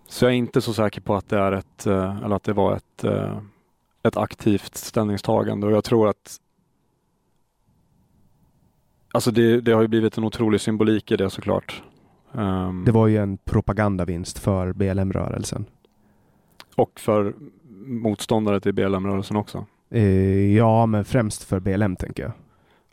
[0.09, 2.53] Så jag är inte så säker på att det är ett, eh, eller att det
[2.53, 3.39] var ett, eh,
[4.03, 6.41] ett aktivt ställningstagande och jag tror att
[9.13, 11.83] Alltså det, det har ju blivit en otrolig symbolik i det såklart.
[12.35, 15.65] Ehm, Det var ju en propagandavinst för BLM-rörelsen.
[16.77, 17.35] Och för
[17.87, 19.67] motståndare till BLM-rörelsen också.
[20.57, 22.33] Ja, men främst för BLM tänker jag.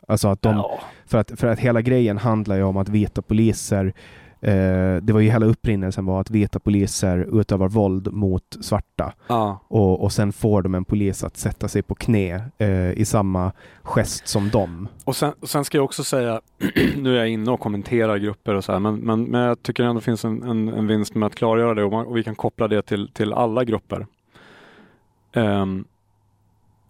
[0.08, 0.80] Alltså att de, ja.
[1.06, 3.92] för, att, för att hela grejen handlar ju om att vita poliser
[4.40, 9.60] eh, det var ju hela upprinnelsen var att vita poliser utövar våld mot svarta Ja.
[9.68, 13.52] och, och sen får de en polis att sätta sig på knä eh, i samma
[13.82, 14.88] gest som dem.
[15.04, 16.40] Och sen, och sen ska jag också säga,
[16.96, 19.84] nu är jag inne och kommenterar grupper och så här, men, men, men jag tycker
[19.84, 22.34] ändå finns en, en, en vinst med att klargöra det och, man, och vi kan
[22.34, 24.06] koppla det till, till alla grupper.
[25.32, 25.84] Ehm,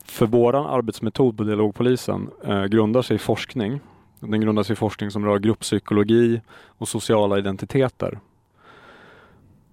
[0.05, 3.81] för våran arbetsmetod på dialogpolisen eh, grundar sig i forskning.
[4.20, 8.18] Den grundar sig i forskning som rör grupppsykologi och sociala identiteter.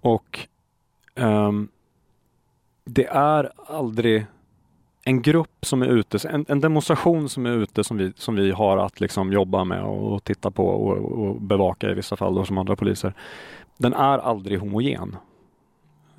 [0.02, 0.40] Och
[1.16, 1.52] eh,
[2.86, 4.26] det är aldrig
[5.04, 8.52] en grupp som är ute, en, en demonstration som är ute som vi, som vi
[8.52, 12.46] har att liksom jobba med och titta på och, och bevaka i vissa fall då,
[12.46, 13.14] som andra poliser.
[13.78, 15.16] Den är aldrig homogen.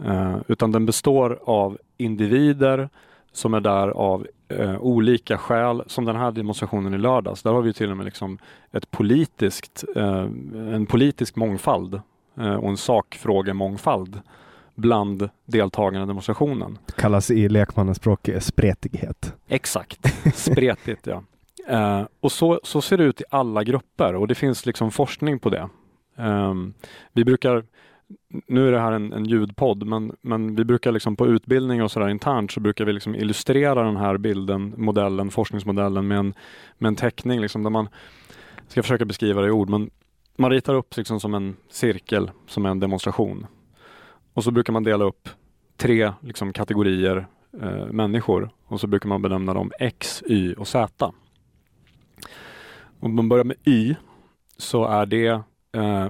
[0.05, 2.89] Eh, utan den består av individer
[3.32, 5.82] som är där av eh, olika skäl.
[5.86, 7.42] Som den här demonstrationen i lördags.
[7.42, 8.38] Där har vi till och med liksom
[8.72, 10.26] ett politiskt, eh,
[10.74, 12.00] en politisk mångfald
[12.38, 14.20] eh, och en sakfrågemångfald
[14.74, 16.78] bland deltagarna i demonstrationen.
[16.86, 19.34] Det kallas i lekmannaspråk eh, spretighet.
[19.48, 21.22] Exakt, spretigt ja.
[21.68, 25.38] Eh, och så, så ser det ut i alla grupper och det finns liksom forskning
[25.38, 25.68] på det.
[26.16, 26.74] Ehm,
[27.12, 27.64] vi brukar,
[28.47, 31.91] nu är det här en, en ljudpodd, men, men vi brukar liksom på utbildning och
[31.91, 36.35] sådär internt så brukar vi liksom illustrera den här bilden, modellen, forskningsmodellen med en,
[36.79, 37.89] med en teckning liksom där man
[38.69, 39.91] ska försöka beskriva det i ord, men
[40.37, 43.47] man ritar upp liksom som en cirkel som en demonstration.
[44.35, 45.29] Och så brukar man dela upp
[45.77, 47.27] tre liksom, kategorier
[47.62, 51.12] eh, människor och så brukar man benämna dem X, Y och Z.
[53.01, 53.95] Om man börjar med Y
[54.57, 55.29] så är det
[55.73, 56.09] eh,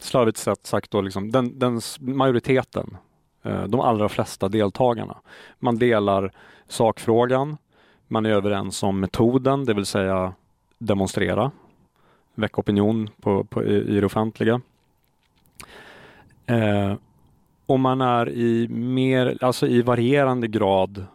[0.00, 2.96] slarvigt sett sagt då liksom den, den majoriteten,
[3.42, 5.16] eh, de allra flesta deltagarna.
[5.58, 6.32] Man delar
[6.68, 7.56] sakfrågan,
[8.08, 10.32] man är överens om metoden, det vill säga
[10.78, 11.50] demonstrera,
[12.34, 14.60] väcka opinion på, på, i, i det offentliga.
[16.46, 16.94] Eh,
[17.66, 21.06] och man är i mer, alltså i varierande grad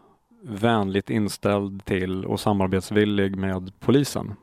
[0.43, 4.35] vänligt inställd till och samarbetsvillig med polisen.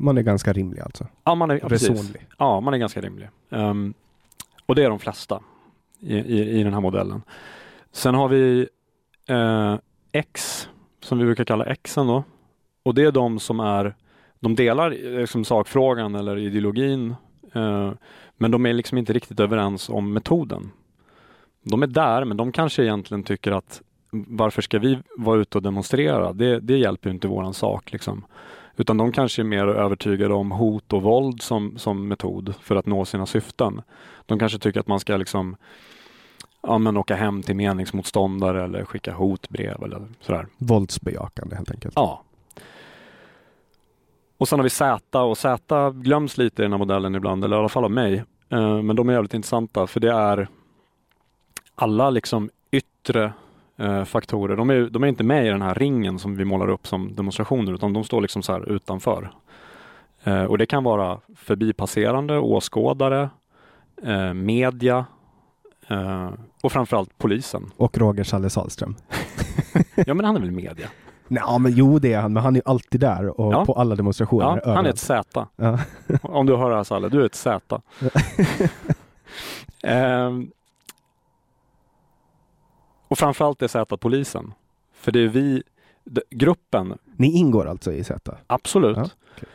[0.00, 1.06] Man är ganska rimlig alltså.
[1.24, 2.12] Ja, man är, ja, precis.
[2.38, 3.28] Ja, man är ganska rimlig.
[3.50, 3.94] Ehm,
[4.66, 5.42] och det är de flesta
[6.00, 7.22] i, i, i den här modellen.
[7.92, 8.68] Sen har vi
[9.28, 9.74] eh,
[10.12, 10.68] X,
[11.00, 12.24] som vi brukar kalla Xen då.
[12.82, 13.94] Och det är de som är,
[14.40, 17.14] de delar liksom sakfrågan eller ideologin,
[17.52, 17.92] eh,
[18.36, 20.70] men de är liksom inte riktigt överens om metoden.
[21.62, 25.62] De är där, men de kanske egentligen tycker att varför ska vi vara ute och
[25.62, 26.32] demonstrera?
[26.32, 27.92] Det, det hjälper inte våran sak.
[27.92, 28.24] Liksom.
[28.80, 32.86] Utan de kanske är mer övertygade om hot och våld som, som metod för att
[32.86, 33.82] nå sina syften.
[34.26, 35.56] De kanske tycker att man ska liksom
[36.62, 40.46] ja, men åka hem till meningsmotståndare eller skicka hotbrev eller sådär.
[40.58, 41.94] Våldsbejakande helt enkelt.
[41.96, 42.22] Ja.
[44.38, 47.56] Och sen har vi Z och Z glöms lite i den här modellen ibland, eller
[47.56, 48.24] i alla fall av mig.
[48.48, 50.48] Eh, Men de är jävligt intressanta för det är
[51.74, 53.32] alla liksom yttre
[53.80, 54.56] eh, faktorer.
[54.56, 57.14] De är, de är inte med i den här ringen som vi målar upp som
[57.14, 59.30] demonstrationer utan de står liksom så här utanför.
[60.24, 63.30] Eh, Och det kan vara förbipasserande, åskådare,
[64.02, 65.04] eh, media
[65.88, 66.30] eh,
[66.62, 67.70] och framförallt polisen.
[67.76, 68.94] Och Roger Challe Sahlström.
[70.06, 70.88] Ja men han är väl media?
[71.28, 73.64] Nej, men jo det är han, men han är ju alltid där och Ja.
[73.64, 74.60] på alla demonstrationer.
[74.64, 75.46] Ja, han är ett Z.
[75.56, 75.78] Ja.
[76.22, 77.80] Om du hör det här Salle, du är ett Z.
[79.82, 80.50] Ehm,
[83.10, 84.52] och framförallt är Z polisen.
[84.92, 85.62] För det är vi,
[86.30, 88.36] gruppen, Ni ingår alltså i Z?
[88.46, 88.96] absolut.
[88.96, 89.48] Ja, okej.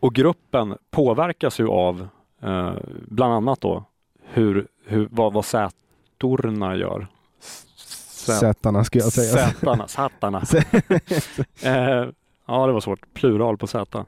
[0.00, 2.08] Och gruppen påverkas ju av
[2.42, 2.72] eh,
[3.08, 3.84] bland annat då
[4.24, 7.06] hur, hur, vad, vad Z-orna gör.
[8.40, 9.32] Zätarna skulle jag säga.
[9.32, 10.38] Zätarna, Satarna.
[11.62, 12.08] eh,
[12.46, 13.14] ja, det var svårt.
[13.14, 14.04] Plural på Z.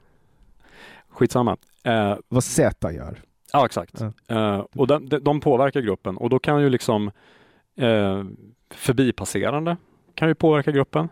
[1.08, 1.56] Skitsamma.
[1.82, 3.22] Eh, Vad Z gör?
[3.52, 4.00] Ja, exakt.
[4.26, 4.56] Ja.
[4.56, 7.10] Eh, och de, de, de påverkar gruppen och då kan ju liksom
[7.76, 8.24] eh,
[8.76, 9.76] förbipasserande
[10.14, 11.08] kan ju påverka gruppen.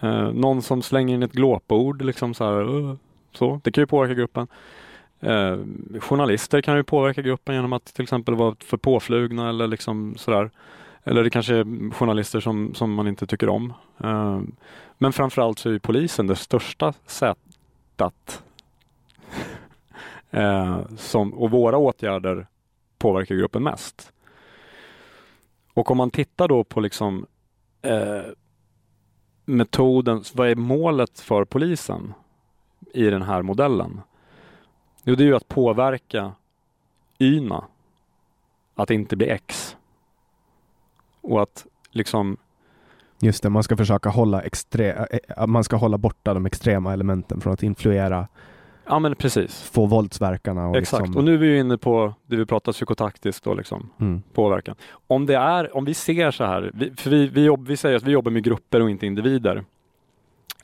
[0.00, 2.94] Eh, någon som slänger in ett glåpord, liksom så här, uh,
[3.32, 4.46] så, det kan ju påverka gruppen.
[5.20, 5.58] Eh,
[6.00, 10.50] journalister kan ju påverka gruppen genom att till exempel vara för påflugna eller liksom sådär.
[11.04, 13.72] Eller det kanske är journalister som, som man inte tycker om.
[14.04, 14.40] Eh,
[14.98, 18.42] men framförallt så är ju polisen det största sättet
[20.32, 22.46] Eh, som, och våra åtgärder
[22.98, 24.12] påverkar gruppen mest.
[25.80, 27.26] Och om man tittar då på liksom
[27.82, 28.22] eh,
[29.44, 32.14] metoden, vad är målet för polisen
[32.92, 34.00] i den här modellen?
[35.04, 36.32] Jo, det är ju att påverka
[37.18, 37.64] Yna
[38.74, 39.76] att inte bli X.
[41.20, 42.36] Och att liksom
[43.18, 46.92] Just det, man ska försöka hålla, extre- eh, eh, man ska hålla borta de extrema
[46.92, 48.28] elementen från att influera,
[48.90, 49.62] Ja men precis.
[49.62, 50.68] få våldsverkarna.
[50.68, 51.02] Och Exakt.
[51.02, 53.90] Liksom, Och nu är vi ju inne på det vi pratar psykotaktiskt då liksom.
[54.00, 54.74] mm, Påverkan.
[55.06, 57.96] Om det är, om vi ser så här, vi, för vi, vi, jobb, vi säger
[57.96, 59.64] att vi jobbar med grupper och inte individer.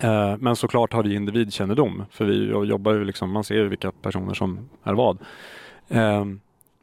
[0.01, 3.93] Eh, men såklart har vi individkännedom, för vi jobbar ju liksom, man ser ju vilka
[3.93, 5.19] personer som är vad.
[5.89, 6.25] Eh,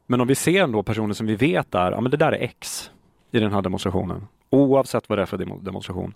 [0.08, 2.44] men om vi ser då personer som vi vet är, ja men det där är
[2.44, 2.92] X
[3.32, 6.14] i den här demonstrationen, oavsett vad det är för demo- demonstration.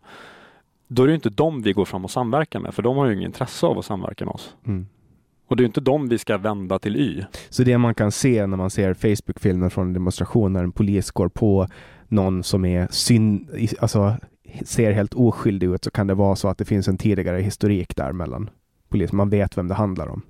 [0.87, 3.13] Då är det inte dem vi går fram och samverkar med, för de har ju
[3.13, 4.55] inget intresse av att samverka med oss.
[4.65, 4.87] mm.
[5.47, 7.23] Och det är inte dem vi ska vända till Y.
[7.49, 11.11] Så det man kan se när man ser Facebook-filmer från en demonstration när en polis
[11.11, 11.67] går på
[12.07, 14.15] någon som är syn, i- alltså,
[14.65, 17.95] ser helt oskyldig ut så kan det vara så att det finns en tidigare historik
[17.95, 18.49] där mellan
[18.89, 19.11] polis.
[19.13, 20.21] Man vet vem det handlar om.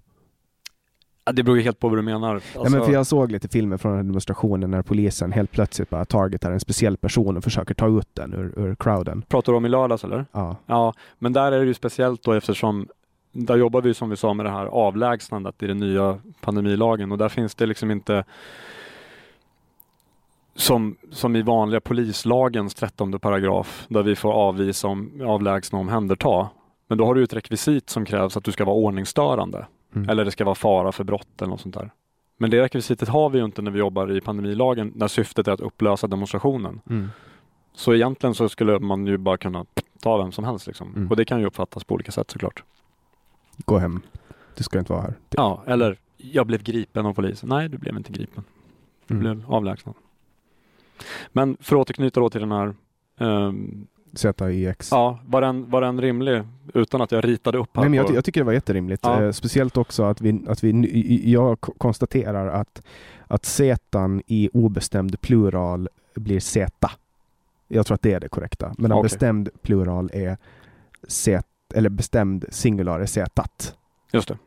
[1.26, 2.35] Ja, det beror ju helt på vad du menar.
[2.53, 6.06] ja, Alltså- men för jag såg lite filmer från demonstrationen när polisen helt plötsligt bara
[6.06, 9.22] targetar en speciell person och försöker ta ut den ur, ur crowden.
[9.22, 10.26] Pratar du om i lördags eller?
[10.31, 10.56] Ja.
[10.65, 12.88] Ja, men där är det ju speciellt då eftersom
[13.46, 17.18] där jobbar vi som vi sa med det här avlägsnandet i den nya pandemilagen och
[17.18, 18.24] där finns det liksom inte
[20.56, 26.50] som, som i vanliga polislagens 13 paragraf där vi får avvisa om avlägsna och omhänderta.
[26.88, 29.66] Men då har du ett rekvisit som krävs att du ska vara ordningsstörande
[29.96, 30.10] Mm.
[30.10, 31.92] eller det ska vara fara för brott eller något sånt där.
[32.38, 35.52] Men det rekvisitet har vi ju inte när vi jobbar i pandemilagen när syftet är
[35.52, 36.82] att upplösa demonstrationen.
[36.90, 37.10] Mm.
[37.74, 39.66] Så egentligen så skulle man ju bara kunna
[40.02, 40.96] ta vem som helst liksom.
[40.96, 41.10] Mm.
[41.10, 42.64] Och det kan ju uppfattas på olika sätt såklart.
[43.66, 44.02] Gå hem.
[44.56, 45.14] Du ska inte vara här.
[45.30, 47.50] Ja, eller jag blev gripen av polisen.
[47.50, 48.44] Nej, du blev inte gripen.
[49.08, 49.22] Du Mm.
[49.22, 49.96] blev avlägsnad.
[51.32, 52.76] Men för att återknyta då till den här
[53.20, 54.92] ehm, ZIX.
[54.92, 56.44] Ja, var den, var den rimlig
[56.74, 59.02] utan att jag ritade upp här Nej, men jag, jag tycker det var jätterimligt.
[59.06, 59.24] Ja.
[59.24, 62.82] Eh, speciellt också att vi, att vi jag konstaterar att,
[63.28, 66.92] att zetan i obestämd plural blir zeta.
[67.68, 68.76] Jag tror att det är det korrekta.
[68.78, 69.04] Men en Okej.
[69.04, 70.38] bestämd plural är
[71.08, 73.76] zet, eller bestämd singular är zetat.
[74.11, 74.38] Just det.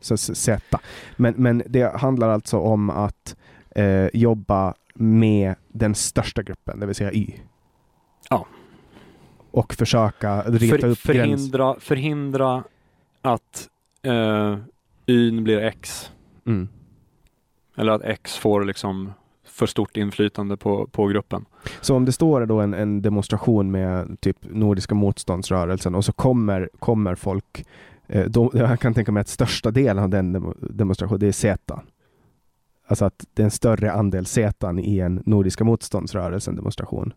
[0.00, 0.80] Så zeta.
[1.16, 3.36] Men, men det handlar alltså om att
[3.70, 7.34] eh, jobba med den största gruppen, det vill säga Y.
[8.30, 8.46] Ja.
[9.50, 11.00] Och försöka rita För, upp gräns.
[11.00, 12.64] förhindra, förhindra
[13.22, 13.68] att
[14.02, 14.58] eh,
[15.06, 16.10] Y blir X.
[16.46, 16.68] Mm.
[17.76, 19.12] Eller att X får liksom
[19.58, 21.44] för stort inflytande på, på gruppen.
[21.80, 26.70] Så om det står då en, en demonstration med typ Nordiska motståndsrörelsen och så kommer,
[26.78, 27.66] kommer folk,
[28.06, 31.32] eh, då, jag kan tänka mig att största delen av den demo, demonstrationen, det är
[31.32, 31.80] Z.
[32.86, 37.12] Alltså att det är en större andel Z i en Nordiska motståndsrörelsen demonstration.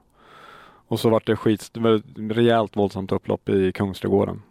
[0.88, 2.02] Och så vart det skit, det var
[2.34, 4.42] rejält våldsamt upplopp i Kungsträdgården.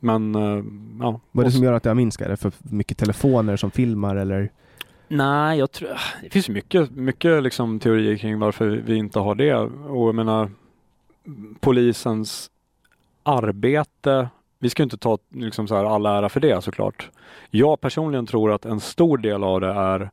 [0.00, 0.64] Men, eh,
[1.00, 1.20] ja.
[1.32, 2.26] Vad är det som gör att det har minskat?
[2.26, 4.50] Är det för mycket telefoner som filmar eller?
[5.08, 5.90] Nej, jag tror,
[6.22, 9.54] det finns mycket, mycket liksom teorier kring varför vi inte har det.
[9.54, 10.50] Och jag menar,
[11.60, 12.50] polisens
[13.22, 14.28] arbete,
[14.58, 17.10] vi ska inte ta liksom så här all ära för det såklart.
[17.50, 20.10] Jag personligen tror att en stor del av det är,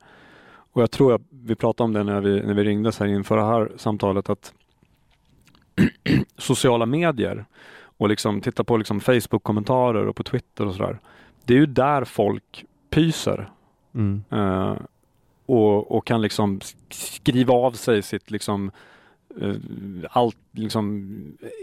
[0.74, 3.38] och jag tror att vi pratade om det när vi, när vi ringdes här inför
[3.38, 4.54] det här samtalet, att
[6.38, 7.46] sociala medier
[7.98, 11.00] och liksom titta på liksom Facebook-kommentarer och på Twitter och sådär.
[11.46, 13.50] Det är ju där folk pyser
[13.96, 14.24] Mm.
[14.30, 14.78] Eh,
[15.46, 16.60] och, och kan liksom
[16.90, 18.72] skriva av sig sitt liksom
[19.42, 19.56] uh,
[20.10, 21.14] allt liksom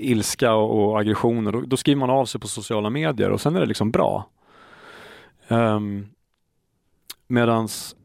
[0.01, 3.57] ilska och, och aggressioner, då, då, skriver man av sig på sociala medier och sen
[3.57, 4.29] är det liksom bra.
[5.49, 6.09] Um,
[7.27, 7.97] medans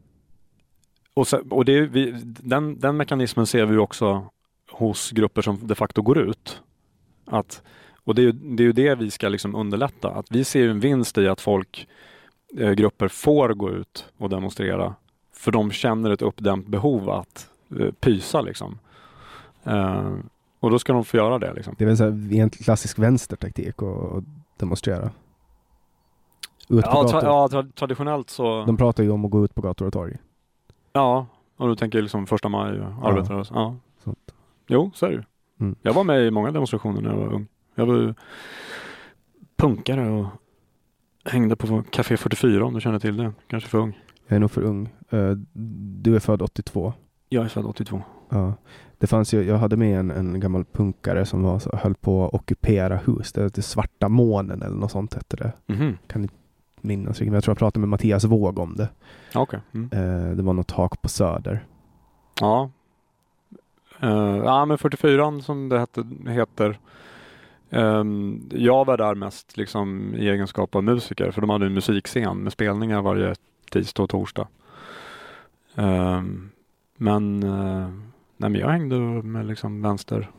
[1.14, 4.24] och, sen, och det, vi, den, den mekanismen ser vi också
[4.70, 6.62] hos grupper som de facto går ut.
[7.24, 7.62] Att,
[8.04, 10.10] och det är, ju, det är ju det vi ska liksom underlätta.
[10.10, 11.88] Att vi ser en vinst i att folk,
[12.56, 14.94] eh, grupper får gå ut och demonstrera.
[15.32, 17.50] För de känner ett uppdämt behov att
[17.80, 18.78] eh, pysa liksom.
[19.64, 20.12] Eh,
[20.60, 21.52] och då ska de få göra det.
[21.52, 21.74] Liksom.
[21.78, 24.24] Det är väl så här, en klassisk vänstertaktik att
[24.56, 25.10] demonstrera?
[26.68, 28.64] Ut ja, tra ja tra traditionellt så.
[28.64, 30.16] De pratar ju om att gå ut på gator och torg.
[30.92, 31.26] Ja,
[31.56, 33.56] och du tänker liksom första maj och arbetarrörelsen.
[33.56, 33.76] Ja.
[34.04, 34.14] ja.
[34.66, 35.22] Jo, så är det ju.
[35.60, 35.76] Mm.
[35.82, 37.46] Jag var med i många demonstrationer när jag var ung.
[37.74, 38.14] Jag var
[39.56, 40.26] punkare och
[41.28, 43.32] hängde på Café 44 om du känner till det.
[43.46, 43.98] Kanske för ung.
[44.26, 44.88] Jag är nog för ung.
[45.10, 45.30] Eh,
[46.02, 46.92] du är född 82?
[47.28, 48.02] Jag är född 82.
[48.28, 48.54] Ja.
[48.98, 52.26] Det fanns ju, jag hade med en, en gammal punkare som var, så, höll på
[52.26, 53.32] att ockupera hus.
[53.32, 55.52] Det hette Svarta månen eller något sånt hette det.
[55.66, 55.98] Mm.
[56.06, 56.34] Kan inte
[56.80, 58.88] minnas men jag tror jag pratade med Mattias Våg om det.
[59.34, 59.60] Okay.
[59.74, 59.90] Mm.
[59.92, 61.64] Eh, det var något tak på Söder.
[62.40, 62.70] Ja.
[64.02, 66.78] Uh, ja men 44 som det hette, heter.
[67.70, 72.38] Um, jag var där mest liksom i egenskap av musiker för de hade en musikscen
[72.38, 73.34] med spelningar varje
[73.70, 74.48] tisdag och torsdag.
[75.74, 76.50] Um,
[76.96, 77.88] men, uh,
[78.36, 80.30] nej, men jag hängde med liksom vänster,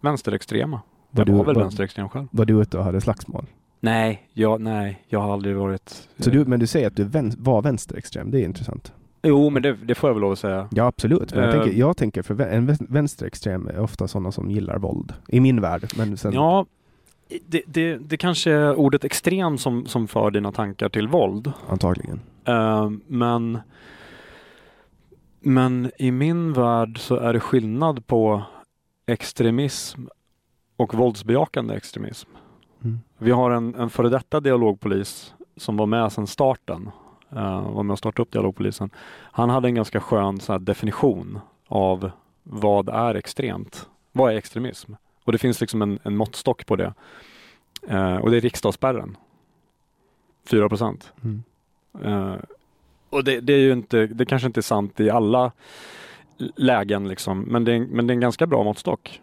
[0.00, 0.80] vänsterextrema.
[1.10, 2.26] Var jag var väl var, vänsterextrem själv.
[2.30, 3.46] Var du ute och hade slagsmål?
[3.80, 6.08] Nej, jag, nej, jag har aldrig varit...
[6.18, 8.92] Så du, men du säger att du vän, var vänsterextrem, det är intressant.
[9.22, 10.68] Jo, men det, det, får jag väl lov att säga.
[10.70, 11.34] Ja, absolut.
[11.34, 15.12] Men jag, uh, tänker, jag tänker för en vänsterextrem är ofta sådana som gillar våld.
[15.28, 15.92] I min värld.
[15.96, 16.32] Men sen...
[16.32, 16.66] Ja,
[17.46, 21.52] det, det, det kanske är ordet extrem som, som för dina tankar till våld.
[21.68, 22.20] Antagligen.
[22.48, 23.58] Uh, men,
[25.40, 28.42] men i min värld så är det skillnad på
[29.06, 30.00] extremism
[30.76, 32.28] och våldsbejakande extremism.
[32.84, 32.98] Mm.
[33.18, 36.90] Vi har en, en före detta dialogpolis som var med sedan starten,
[37.32, 38.90] uh, var med och startade upp dialogpolisen.
[39.32, 42.10] Han hade en ganska skön så definition av
[42.42, 43.88] vad är extremt?
[44.12, 44.92] Vad är extremism?
[45.24, 46.94] Och det finns liksom en, en måttstock på det.
[47.90, 49.16] Uh, och det är riksdagsspärren.
[50.50, 51.12] 4 procent.
[51.24, 51.42] Mm.
[52.04, 52.36] Uh,
[53.10, 55.52] och det, det, är ju inte, det kanske inte är sant i alla
[56.56, 59.20] lägen liksom, men det är, men det är en ganska bra måttstock.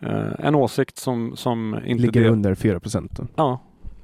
[0.00, 3.20] Eh, en åsikt som, som inte ligger under 4 procent.
[3.34, 3.58] Ja,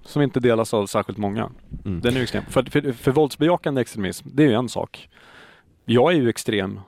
[0.06, 1.50] som inte delas av särskilt många.
[1.84, 2.00] Mm.
[2.00, 2.44] Den är extrem.
[2.48, 5.08] För, för, för våldsbejakande extremism, det är ju en sak.
[5.84, 6.80] Jag är ju extrem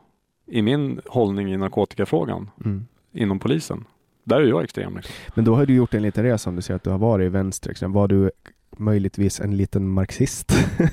[0.46, 2.86] i min hållning i narkotikafrågan mm.
[3.12, 3.84] inom polisen.
[4.24, 4.96] Där är jag extrem.
[4.96, 5.14] Liksom.
[5.34, 7.32] Men då har du gjort en liten resa om du säger att du har varit
[7.32, 7.92] vänsterextrem.
[7.92, 8.30] Var du
[8.76, 10.52] möjligtvis en liten marxist?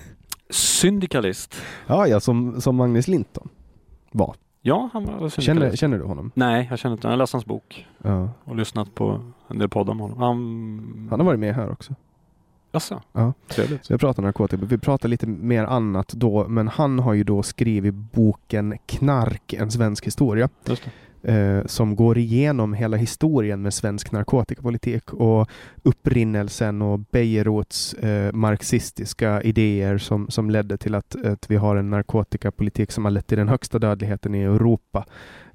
[0.50, 1.62] Syndikalist.
[1.88, 3.50] Ja, ja som, som Magnus Linton
[4.12, 4.36] var.
[4.62, 6.32] Ja, han var känner, känner du honom?
[6.34, 7.12] Nej, jag känner inte honom.
[7.12, 8.30] Jag har läst hans bok ja.
[8.44, 10.18] och lyssnat på en del poddar med honom.
[10.18, 11.96] Han, han har varit med här också.
[12.76, 13.02] Jaså?
[13.14, 13.34] Ja.
[13.48, 13.92] Trevligt.
[13.92, 14.66] Vi pratar narkotika.
[14.66, 19.72] Vi pratar lite mer annat då, men han har ju då skrivit boken Knark, en
[19.72, 20.50] svensk historia.
[21.24, 25.50] Eh, som går igenom hela historien med svensk narkotikapolitik och
[25.84, 31.90] upprinnelsen och Bejerots eh, marxistiska idéer som, som ledde till att, att vi har en
[31.90, 35.06] narkotikapolitik som har lett till den högsta dödligheten i Europa.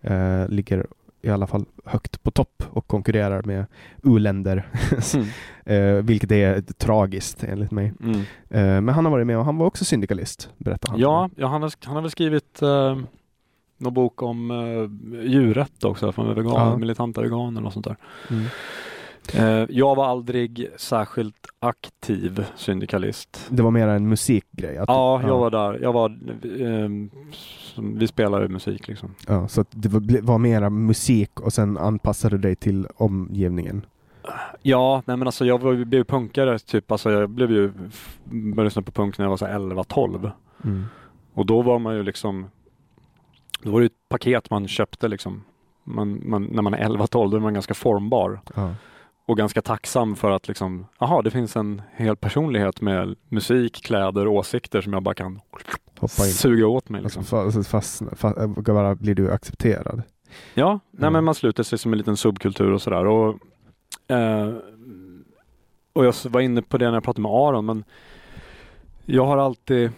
[0.01, 0.87] Eh, ligger
[1.23, 3.67] i alla fall högt på topp och konkurrerar med
[4.03, 4.69] u-länder.
[5.15, 5.99] Mm.
[5.99, 7.93] eh, vilket är tragiskt enligt mig.
[8.03, 8.21] Mm.
[8.49, 11.01] Eh, men han har varit med och han var också syndikalist, berättar han.
[11.01, 12.99] Ja, ja han, har, han har väl skrivit eh,
[13.81, 14.91] någon bok om uh,
[15.27, 16.77] djurrätt också, från vegan, ja.
[16.77, 17.97] militanta veganer och sånt där.
[18.31, 18.45] Mm.
[19.35, 23.47] Uh, jag var aldrig särskilt aktiv syndikalist.
[23.49, 24.79] Det var mer en musikgrej?
[24.79, 25.37] Att, ja, jag ja.
[25.37, 25.79] var där.
[25.83, 27.11] Jag var, um,
[27.77, 29.15] vi spelade musik liksom.
[29.27, 33.87] Ja, så det var, var mera musik och sen anpassade du dig till omgivningen?
[34.63, 37.73] Ja, nej men alltså jag var, blev punkare typ, alltså jag blev ju,
[38.25, 40.31] började lyssna på punk när jag var så 11-12.
[40.65, 40.85] Mm.
[41.35, 42.47] Och då var man ju liksom
[43.63, 45.45] då var det ett paket man köpte liksom.
[45.85, 48.41] Man, man, när man är 11-12 då är man ganska formbar.
[48.55, 48.75] Ja.
[49.31, 54.27] Och ganska tacksam för att liksom, aha, det finns en hel personlighet med musik, kläder,
[54.27, 55.40] åsikter som jag bara kan
[55.98, 56.32] Hoppa in.
[56.32, 57.02] suga åt mig.
[57.02, 57.24] Liksom.
[57.39, 60.02] Alltså, fast, fast, bara blir du accepterad?
[60.55, 61.12] Ja, nej, mm.
[61.12, 63.07] men man sluter sig som en liten subkultur och sådär.
[63.07, 63.39] Och,
[64.09, 64.55] eh,
[65.93, 67.85] och jag var inne på det när jag pratade med Aron, men
[69.05, 69.90] jag har alltid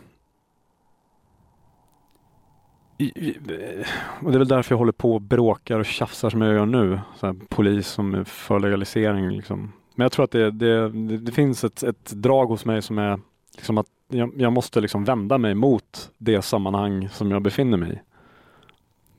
[4.21, 6.67] och det är väl därför jag håller på och bråkar och tjafsar som jag gör
[6.67, 7.01] nu.
[7.21, 9.31] Här, polis som är för legalisering.
[9.31, 9.73] Liksom.
[9.95, 10.89] Men jag tror att det, det,
[11.19, 13.21] det finns ett, ett, drag hos mig som är
[13.57, 17.93] liksom att jag, jag, måste liksom vända mig mot det sammanhang som jag befinner mig
[17.93, 17.99] i.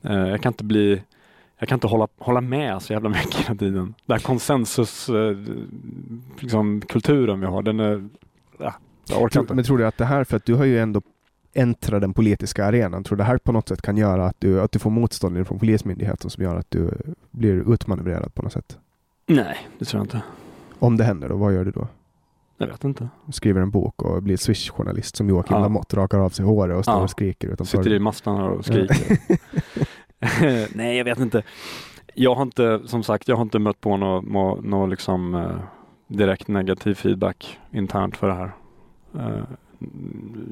[0.08, 1.02] Eh, jag kan inte bli
[1.58, 3.94] jag kan inte hålla, hålla med så jävla mycket hela tiden.
[4.06, 5.36] Den här konsensus eh,
[6.38, 8.08] liksom, vi har, den är...
[8.58, 8.74] Ja,
[9.08, 9.54] jag orkar inte.
[9.54, 11.02] Men tror du att det här, för att du har ju ändå
[11.54, 14.60] äntrat den politiska arenan, tror du det här på något sätt kan göra att du,
[14.60, 16.90] att du får motstånd från Polismyndigheten som gör att du
[17.30, 18.78] blir utmanövrerad på något sätt?
[19.26, 20.22] Nej, det tror jag inte.
[20.78, 21.88] Om det händer då, vad gör du då?
[22.58, 23.08] Jag vet inte.
[23.32, 25.62] Skriver en bok och blir Swish-journalist som Joakim Ja.
[25.62, 27.02] Lamotte, rakar av sig håret och står Ja.
[27.02, 27.78] och skriker utanför.
[27.78, 29.18] Sitter i mastarna och skriker.
[30.76, 31.42] Nej, jag vet inte.
[32.14, 35.50] Jag har inte, som sagt, jag har inte mött på någon nå, nå liksom, eh,
[36.06, 38.52] direkt negativ feedback internt för det här.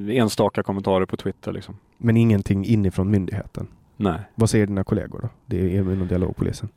[0.08, 1.74] Eh, enstaka kommentarer på Twitter liksom.
[1.98, 3.66] Men ingenting inifrån myndigheten.
[3.96, 4.20] Nej.
[4.34, 5.28] Vad säger dina kollegor då?
[5.46, 6.68] Det är inom dialogpolisen.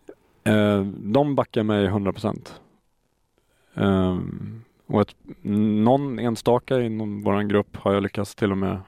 [0.44, 2.53] Eh, de backar mig 100 procent.
[4.88, 5.15] och ett,
[5.84, 8.80] någon enstaka inom vår grupp har jag lyckats till och med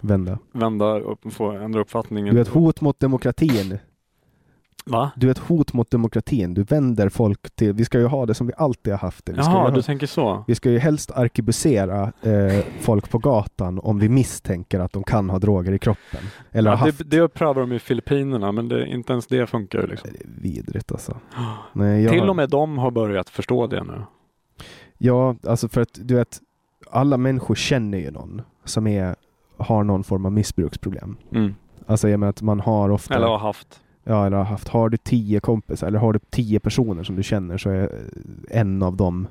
[0.00, 0.38] Vända.
[0.52, 2.34] vända upp, få ändra uppfattningen.
[2.34, 3.78] Du är ett hot mot demokratin.
[4.86, 5.10] Va?
[5.16, 6.54] Du är ett hot mot demokratin.
[6.54, 7.72] Du vänder folk till...
[7.72, 9.32] Vi ska ju ha det som vi alltid har haft det.
[9.32, 10.44] Vi Jaha, du ha, tänker så.
[10.46, 15.30] vi ska ju helst arkebusera eh, folk på gatan om vi misstänker att de kan
[15.30, 16.20] ha droger i kroppen.
[16.52, 16.98] Eller Ja, haft.
[16.98, 19.86] det, det prövar de i Filippinerna, men det, inte ens det funkar ju.
[19.86, 20.10] Liksom.
[20.12, 21.16] Det är vidrigt alltså.
[21.72, 24.02] Nej, jag, Till och med de har börjat förstå det nu.
[24.98, 26.40] Ja, alltså för att du vet,
[26.90, 29.16] alla människor känner ju någon som är,
[29.58, 31.16] har någon form av missbruksproblem.
[31.32, 31.54] Mm.
[31.86, 33.14] Alltså jag menar att man har ofta...
[33.14, 33.80] Eller har haft.
[34.04, 34.68] Ja, eller har haft.
[34.68, 37.90] Har du tio kompisar eller har du tio personer som du känner så är
[38.50, 39.28] en av dem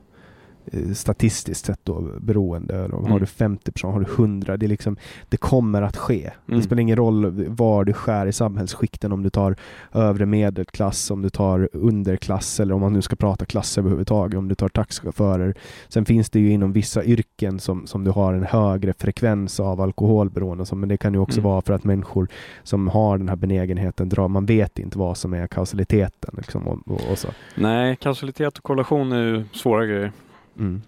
[0.93, 2.83] statistiskt sett då beroende.
[2.85, 3.19] Och Har Mm.
[3.19, 4.97] du 50 personer, har du 100, det, är liksom,
[5.29, 6.31] det kommer att ske.
[6.45, 6.63] Det Mm.
[6.63, 9.55] spelar ingen roll var du skär i samhällsskikten, om du tar
[9.91, 14.47] övre medelklass, om du tar underklass eller om man nu ska prata klass överhuvudtaget, om
[14.47, 15.55] du tar taxichaufförer.
[15.89, 19.81] Sen finns det ju inom vissa yrken som, som du har en högre frekvens av
[19.81, 21.51] alkoholberoende, så, men det kan ju också Mm.
[21.51, 22.27] vara för att människor
[22.63, 26.33] som har den här benägenheten drar, man vet inte vad som är kausaliteten.
[26.37, 27.27] Liksom, och, och, och så.
[27.55, 30.11] Nej, kausalitet och korrelation är ju svåra grejer.
[30.59, 30.81] Mm.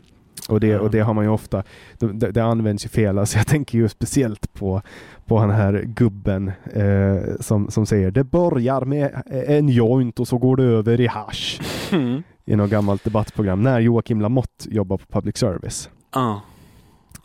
[0.50, 1.64] Och, det, och det har man ju ofta,
[2.00, 3.20] det, det används ju fel.
[3.20, 4.82] Alltså jag tänker ju speciellt på,
[5.26, 10.38] på den här gubben eh, som, som säger det börjar med en joint och så
[10.38, 11.62] går det över i hash
[12.46, 15.90] i något gammalt debattprogram när Joakim Lamotte jobbar på public service.
[16.10, 16.36] Ah.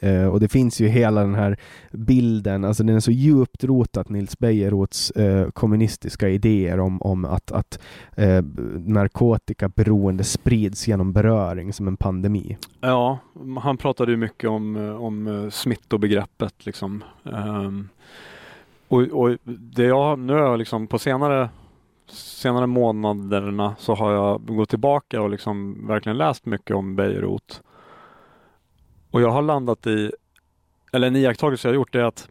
[0.00, 1.56] Eh, och det finns ju hela den här
[1.92, 7.52] bilden, alltså den är så djupt rotat Nils Bejerots eh, kommunistiska idéer om, om att,
[7.52, 7.78] att
[8.16, 8.44] eh,
[8.86, 12.56] narkotikaberoende sprids genom beröring som en pandemi.
[12.80, 13.18] Ja,
[13.60, 17.04] han pratade ju mycket om, eh, om eh, smittobegreppet liksom.
[17.22, 17.88] Um,
[18.88, 21.48] och, och det jag, nu har jag liksom på senare,
[22.10, 27.62] senare månaderna så har jag gått tillbaka och liksom verkligen läst mycket om Beirut.
[29.10, 30.12] Och jag har landat i,
[30.92, 32.28] eller en iakttagelse jag har gjort är att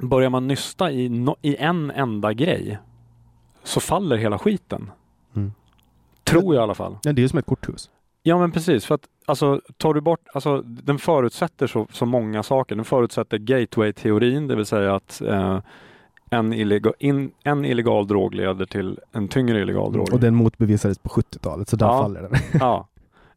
[0.00, 2.78] börjar man nysta i, no, i en enda grej
[3.62, 4.90] så faller hela skiten.
[5.36, 5.52] Mm.
[6.24, 6.96] Tror jag i alla fall.
[7.02, 7.90] Ja, det är som ett korthus.
[8.22, 12.42] Ja men precis, för att alltså, tar du bort, alltså, den förutsätter så, så många
[12.42, 12.76] saker.
[12.76, 15.60] Den förutsätter gateway-teorin, det vill säga att eh,
[16.30, 20.12] en, illegal, in, en illegal drog leder till en tyngre illegal drog.
[20.12, 22.02] Och den motbevisades på 70-talet, så där Ja.
[22.02, 22.32] faller den.
[22.60, 22.88] Ja,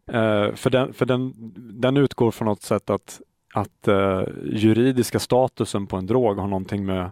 [0.07, 3.21] eh, för, den, för den, den utgår från något sätt att,
[3.53, 7.11] att eh, juridiska statusen på en drog har någonting med,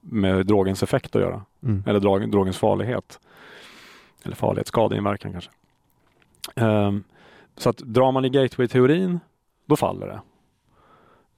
[0.00, 1.42] med drogens effekt att göra.
[1.62, 1.82] Mm.
[1.86, 3.20] Eller drog, drogens farlighet.
[4.24, 5.50] Eller farlighet, skadeinverkan kanske.
[6.54, 7.04] Ehm,
[7.56, 9.20] så att drar man i gateway-teorin,
[9.66, 10.20] då faller det.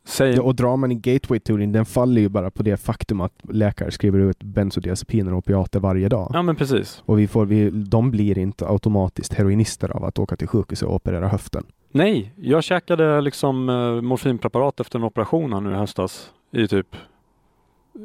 [0.09, 3.91] Säg, och drar man i gateway-teorin, den faller ju bara på det faktum att läkare
[3.91, 6.31] skriver ut bensodiazepiner och opiater varje dag.
[6.35, 7.03] ja men precis.
[7.07, 10.95] Och vi får, vi, de blir inte automatiskt heroinister av att åka till sjukhuset och
[10.95, 11.65] operera höften.
[11.93, 16.97] Nej, jag käkade liksom eh, morfinpreparat efter en operation här nu i höstas i typ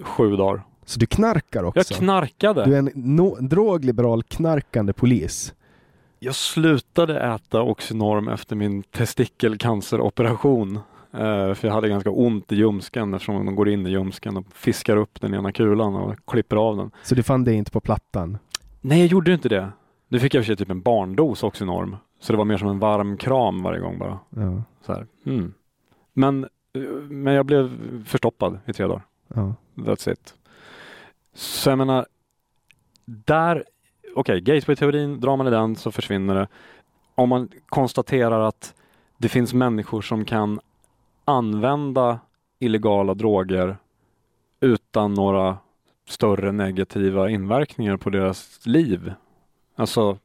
[0.04, 0.62] sju dagar.
[0.86, 1.80] Så du knarkar också?
[1.80, 2.66] Jag knarkade.
[2.66, 5.54] Du är en no, drogliberal knarkande polis.
[6.20, 10.80] Jag slutade äta Oxynorm efter min testikelcanceroperation.
[11.14, 14.46] Eh, för jag hade ganska ont i ljumsken eftersom de går in i ljumsken och
[14.54, 16.92] fiskar upp den ena kulan och klipper av den.
[17.04, 18.38] Så du fann det inte på plattan?
[18.82, 19.72] Nej, jag gjorde inte det.
[20.08, 21.98] Nu fick jag för sig typ en barndos Oxynorm.
[22.20, 24.20] Så det var mer som en varm kram varje gång bara.
[24.30, 24.64] Ja.
[24.86, 25.08] Så här.
[25.26, 25.54] Mm.
[26.14, 26.48] Men,
[27.10, 27.72] men jag blev
[28.06, 29.02] förstoppad i tre dagar.
[29.28, 29.56] ja.
[29.76, 30.34] That's it.
[31.34, 32.06] Så jag menar,
[33.06, 33.64] där,
[34.16, 36.48] okej, gateway-teorin, drar man i den så försvinner det.
[37.16, 38.74] Om man konstaterar att
[39.18, 40.60] det finns människor som kan
[41.26, 42.20] använda
[42.60, 43.78] illegala droger
[44.60, 45.58] utan några
[46.08, 49.14] större negativa inverkningar på deras liv.
[49.76, 50.18] Alltså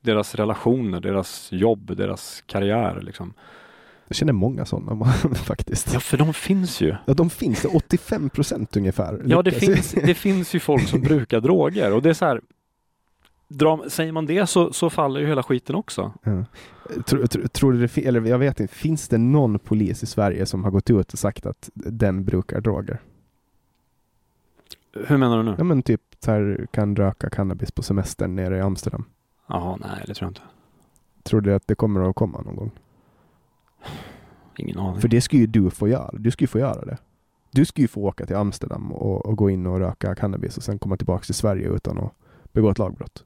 [0.00, 3.00] deras relationer, deras jobb, deras karriär.
[3.02, 3.34] Liksom.
[4.08, 5.04] Jag känner många sådana
[5.34, 5.92] faktiskt.
[5.92, 6.96] Ja, för de finns ju.
[7.04, 7.64] Ja, de finns.
[7.64, 9.22] 85 procent ungefär.
[9.26, 12.40] Ja, det finns, det finns ju folk som brukar droger och det är så här.
[13.48, 16.12] Drar, säger man det så, så faller ju hela skiten också.
[16.22, 16.44] Ja.
[17.06, 20.46] Tror, tror, tror du det, eller jag vet inte, finns det någon polis i Sverige
[20.46, 23.00] som har gått ut och sagt att den brukar droger?
[25.06, 25.54] Hur menar du nu?
[25.58, 29.04] Ja men typ så här, kan röka cannabis på semestern nere i Amsterdam.
[29.46, 30.40] Jaha, nej det tror jag inte.
[31.22, 32.70] Tror du att det kommer att komma någon gång?
[34.56, 35.00] Ingen aning.
[35.00, 36.10] För det ska ju du få göra.
[36.12, 36.96] Du ju få göra det.
[37.50, 40.62] Du ska ju få åka till Amsterdam och, och gå in och röka cannabis och
[40.62, 42.12] sen komma tillbaka till Sverige utan att
[42.52, 43.24] begå ett lagbrott.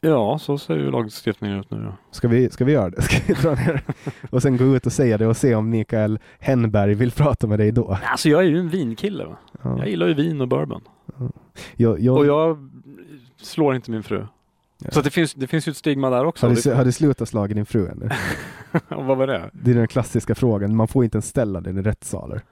[0.00, 1.82] Ja, så ser ju lagstiftningen ut nu.
[1.84, 1.96] Ja.
[2.10, 3.02] Ska vi, ska vi göra det?
[3.02, 3.82] Ska vi dra ner
[4.30, 7.58] och sen gå ut och säga det och se om Mikael Henberg vill prata med
[7.58, 7.98] dig då?
[8.04, 9.24] Alltså jag är ju en vinkille.
[9.24, 9.36] Va?
[9.62, 9.78] Ja.
[9.78, 10.80] Jag gillar ju vin och bourbon.
[11.76, 12.70] Jag, jag, Och jag
[13.36, 14.26] slår inte min fru.
[14.78, 14.90] Ja.
[14.90, 16.46] Så det, finns, det finns ju ett stigma där också.
[16.46, 18.08] har, du, har du slutat slaga din fru ännu?
[18.88, 19.50] Och vad var det?
[19.52, 20.76] Det är den klassiska frågan.
[20.76, 22.42] Man får inte ens ställa den i rättssalar.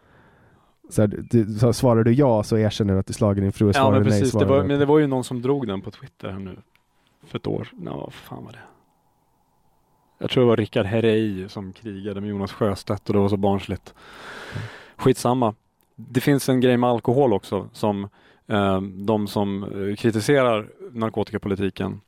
[0.90, 3.72] Så, här, du, så svarar du ja så erkänner du att du slagit din fru.
[3.74, 5.80] Ja men du nej precis, det var, men det var ju någon som drog den
[5.80, 6.56] på Twitter här nu.
[7.28, 7.68] För ett år.
[7.84, 8.58] Ja, vad fan var det?
[10.18, 13.36] Jag tror det var Rickard Herrey som krigade med Jonas Sjöstedt och det var så
[13.36, 13.94] barnsligt.
[14.96, 15.54] Skitsamma.
[15.96, 18.08] Det finns en grej med alkohol också som
[18.46, 22.00] eh, de som eh, kritiserar narkotikapolitiken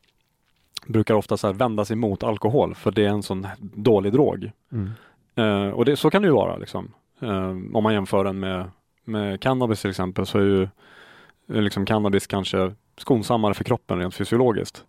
[0.87, 4.51] brukar ofta så vända sig mot alkohol för det är en sån dålig drog.
[4.73, 4.91] Mm.
[5.35, 6.93] Eh, och det, så kan det ju vara liksom.
[7.21, 8.71] Eh, om man jämför den med,
[9.05, 14.15] med cannabis till exempel så är ju eh, liksom cannabis kanske skonsammare för kroppen rent
[14.15, 14.85] fysiologiskt.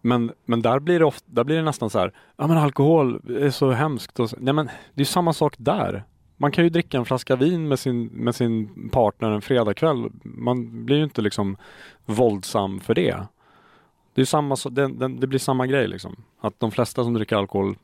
[0.00, 3.20] Men, men där, blir det ofta, där blir det nästan så här, ja men alkohol
[3.40, 4.20] är så hemskt.
[4.20, 6.04] Och så, nej men det är samma sak där.
[6.36, 10.10] Man kan ju dricka en flaska vin med sin, med sin partner en fredagkväll.
[10.22, 11.56] Man blir ju inte liksom
[12.06, 13.16] våldsam för det.
[14.14, 16.16] Det, är samma, det, det, blir samma grej liksom.
[16.40, 17.76] Att de flesta som dricker alkohol,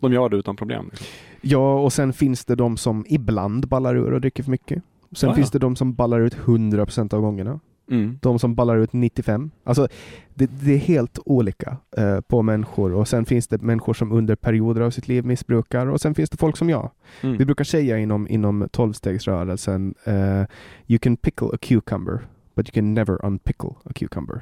[0.00, 0.88] de gör det utan problem.
[0.90, 1.06] Liksom.
[1.40, 4.82] Ja, och sen finns det de som ibland ballar ur och dricker för mycket.
[5.12, 5.36] Sen Ja, ja.
[5.36, 7.60] finns det de som ballar ut 100% av gångerna.
[7.92, 8.18] Mm.
[8.22, 9.50] De som ballar ut 95.
[9.64, 9.88] Alltså,
[10.34, 14.36] det, det är helt olika eh, på människor och sen finns det människor som under
[14.36, 16.90] perioder av sitt liv missbrukar och sen finns det folk som jag.
[17.20, 17.36] Mm.
[17.36, 20.42] Vi brukar säga inom, inom tolvstegsrörelsen eh,
[20.86, 24.40] You can pickle a cucumber but you can never unpickle a cucumber.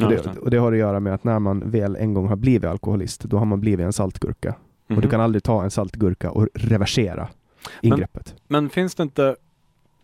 [0.00, 2.36] Och det, och det har att göra med att när man väl en gång har
[2.36, 4.54] blivit alkoholist, då har man blivit en saltgurka.
[4.86, 4.96] Mhm.
[4.96, 7.28] Och du kan aldrig ta en saltgurka och reversera
[7.82, 8.34] ingreppet.
[8.48, 9.36] Men finns det inte,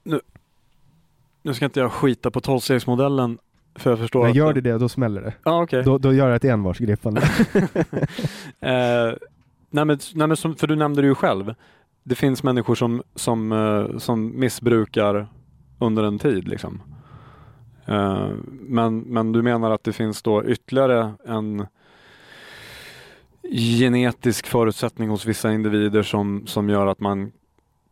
[0.03, 0.21] nu,
[1.49, 3.39] nu ska inte jag skita på tolvstegsmodellen
[3.75, 5.35] för jag förstår Men gör du det, då smäller det.
[5.45, 5.83] Ja okej.
[5.83, 7.21] Då, då gör jag ett envarsgripande.
[8.61, 9.13] eh,
[9.71, 11.55] nej men, nej men som, för du nämnde det ju själv.
[12.03, 15.29] Det finns människor som, som, eh, som missbrukar
[15.79, 16.83] under en tid liksom.
[17.87, 18.31] Eh,
[18.61, 21.67] men, men du menar att det finns då ytterligare en
[23.79, 27.33] genetisk förutsättning hos vissa individer som, som gör att man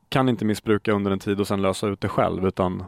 [0.08, 2.84] kan inte missbruka under en tid och sen lösa ut det själv utan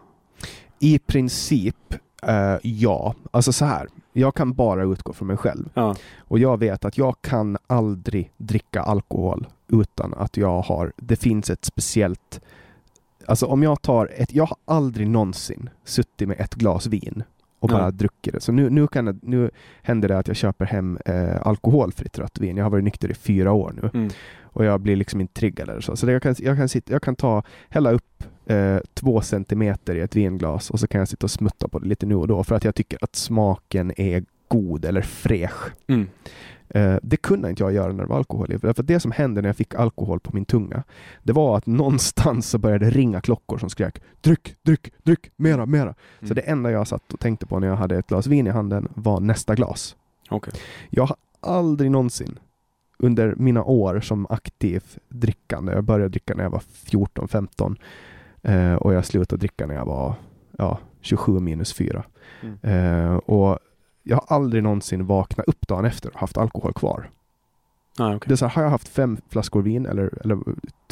[0.79, 3.15] I princip, eh, ja.
[3.31, 3.89] Alltså så här.
[4.13, 5.69] Jag kan bara utgå från mig själv.
[5.75, 5.97] ja.
[6.19, 11.51] Och jag vet att jag kan aldrig dricka alkohol utan att jag har, det finns
[11.51, 12.41] ett speciellt
[13.27, 17.23] Alltså om jag tar ett, jag har aldrig någonsin suttit med ett glas vin
[17.61, 17.93] och bara Nej.
[17.93, 18.41] druckit det.
[18.41, 19.51] Så nu, nu, kan det, nu
[19.83, 22.57] händer det att jag köper hem eh, alkoholfritt rött vin.
[22.57, 24.11] Jag har varit nykter i fyra år nu Mm.
[24.43, 25.97] och jag blir liksom inte triggad eller så.
[25.97, 29.95] Så det jag, kan, jag, kan sitta, jag kan ta, hälla upp eh, två centimeter
[29.95, 32.29] i ett vinglas och så kan jag sitta och smutta på det lite nu och
[32.29, 35.73] då för att jag tycker att smaken är god eller fräsch.
[35.87, 36.09] Mm.
[36.69, 38.59] Eh, det kunde inte jag göra när det var alkohol i.
[38.59, 40.83] För det som hände när jag fick alkohol på min tunga,
[41.23, 45.95] det var att någonstans så började ringa klockor som skrek dryck, dryck, dryck, mera, mera.
[46.19, 46.35] Så Mm.
[46.35, 48.89] det enda jag satt och tänkte på när jag hade ett glas vin i handen
[48.95, 49.97] var nästa glas.
[50.29, 50.53] Okej.
[50.91, 52.39] Jag har aldrig någonsin
[52.99, 57.77] under mina år som aktiv drickande, jag började dricka när jag var 14-15
[58.43, 60.15] eh, och jag slutade dricka när jag var
[60.59, 62.05] ja, 27 minus 4.
[62.43, 62.59] Mm.
[62.63, 63.59] Eh, och
[64.03, 67.11] jag har aldrig någonsin vaknat upp dagen efter och haft alkohol kvar.
[67.99, 68.29] Nej, okej.
[68.29, 70.37] Det är så här, har jag haft fem flaskor vin eller, eller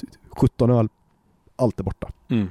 [0.00, 0.88] t- 17 öl,
[1.56, 2.08] allt är borta.
[2.28, 2.48] Mm.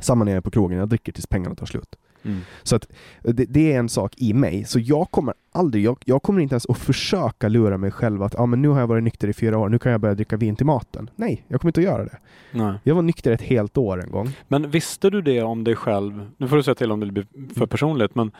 [0.00, 1.96] Samma när jag är på krogen, jag dricker tills pengarna tar slut.
[2.24, 2.40] Mm.
[2.62, 2.86] Så att
[3.22, 4.64] det, det är en sak i mig.
[4.64, 8.38] Så jag kommer aldrig, jag, jag kommer inte ens att försöka lura mig själv att
[8.40, 10.36] ah, men nu har jag varit nykter i fyra år, nu kan jag börja dricka
[10.36, 11.10] vin till maten.
[11.16, 12.18] Nej, jag kommer inte att göra det.
[12.52, 12.74] Nej.
[12.82, 14.28] Jag var nykter ett helt år en gång.
[14.48, 16.30] Men visste du det om dig själv?
[16.36, 17.68] Nu får du säga till om det blir för Mm.
[17.68, 18.30] personligt, men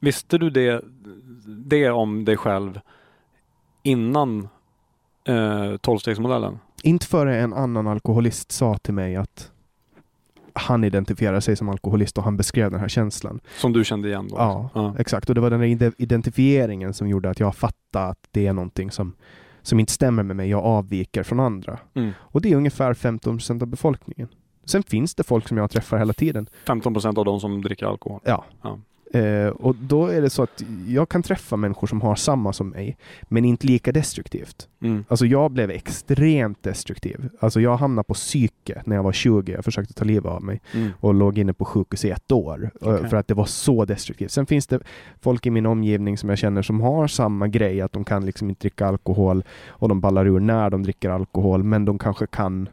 [0.00, 0.82] visste du det,
[1.46, 2.80] det om dig själv
[3.82, 4.48] innan
[5.24, 5.74] eh?
[6.82, 9.50] Inte före en annan alkoholist sa till mig att
[10.56, 13.40] han identifierar sig som alkoholist och han beskrev den här känslan.
[13.56, 14.36] Som du kände igen då?
[14.36, 14.94] Ja, ja.
[14.98, 15.28] exakt.
[15.28, 18.52] Och det var den här ide- identifieringen som gjorde att jag fattade att det är
[18.52, 19.12] någonting som,
[19.62, 20.50] som inte stämmer med mig.
[20.50, 21.78] Jag avviker från andra.
[21.94, 22.12] Mm.
[22.18, 24.28] Och det är ungefär 15 procent av befolkningen.
[24.64, 26.48] Sen finns det folk som jag träffar hela tiden.
[26.66, 28.20] 15 procent av de som dricker alkohol.
[28.24, 28.44] Ja.
[28.62, 28.78] Ja.
[29.12, 32.68] Eh, och då är det så att jag kan träffa människor som har samma som
[32.68, 34.68] mig, men inte lika destruktivt.
[34.82, 35.04] Mm.
[35.08, 37.28] Alltså jag blev extremt destruktiv.
[37.40, 39.52] Alltså jag hamnade på psyke när jag var 20.
[39.52, 40.90] Jag försökte ta livet av mig Mm.
[41.00, 43.08] och låg inne på sjukhus i ett år eh, Okej.
[43.08, 44.30] för att det var så destruktivt.
[44.30, 44.80] Sen finns det
[45.20, 48.48] folk i min omgivning som jag känner som har samma grej, att de kan liksom
[48.48, 52.68] inte dricka alkohol och de ballar ur när de dricker alkohol, men de kanske kan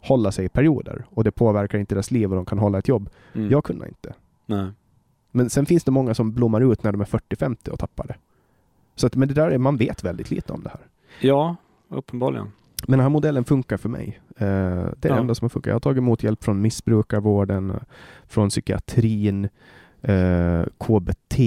[0.00, 2.88] hålla sig i perioder och det påverkar inte deras liv och de kan hålla ett
[2.88, 3.08] jobb.
[3.34, 3.50] Mm.
[3.50, 4.14] Jag kunde inte.
[4.46, 4.66] Nej.
[5.32, 8.14] Men sen finns det många som blommar ut när de är 40-50 och tappar det.
[8.94, 10.80] Så att, men det där är, man vet väldigt lite om det här.
[11.20, 11.56] Ja,
[11.88, 12.46] uppenbarligen.
[12.86, 14.20] Men den här modellen funkar för mig.
[14.36, 15.18] Eh, det är det Ja.
[15.18, 15.70] enda som funkar.
[15.70, 17.76] Jag har tagit emot hjälp från missbrukarvården, eh,
[18.26, 19.48] från psykiatrin,
[20.02, 21.38] eh, KBT.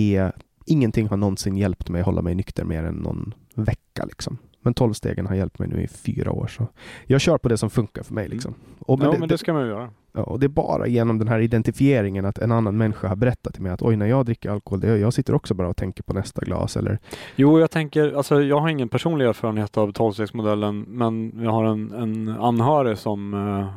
[0.65, 4.05] Ingenting har någonsin hjälpt mig hålla mig nykter mer än någon vecka.
[4.05, 4.37] Liksom.
[4.61, 6.47] Men 12 stegen har hjälpt mig nu i fyra år.
[6.47, 6.67] Så
[7.05, 8.27] jag kör på det som funkar för mig.
[8.27, 8.53] Liksom.
[8.79, 9.89] Och, men ja, det, men det ska man ju göra.
[10.15, 13.53] Ja, och det är bara genom den här identifieringen att en annan människa har berättat
[13.53, 16.03] till mig att oj, när jag dricker alkohol, det, jag sitter också bara och tänker
[16.03, 16.77] på nästa glas.
[16.77, 16.99] Eller,
[17.35, 21.91] Jo, jag tänker, alltså jag har ingen personlig erfarenhet av tolvstegsmodellen, men jag har en,
[21.91, 23.67] en anhörig som, eh,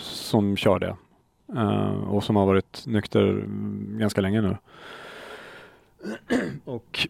[0.00, 0.96] som kör det.
[1.56, 4.56] Eh, och som har varit nykter mm, ganska länge nu.
[6.64, 7.08] och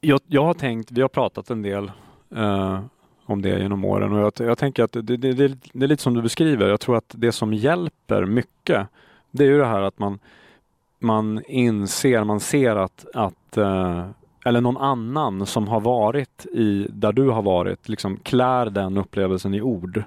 [0.00, 1.92] jag, jag har tänkt, vi har pratat en del
[2.36, 2.80] eh,
[3.26, 6.02] om det genom åren och jag, jag tänker att det, det, det, det är lite
[6.02, 6.68] som du beskriver.
[6.68, 8.86] Jag tror att det som hjälper mycket,
[9.30, 10.18] det är ju det här att man
[11.02, 14.06] man inser, man ser att, att eh,
[14.44, 19.54] eller någon annan som har varit i där du har varit, liksom klär den upplevelsen
[19.54, 20.02] i ord.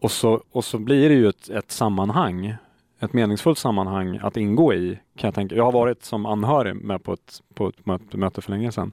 [0.00, 2.54] Och så, och så blir det ju ett, ett sammanhang,
[3.00, 5.54] ett meningsfullt sammanhang att ingå i, kan jag tänka.
[5.54, 8.92] Jag har varit som anhörig med på ett, på ett möte för länge sedan.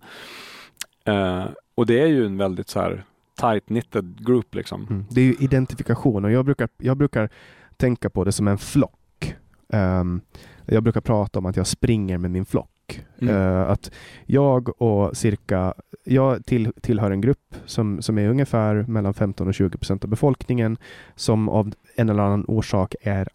[1.05, 1.45] Eh,
[1.79, 3.03] och det är ju en väldigt så här
[3.41, 4.87] tight knitted group liksom.
[4.89, 5.05] Mm.
[5.09, 7.29] Det är ju identifikation och jag brukar, jag brukar
[7.77, 9.35] tänka på det som en flock.
[9.69, 10.21] Ehm,
[10.65, 13.05] jag brukar prata om att jag springer med min flock.
[13.19, 13.35] Mm.
[13.35, 13.91] Eh, att
[14.25, 15.73] jag och cirka,
[16.03, 20.09] jag till, tillhör en grupp som, som är ungefär mellan 15 och 20 procent av
[20.09, 20.77] befolkningen
[21.15, 23.27] som av en eller annan orsak är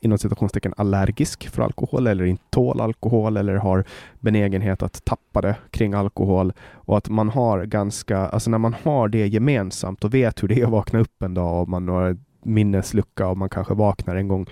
[0.00, 3.84] inom citationstecken allergisk för alkohol eller inte tål alkohol eller har
[4.20, 9.08] benägenhet att tappa det kring alkohol och att man har ganska, alltså när man har
[9.08, 12.16] det gemensamt och vet hur det är att vakna upp en dag och man har
[12.42, 14.46] minneslucka och man kanske vaknar en gång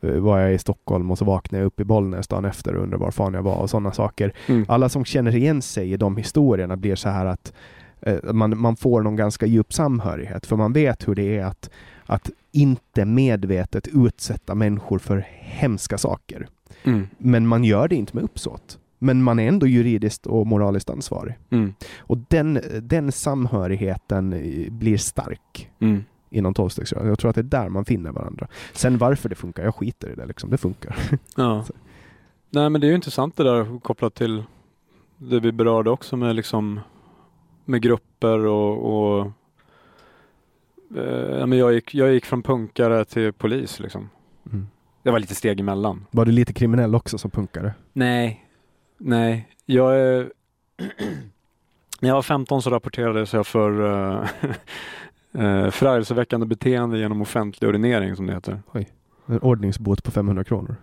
[0.00, 2.82] eh, var jag i Stockholm och så vaknade jag upp i Bollnäs dagen efter och
[2.82, 4.32] undrar var fan jag var och sådana saker.
[4.46, 4.64] Mm.
[4.68, 7.52] Alla som känner igen sig i de historierna blir så här att
[8.00, 11.70] eh, man, man får någon ganska djup samhörighet för man vet hur det är att,
[12.10, 16.48] att inte medvetet utsätta människor för hemska saker.
[16.84, 17.08] Mm.
[17.18, 18.78] Men man gör det inte med uppsåt.
[18.98, 21.34] Men man är ändå juridiskt och moraliskt ansvarig.
[21.50, 21.74] Mm.
[21.98, 26.04] Och den, den samhörigheten eh, blir stark Mm.
[26.30, 27.08] inom tolvstegsrörelsen.
[27.08, 28.48] Jag tror att det är där man finner varandra.
[28.72, 30.50] Sen varför det funkar, jag skiter i det liksom.
[30.50, 30.96] Det funkar.
[31.36, 31.64] Ja.
[32.50, 34.44] Nej men det är ju intressant det där kopplat till
[35.16, 36.80] det vi berörde också med liksom
[37.64, 39.32] med grupper och, och
[40.96, 44.10] eh, men jag, gick, jag gick från punkare till polis liksom.
[44.46, 44.66] Mm.
[45.02, 46.06] Det var lite steg emellan.
[46.10, 47.74] Var du lite kriminell också som punkare?
[47.92, 48.46] Nej,
[48.98, 49.48] nej.
[49.66, 50.32] Jag är...
[52.00, 54.24] När jag var 15 så rapporterades jag för uh,
[55.38, 58.62] uh, förargelseväckande beteende genom offentlig urinering som det heter.
[59.26, 60.76] En ordningsbot på 500 kronor.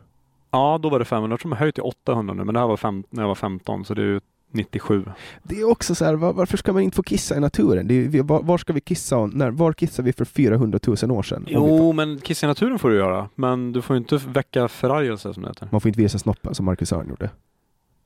[0.52, 1.34] Ja, då var det 500.
[1.34, 3.28] Jag tror de har höjt till 800 nu, men det här var fem, när jag
[3.28, 4.22] var 15 så det är
[4.52, 5.06] 97.
[5.44, 7.92] Det är också så här, var, varför ska man inte få kissa i naturen?
[7.92, 9.18] Är, var, var ska vi kissa?
[9.18, 11.46] och När, var kissade vi för 400 000 år sedan?
[11.48, 13.30] Jo, men kissa i naturen får du göra.
[13.36, 15.68] Men du får inte väcka förargelse som det heter.
[15.72, 17.30] Man får inte visa snoppen som Marcus Örn gjorde.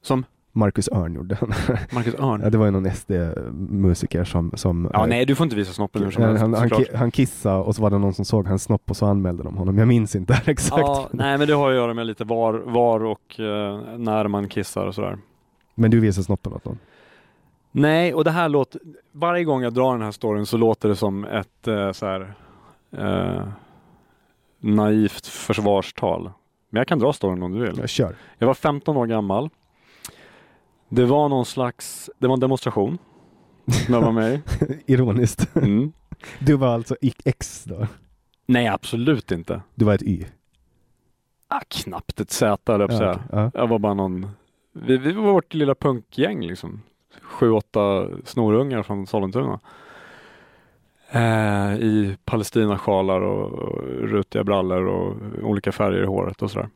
[0.01, 1.37] Som Marcus Örn gjorde.
[1.91, 2.51] Marcus ja, Örn.
[2.51, 4.51] det var ju någon SD-musiker som...
[4.55, 6.59] som Ja, eh, nej, du får inte visa snoppen hur som han, helst.
[6.59, 9.05] han, han, han kissade och så var det någon som såg hans snopp och så
[9.05, 9.77] anmälde de honom.
[9.77, 10.81] Jag minns inte exakt.
[10.81, 14.49] Ja, nej, men det har att göra med lite var, var och eh, när man
[14.49, 15.17] kissar och sådär.
[15.75, 16.79] Men du visade snoppen åt någon?
[17.71, 18.81] Nej, och det här låter...
[19.11, 22.33] Varje gång jag drar den här storyn så låter det som ett eh, så här
[22.91, 23.47] eh,
[24.59, 26.31] naivt försvarstal.
[26.69, 27.77] Men jag kan dra storyn om du vill.
[27.77, 28.15] Jag kör.
[28.37, 29.49] Jag var 15 år gammal.
[30.89, 32.97] Det var någon slags, det var en demonstration
[33.85, 34.41] som jag var med i.
[34.93, 35.55] Ironiskt.
[35.55, 35.91] Mm.
[36.39, 36.95] Du var alltså
[37.25, 37.87] X då?
[38.45, 39.61] Nej, absolut inte.
[39.75, 40.25] Du var ett Y?
[41.47, 43.11] Ah, knappt ett Z, eller jag säga.
[43.11, 43.25] okej.
[43.31, 43.51] ja.
[43.53, 44.29] Jag var bara någon,
[44.71, 46.81] vi, vi var vårt lilla punkgäng liksom.
[47.21, 49.59] Sju, åtta snorungar från Sollentuna.
[51.11, 56.69] Eh, I palestinasjalar och, och rutiga brallor och olika färger i håret och sådär.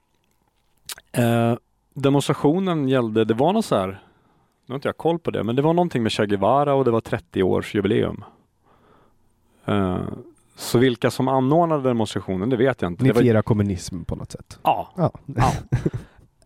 [1.12, 1.58] Eh,
[1.94, 5.56] demonstrationen gällde, det var något så här, nu har inte jag koll på det, men
[5.56, 8.24] det var någonting med Che Guevara och det var 30 års jubileum.
[9.66, 9.98] Eh,
[10.56, 13.04] Så vilka som anordnade demonstrationen, det vet jag inte.
[13.04, 14.60] Ni Det var- firar kommunism på något sätt?
[14.64, 14.90] Ja.
[14.96, 15.12] Ja.
[15.26, 15.52] ja.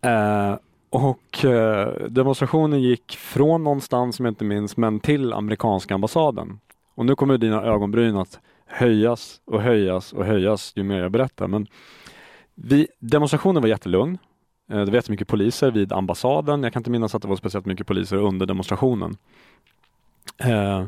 [0.90, 6.60] Och eh, demonstrationen gick från någonstans som jag inte minns, men till amerikanska ambassaden.
[6.94, 11.48] Och nu kommer dina ögonbryn att höjas och höjas och höjas ju mer jag berättar.
[11.48, 11.66] Men
[12.54, 14.18] vi, demonstrationen var jättelugn.
[14.70, 16.62] Eh, det var jättemycket poliser vid ambassaden.
[16.62, 19.16] Jag kan inte minnas att det var speciellt mycket poliser under demonstrationen.
[20.38, 20.84] Eh,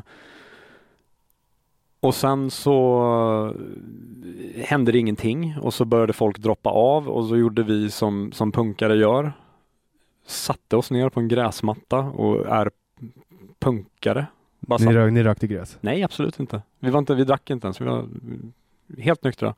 [1.99, 3.55] och sen så
[4.55, 8.31] eh, hände det ingenting och så började folk droppa av och så gjorde vi som,
[8.31, 9.33] som punkare gör.
[10.25, 12.71] Satte oss ner på en gräsmatta och är
[13.59, 14.25] punkare.
[14.59, 15.77] Bara Ni, rök, ni rökte gräs?
[15.81, 16.61] Nej, absolut inte.
[16.79, 17.15] Vi, var inte.
[17.15, 17.81] vi drack inte ens.
[17.81, 18.07] Vi var
[18.97, 19.55] helt nyktra.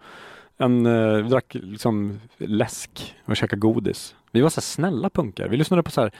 [0.57, 4.15] En, eh, vi drack liksom läsk och käkade godis.
[4.31, 5.47] Vi var så snälla punkar.
[5.47, 6.11] Vi lyssnade på så här.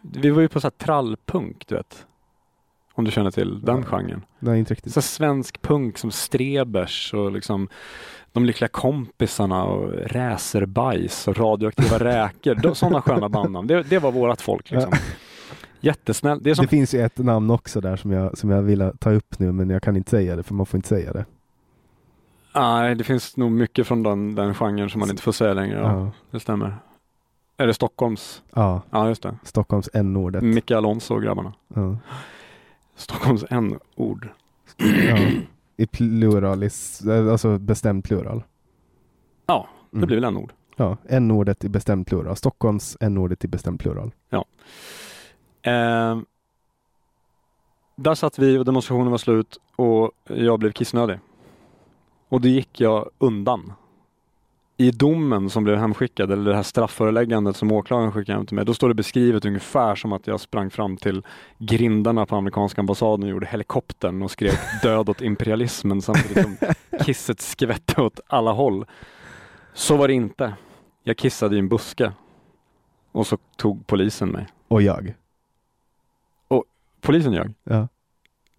[0.00, 2.06] Vi var ju på så här trallpunk, du vet.
[2.94, 3.84] Om du känner till den Ja.
[3.96, 4.24] genren.
[4.38, 4.92] Nej, inte riktigt.
[4.92, 7.68] Så svensk punk som Strebers och liksom
[8.32, 12.74] De lyckliga kompisarna och Räserbajs och Radioaktiva räkor.
[12.74, 13.66] Sådana sköna bandnamn.
[13.66, 14.92] Det, det var vårat folk liksom.
[15.80, 16.44] Jättesnällt.
[16.44, 19.10] Det som Det finns ju ett namn också där som jag, som jag vill ta
[19.12, 21.24] upp nu men jag kan inte säga det för man får inte säga det.
[22.54, 25.78] Nej, det finns nog mycket från den, den genren som man inte får säga längre.
[25.78, 26.10] Ja, Ja.
[26.30, 26.76] Det stämmer.
[27.56, 28.42] Är det Stockholms?
[28.54, 29.34] Ja, Ja, just det.
[29.44, 30.42] Stockholms n-ordet.
[30.42, 31.52] Micke Alonso och grabbarna.
[31.74, 31.96] Ja.
[32.94, 34.28] Stockholms n-ord.
[34.76, 35.16] Ja.
[35.76, 38.42] I pluralis, alltså bestämd plural.
[39.46, 40.06] Ja, det Mm.
[40.06, 40.52] blir väl n-ord.
[40.76, 42.36] Ja, n-ordet i bestämd plural.
[42.36, 44.12] Stockholms n-ordet i bestämd plural.
[45.62, 46.18] Eh,
[47.96, 51.18] där satt vi och demonstrationen var slut och jag blev kissnödig.
[52.28, 53.72] Och då gick jag undan.
[54.82, 58.64] I domen som blev hemskickad, eller det här straffföreläggandet som åklagaren skickade hem till mig,
[58.64, 61.22] då står det beskrivet ungefär som att jag sprang fram till
[61.58, 64.52] grindarna på amerikanska ambassaden och gjorde helikoptern och skrev
[64.82, 66.56] död åt imperialismen samtidigt som
[67.04, 68.84] kisset skvätte åt alla håll.
[69.74, 70.54] Så var det inte.
[71.02, 72.12] Jag kissade i en buske.
[73.12, 74.46] Och så tog polisen mig.
[74.68, 75.14] Och jag.
[77.00, 77.54] Polisen ljög.
[77.64, 77.88] Ja.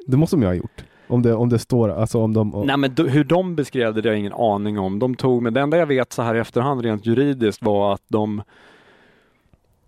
[0.08, 0.84] Det måste de ju ha gjort.
[1.14, 2.64] Om det, om det står, alltså om de...
[2.65, 4.99] Nej men d- hur de beskrev det, det har jag ingen aning om.
[4.99, 8.02] De tog men det enda jag vet så här i efterhand rent juridiskt var att
[8.07, 8.41] de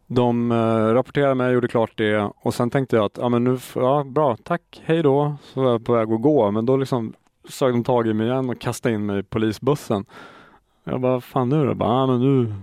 [0.07, 3.57] de eh, rapporterade mig, gjorde klart det och sen tänkte jag att ja men nu,
[3.75, 5.35] ja bra, tack, hej då.
[5.43, 7.13] Så var jag på väg att gå men då liksom
[7.49, 10.05] sög de tag i mig igen och kastade in mig i polisbussen.
[10.83, 11.65] Jag bara, fan nu då?
[11.65, 12.53] Jag Bara, ja men nu,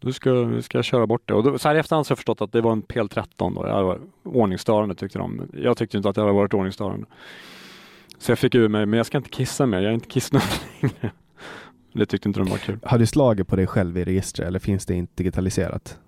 [0.00, 1.34] Nu ska, nu ska köra bort det.
[1.34, 3.54] Och då, så här i efterhand så har jag förstått att det var en PL13
[3.54, 3.66] då.
[3.66, 5.42] Jag var ordningsstörande tyckte de.
[5.52, 7.06] Jag tyckte inte att jag hade varit ordningsstörande.
[8.18, 10.46] Så jag fick ur mig, men jag ska inte kissa mer, jag är inte kissnödig
[10.80, 11.10] längre.
[11.92, 12.78] Det tyckte inte de var kul.
[12.82, 15.98] Har du slagit på dig själv i registret eller finns det inte digitaliserat?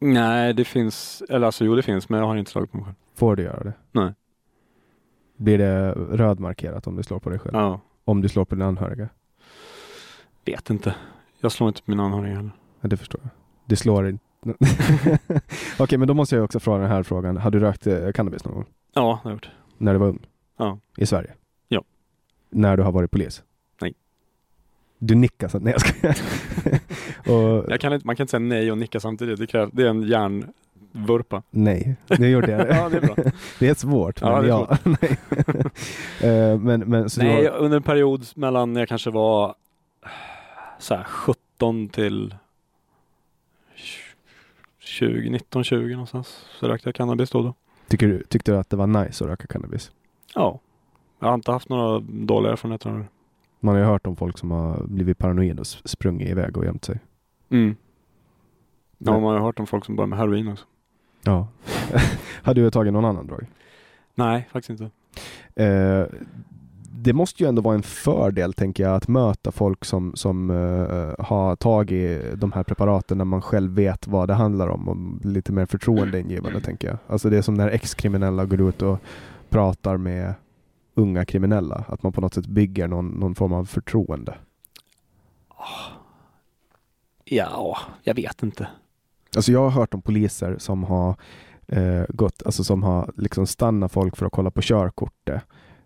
[0.00, 2.84] Nej, det finns, eller alltså jo det finns, men jag har inte slagit på mig
[2.86, 2.96] själv.
[3.14, 3.72] Får du göra det?
[3.92, 4.14] Nej.
[5.36, 7.54] Blir det rödmarkerat om du slår på dig själv?
[7.56, 9.08] Ja, Om du slår på dina anhöriga?
[10.44, 10.94] vet inte.
[11.40, 12.50] Jag slår inte på mina anhöriga heller.
[12.80, 13.30] Ja, det förstår jag.
[13.66, 14.24] Det slår inte.
[15.78, 17.36] Okej, men då måste jag också fråga den här frågan.
[17.36, 18.64] Har du rökt eh, cannabis någon gång?
[18.94, 19.50] Ja, det har jag gjort.
[19.78, 20.26] När du var ung?
[20.56, 20.78] Ja.
[20.96, 21.30] I Sverige?
[21.68, 21.82] Ja.
[22.50, 23.42] När du har varit polis?
[23.80, 23.94] Nej.
[24.98, 26.16] Du nickar så nej jag skojar.
[27.60, 29.38] och, Jag kan inte, man kan inte säga nej och nicka samtidigt.
[29.38, 31.42] Det, krävs, det är en hjärnvurpa.
[31.50, 32.68] Nej, det gjorde jag.
[32.76, 33.16] Ja, det är bra.
[33.58, 34.20] det är svårt.
[34.20, 35.18] Ja, Men det är ja, nej.
[36.32, 39.54] Eh, men, men, så Nej, har, under en period mellan jag kanske var
[40.78, 42.34] så här, 17 till
[44.78, 46.46] 20, 19, 20 någonstans.
[46.60, 47.54] Så rökte jag cannabis då då.
[47.88, 49.92] tycker du, tyckte du att det var nice att röka cannabis?
[50.34, 50.60] Ja.
[51.18, 53.04] Jag har inte haft några dåliga erfarenheter av det.
[53.60, 56.84] Man har ju hört om folk som har blivit paranoid och sprungit iväg och gömt
[56.84, 56.98] sig.
[57.48, 57.76] Mm.
[58.98, 60.64] Ja, man har hört om folk som börjar med heroin också.
[61.24, 61.48] Ja.
[62.42, 63.46] har du tagit någon annan drog?
[64.14, 64.90] Nej, faktiskt inte.
[65.62, 66.06] Eh,
[66.94, 71.24] det måste ju ändå vara en fördel, tänker jag, att möta folk som, som eh,
[71.24, 75.52] har tagit de här preparaten när man själv vet vad det handlar om och lite
[75.52, 76.98] mer förtroendeingivande, tänker jag.
[77.06, 78.98] Alltså det är som när ex-kriminella går ut och
[79.52, 80.34] pratar med
[80.94, 84.34] unga kriminella, att man på något sätt bygger någon, någon form av förtroende.
[87.24, 88.68] Ja, jag vet inte.
[89.36, 91.16] Alltså jag har hört om poliser som har
[91.66, 95.42] eh, gått, alltså som har liksom stannat folk för att kolla på körkortet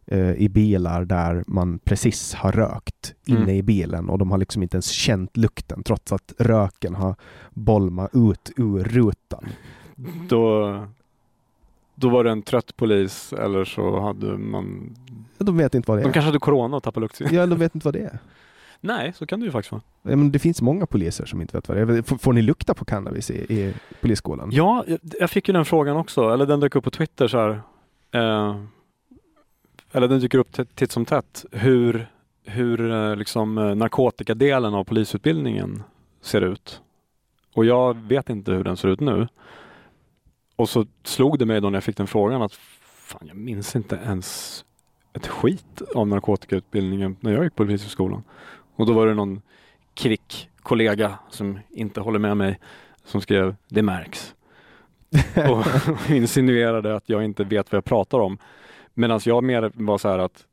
[0.07, 3.55] eh, i bilar där man precis har rökt inne Mm.
[3.57, 7.15] i bilen och de har liksom inte ens känt lukten trots att röken har
[7.51, 9.45] bolmat ut ur rutan.
[10.29, 10.71] Då,
[11.99, 14.97] då var det en trött polis eller så hade man...
[15.39, 16.13] De vet inte vad det De är.
[16.13, 17.33] kanske hade corona och tappade luktsinnet.
[17.33, 18.19] Ja, de vet inte vad det är.
[18.81, 19.83] Nej, så kan det ju faktiskt vara.
[20.03, 22.03] Ja, men det finns många poliser som inte vet vad det är.
[22.03, 24.49] Får, får ni lukta på cannabis i, i polisskolan?
[24.53, 27.39] Ja, jag, jag fick ju den frågan också, eller den dök upp på Twitter så
[27.39, 27.61] här.
[28.13, 28.57] Eh,
[29.93, 32.07] eller den dyker upp titt som tätt, hur,
[32.45, 35.83] hur eh, liksom, eh, narkotikadelen av polisutbildningen
[36.21, 36.81] ser ut.
[37.55, 39.29] Och jag vet inte hur den ser ut nu.
[40.57, 42.53] Och så slog det mig då när jag fick den frågan att
[42.83, 44.65] fan, jag minns inte ens
[45.13, 48.23] ett skit av narkotikautbildningen när jag gick på Polishögskolan.
[48.77, 49.43] Och då var det någon
[49.95, 52.59] kvick kollega som inte håller med mig
[53.05, 54.35] som skrev det märks.
[55.51, 58.39] och insinuerade att jag inte vet vad jag pratar om.
[58.95, 60.45] Medan jag mer var så här att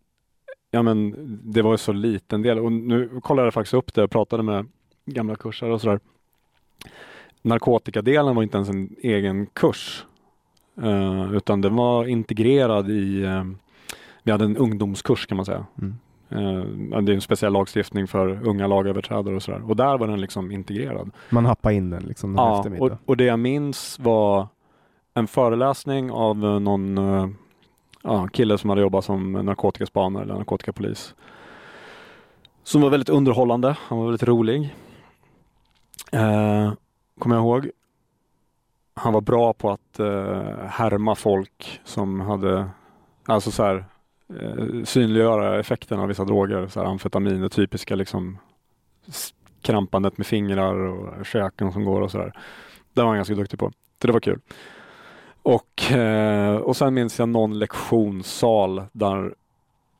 [0.71, 4.03] ja men det var ju så liten del och nu kollade jag faktiskt upp det
[4.03, 4.67] och pratade med
[5.05, 5.99] gamla kursare och sådär.
[7.43, 10.05] Narkotikadelen var inte ens en egen kurs
[10.81, 13.43] eh, utan den var integrerad i, eh,
[14.23, 15.65] vi hade en ungdomskurs kan man säga.
[15.81, 15.95] Mm.
[16.29, 20.21] Eh, det är en speciell lagstiftning för unga lagöverträdare och sådär och där var den
[20.21, 21.11] liksom integrerad.
[21.29, 24.47] Man happar in den liksom någon Ja, och, och det jag minns var
[25.13, 26.99] en föreläsning av någon
[28.03, 31.15] ja, kille som hade jobbat som narkotikaspanare eller narkotikapolis.
[32.63, 33.75] Som var väldigt underhållande.
[33.79, 34.75] Han var väldigt rolig.
[37.19, 37.69] Kommer jag ihåg.
[38.95, 42.69] Han var bra på att eh, härma folk som hade,
[43.25, 43.85] alltså så här,
[44.39, 46.67] eh, synliggöra effekterna av vissa droger.
[46.67, 48.37] Så här, amfetamin, det typiska liksom
[49.61, 52.33] krampandet med fingrar och käken som går och sådär.
[52.93, 53.71] Det var han ganska duktig på.
[54.01, 54.39] Så det var kul.
[55.43, 59.35] Och, eh, och sen minns jag någon lektionssal där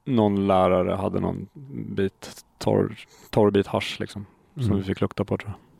[0.05, 1.47] någon lärare hade någon
[1.95, 2.95] bit torr,
[3.29, 4.25] torr bit hasch liksom.
[4.55, 4.77] Som Mm.
[4.77, 5.72] vi fick lukta på tror jag.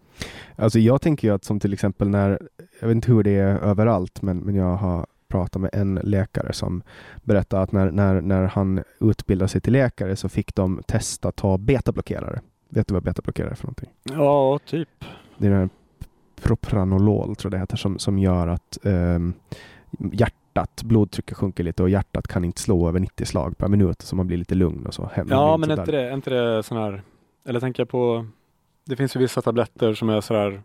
[0.56, 2.40] Alltså jag tänker ju att som till exempel när,
[2.82, 6.54] jag vet inte hur det är överallt, men, men jag har pratat med en läkare
[6.54, 6.84] som
[7.24, 11.58] berättade att när, när, när han utbildade sig till läkare så fick de testa ta
[11.58, 12.42] betablockerare.
[12.70, 13.90] Vet du vad betablockerare är för någonting?
[14.04, 14.90] Ja, typ.
[15.38, 15.70] Det är den här
[16.42, 19.34] propranolol tror jag det heter som, som gör att ehm,
[20.12, 24.16] hjärtat, blodtrycket sjunker lite och hjärtat kan inte slå över 90 slag per minut så
[24.16, 25.02] man blir lite lugn och så.
[25.18, 25.82] Man Ja, men är sådär.
[25.84, 27.02] inte det, är inte det sån här,
[27.48, 28.26] eller tänker jag på,
[28.86, 30.62] det finns ju vissa tabletter som är sådär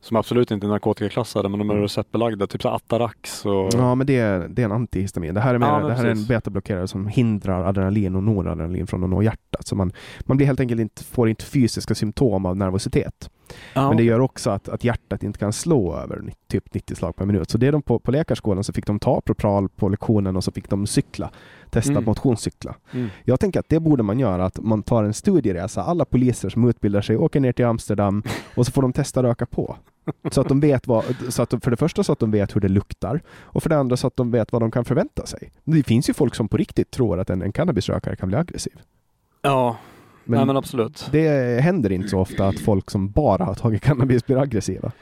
[0.00, 1.82] som absolut inte är narkotikaklassade men de är Mm.
[1.82, 5.34] receptbelagda, typ så Atarax och Ja, men det är, det är en antihistamin.
[5.34, 8.86] Det här är, mer, Ja, det här är en betablockerare som hindrar adrenalin och noradrenalin
[8.86, 9.66] från att nå hjärtat.
[9.66, 13.30] Så man, man blir helt enkelt inte, får inte fysiska symptom av nervositet.
[13.74, 17.16] Ja, Men det gör också att, att hjärtat inte kan slå över typ 90 slag
[17.16, 17.50] per minut.
[17.50, 20.52] Så det de på, på läkarskolan så fick de ta Propral på lektionen och så
[20.52, 21.30] fick de cykla.
[21.70, 22.04] Testa Mm.
[22.04, 22.74] motionscykla.
[22.92, 23.08] Mm.
[23.24, 25.82] Jag tänker att det borde man göra, att man tar en studieresa.
[25.82, 28.22] Alla poliser som utbildar sig åker ner till Amsterdam
[28.54, 29.76] och så får de testa röka på.
[30.30, 32.56] Så att de vet vad, så att de, för det första så att de vet
[32.56, 35.26] hur det luktar och för det andra så att de vet vad de kan förvänta
[35.26, 35.52] sig.
[35.64, 38.72] Det finns ju folk som på riktigt tror att en, en cannabisrökare kan bli aggressiv.
[39.42, 39.76] Ja,
[40.28, 41.08] Men, Nej, men absolut.
[41.12, 44.92] det händer inte så ofta att folk som bara har tagit cannabis blir aggressiva.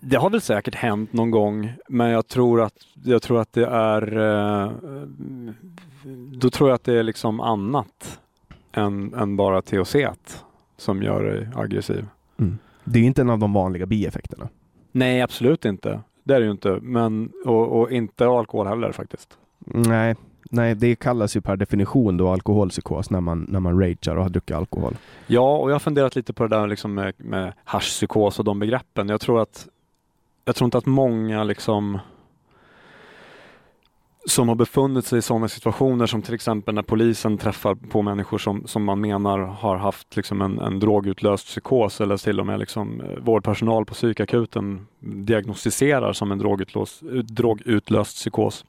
[0.00, 3.66] Det har väl säkert hänt någon gång, men jag tror att, jag tror att det
[3.66, 4.72] är eh,
[6.32, 8.20] då tror jag att det är liksom annat
[8.72, 9.96] än, än bara THC
[10.76, 12.06] som gör dig aggressiv.
[12.84, 14.48] Det är inte en av de vanliga bieffekterna.
[14.92, 16.00] Nej, absolut inte.
[16.24, 16.78] Det är det ju inte.
[16.82, 19.38] Men, och, och inte alkohol heller faktiskt.
[19.66, 20.14] Nej,
[20.50, 24.30] nej, det kallas ju per definition då alkoholpsykos när man, när man ragear och har
[24.30, 24.96] druckit alkohol.
[25.26, 28.58] Ja, och jag har funderat lite på det där liksom med, med haschpsykos och de
[28.58, 29.08] begreppen.
[29.08, 29.68] Jag tror att
[30.44, 31.98] jag tror inte att många liksom
[34.26, 38.38] som har befunnit sig i sådana situationer som till exempel när polisen träffar på människor
[38.38, 42.58] som, som man menar har haft liksom en, en drogutlöst psykos eller till och med
[42.58, 48.64] liksom eh, vårdpersonal på psykakuten diagnostiserar som en drogutlöst, eh, drogutlöst psykos.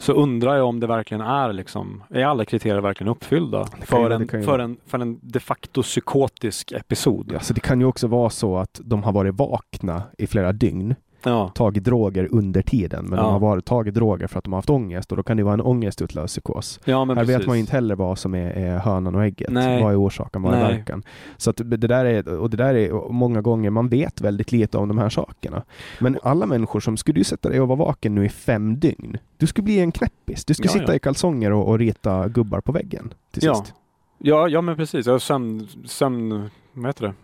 [0.00, 4.14] Så undrar jag om det verkligen är liksom, är alla kriterier verkligen uppfyllda för, ju-
[4.14, 7.32] en, ju för, en, för en de facto psykotisk episod?
[7.34, 10.94] Alltså det kan ju också vara så att de har varit vakna i flera dygn,
[11.22, 11.48] Ja.
[11.54, 13.22] tagit droger under tiden, men Ja.
[13.24, 15.42] de har varit, tagit droger för att de har haft ångest och då kan det
[15.42, 16.80] vara en ångestutlöst psykos.
[16.84, 17.34] Ja, Här precis.
[17.36, 19.50] vet man ju inte heller vad som är, är hönan och ägget.
[19.50, 19.82] Nej.
[19.82, 20.76] Vad är orsaken, vad är Nej.
[20.76, 21.02] verkan?
[21.36, 24.78] Så att det där är, och det där är många gånger, man vet väldigt lite
[24.78, 25.62] om de här sakerna.
[26.00, 29.16] Men alla människor som, skulle du sätta dig och vara vaken nu i fem dygn?
[29.36, 30.44] Du skulle bli en knäppis.
[30.44, 33.54] Du skulle Ja, sitta i kalsonger och, och rita gubbar på väggen till Ja.
[33.54, 33.74] sist.
[34.18, 35.06] Ja, ja men precis.
[35.20, 37.14] Sömn, sömn, vad heter det?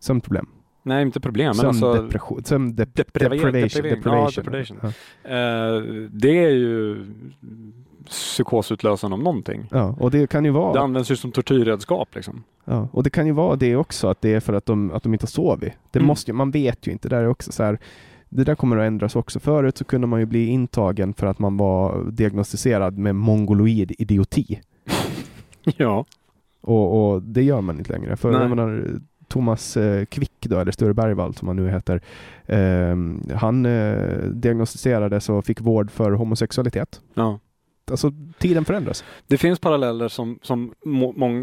[0.00, 0.46] Sömnproblem.
[0.88, 2.44] Nej, inte problem, men alltså Sömndepression.
[2.44, 3.52] Sömn dep- Depriva- deprivation.
[3.52, 4.02] deprivering.
[4.04, 4.44] Ja, deprivation.
[4.44, 4.78] deprivation.
[5.22, 5.30] Ja.
[5.30, 6.96] eh, det är ju
[8.06, 9.68] psykosutlösande om någonting.
[9.70, 12.44] Ja, och det kan ju vara Det används ju som tortyrredskap liksom.
[12.64, 15.02] Ja, och det kan ju vara det också, att det är för att de, att
[15.02, 15.72] de inte har sovit.
[15.90, 16.06] Det Mm.
[16.06, 17.08] måste, man vet ju inte.
[17.08, 17.78] Det där är också så här,
[18.28, 19.40] det där kommer att ändras också.
[19.40, 24.60] Förut så kunde man ju bli intagen för att man var diagnostiserad med mongoloid idioti.
[25.76, 26.04] Ja.
[26.60, 28.16] Och, och det gör man inte längre.
[28.16, 28.84] För menar,
[29.28, 32.02] Thomas eh, Quick då, eller Sture Bergvall som han nu heter,
[32.46, 37.00] ehm, han eh, diagnostiserades och fick vård för homosexualitet.
[37.14, 37.38] Ja.
[37.90, 39.04] alltså tiden förändras.
[39.26, 40.74] Det finns paralleller som, som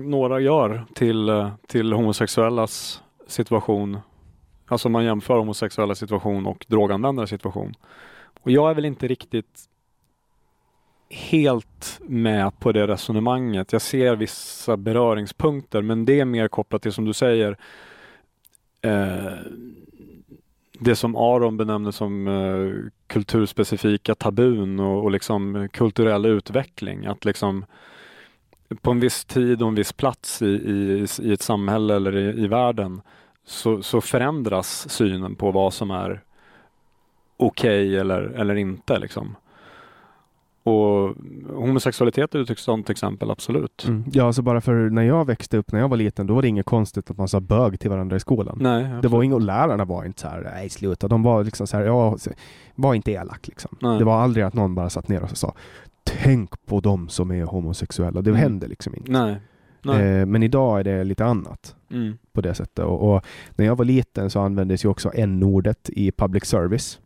[0.06, 3.98] några gör till, eh, till homosexuellas situation.
[4.68, 7.74] Alltså man jämför homosexuella situation och droganvändares situation.
[8.42, 9.70] Och jag är väl inte riktigt
[11.10, 13.74] helt med på det resonemanget.
[13.74, 17.58] Jag ser vissa beröringspunkter men det är mer kopplat till som du säger
[18.82, 19.34] eh,
[20.80, 27.06] det som Aron benämner som eh, kulturspecifika tabun och, och liksom kulturell utveckling.
[27.06, 27.66] Att liksom
[28.82, 32.44] på en viss tid och en viss plats i, i, i ett samhälle eller i,
[32.44, 33.02] i världen
[33.46, 36.22] så, så förändras synen på vad som är
[37.38, 39.00] okej okay eller, eller inte.
[39.00, 39.36] Liksom.
[40.66, 41.16] Och
[41.56, 43.86] homosexualitet är ett sådant exempel, absolut.
[43.88, 44.04] Mm.
[44.14, 46.48] Ja, alltså bara för när jag växte upp, när jag var liten, då var det
[46.48, 48.58] inget konstigt att man sa bög till varandra i skolan.
[48.62, 49.02] Nej, absolut.
[49.02, 51.78] det var inget, och lärarna var inte så här, nej sluta, de var liksom så
[51.78, 52.18] här, ja,
[52.76, 53.78] var inte elak liksom.
[53.82, 54.00] Nej.
[54.00, 55.54] Det var aldrig att någon bara satt ner och sa,
[56.04, 58.22] tänk på dem som är homosexuella.
[58.22, 58.42] Det mm.
[58.42, 59.12] hände liksom inte.
[59.12, 59.38] Nej.
[59.82, 60.20] Nej.
[60.20, 62.18] Eh, men idag är det lite annat mm.
[62.34, 62.86] på det sättet.
[62.86, 63.26] Och, och,
[63.56, 67.00] när jag var liten så användes ju också n-ordet i public service.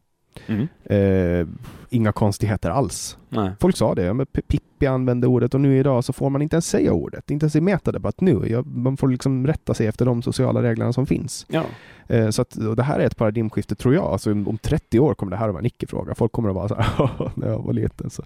[0.48, 0.68] Mm.
[0.84, 1.48] Eh,
[1.90, 3.18] inga konstigheter alls.
[3.30, 3.52] Nej.
[3.60, 6.68] Folk sa det, men Pippi använde ordet och nu idag så får man inte ens
[6.68, 7.32] säga ordet.
[7.32, 8.64] Inte ens i metadebatt nu.
[8.66, 11.46] Man får liksom rätta sig efter de sociala reglerna som finns.
[11.50, 11.64] Ja.
[12.08, 14.04] Eh, så att, det här är ett paradigmskifte tror jag.
[14.04, 16.16] Alltså, om 30 år kommer det här att vara en icke-fråga.
[16.16, 18.24] Folk kommer att vara så här, när jag var liten så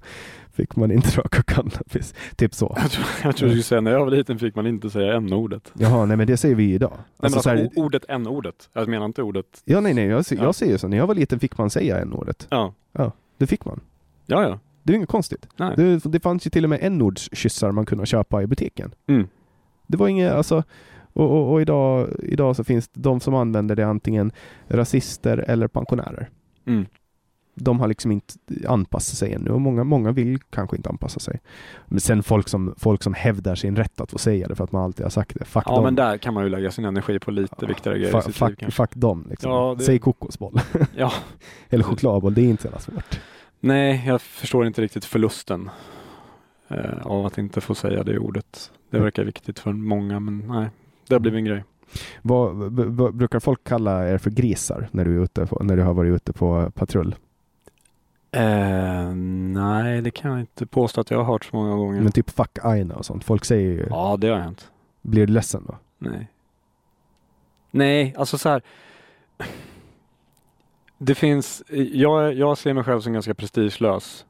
[0.53, 2.13] fick man inte röka cannabis.
[2.35, 2.77] Typ så.
[2.81, 5.13] Jag tror, jag tror du skulle säga när jag var liten fick man inte säga
[5.13, 5.71] n-ordet.
[5.73, 6.91] Jaha, nej men det säger vi idag.
[6.93, 8.69] Nej, alltså, alltså, här, ordet n-ordet.
[8.73, 9.45] Jag menar inte ordet.
[9.65, 10.05] Ja, nej, nej.
[10.05, 10.87] Jag, jag säger så.
[10.87, 12.47] När jag var liten fick man säga n-ordet.
[12.49, 12.73] Ja.
[12.91, 13.79] Ja, det fick man.
[14.25, 14.59] Ja, ja.
[14.83, 15.47] Det är inget konstigt.
[15.57, 18.95] Det, det fanns ju till och med n-ordskyssar man kunde köpa i butiken.
[19.07, 19.27] Mm.
[19.87, 20.63] Det var inget, alltså,
[21.13, 24.31] och, och, och, idag, idag så finns de som använder det antingen
[24.67, 26.29] rasister eller pensionärer.
[26.65, 26.85] Mm.
[27.55, 28.33] De har liksom inte
[28.67, 31.39] anpassat sig ännu och många, många vill kanske inte anpassa sig.
[31.85, 34.71] Men sen folk som, folk som hävdar sin rätt att få säga det för att
[34.71, 35.45] man alltid har sagt det.
[35.45, 35.83] Fuck ja, dem.
[35.83, 38.73] men där kan man ju lägga sin energi på lite ja, viktigare grejer fuck, fuck,
[38.73, 39.27] fuck dem.
[39.29, 39.51] Liksom.
[39.51, 39.83] Ja, det...
[39.83, 40.59] Säg kokosboll.
[40.95, 41.13] ja.
[41.69, 43.19] eller chokladboll, det är inte så svårt.
[43.65, 45.69] Nej, jag förstår inte riktigt förlusten
[46.67, 48.71] eh, av att inte få säga det ordet.
[48.89, 50.69] Det verkar viktigt för många, men nej,
[51.07, 51.63] det har blivit en grej.
[52.21, 55.83] Vad, vad, brukar folk kalla er för grisar när du, är ute på, när du
[55.83, 57.15] har varit ute på patrull?
[58.31, 59.13] Eh,
[59.53, 62.01] nej, det kan jag inte påstå att jag har hört så många gånger.
[62.01, 63.23] Men typ fuck Aina och sånt.
[63.23, 63.87] Folk säger ju...
[63.89, 64.71] Ja, det har hänt.
[65.01, 65.77] Blir du ledsen då?
[65.97, 66.31] Nej.
[67.71, 68.61] Nej, alltså så här.
[71.05, 74.25] Det finns, jag, jag ser mig själv som ganska prestigelös.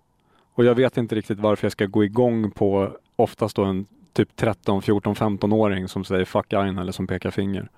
[0.53, 4.35] Och jag vet inte riktigt varför jag ska gå igång på oftast då en typ
[4.35, 7.69] 13, 14, 15-åring som säger fuck Aina eller som pekar finger.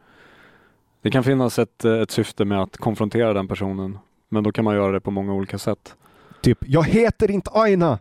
[1.02, 3.98] Det kan finnas ett, ett syfte med att konfrontera den personen.
[4.30, 5.96] Men då kan man göra det på många olika sätt.
[6.42, 8.00] Typ, jag heter inte Aina!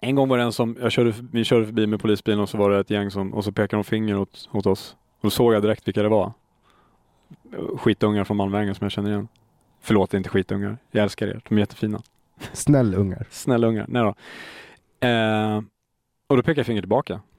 [0.00, 2.58] En gång var det en som, jag körde, vi körde förbi med polisbilen och så
[2.58, 4.96] var det ett gäng som, och så pekade de finger åt, åt oss.
[5.20, 6.32] Och då såg jag direkt vilka det var.
[7.76, 9.28] Skitungar från Malmvägen som jag känner igen.
[9.84, 10.78] Förlåt, inte skitungar.
[10.90, 11.40] Jag älskar er.
[11.48, 12.02] De är jättefina.
[12.52, 13.26] Snällungar.
[13.30, 13.86] Snällungar.
[13.88, 14.14] Nej då.
[15.08, 15.56] Eh,
[16.26, 17.20] och då pekade jag finger tillbaka.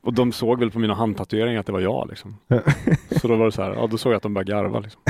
[0.00, 2.08] och de såg väl på mina handtatueringar att det var jag.
[2.08, 2.36] Liksom.
[3.10, 4.80] så då var det så här, ja då såg jag att de började garva.
[4.80, 5.02] Liksom.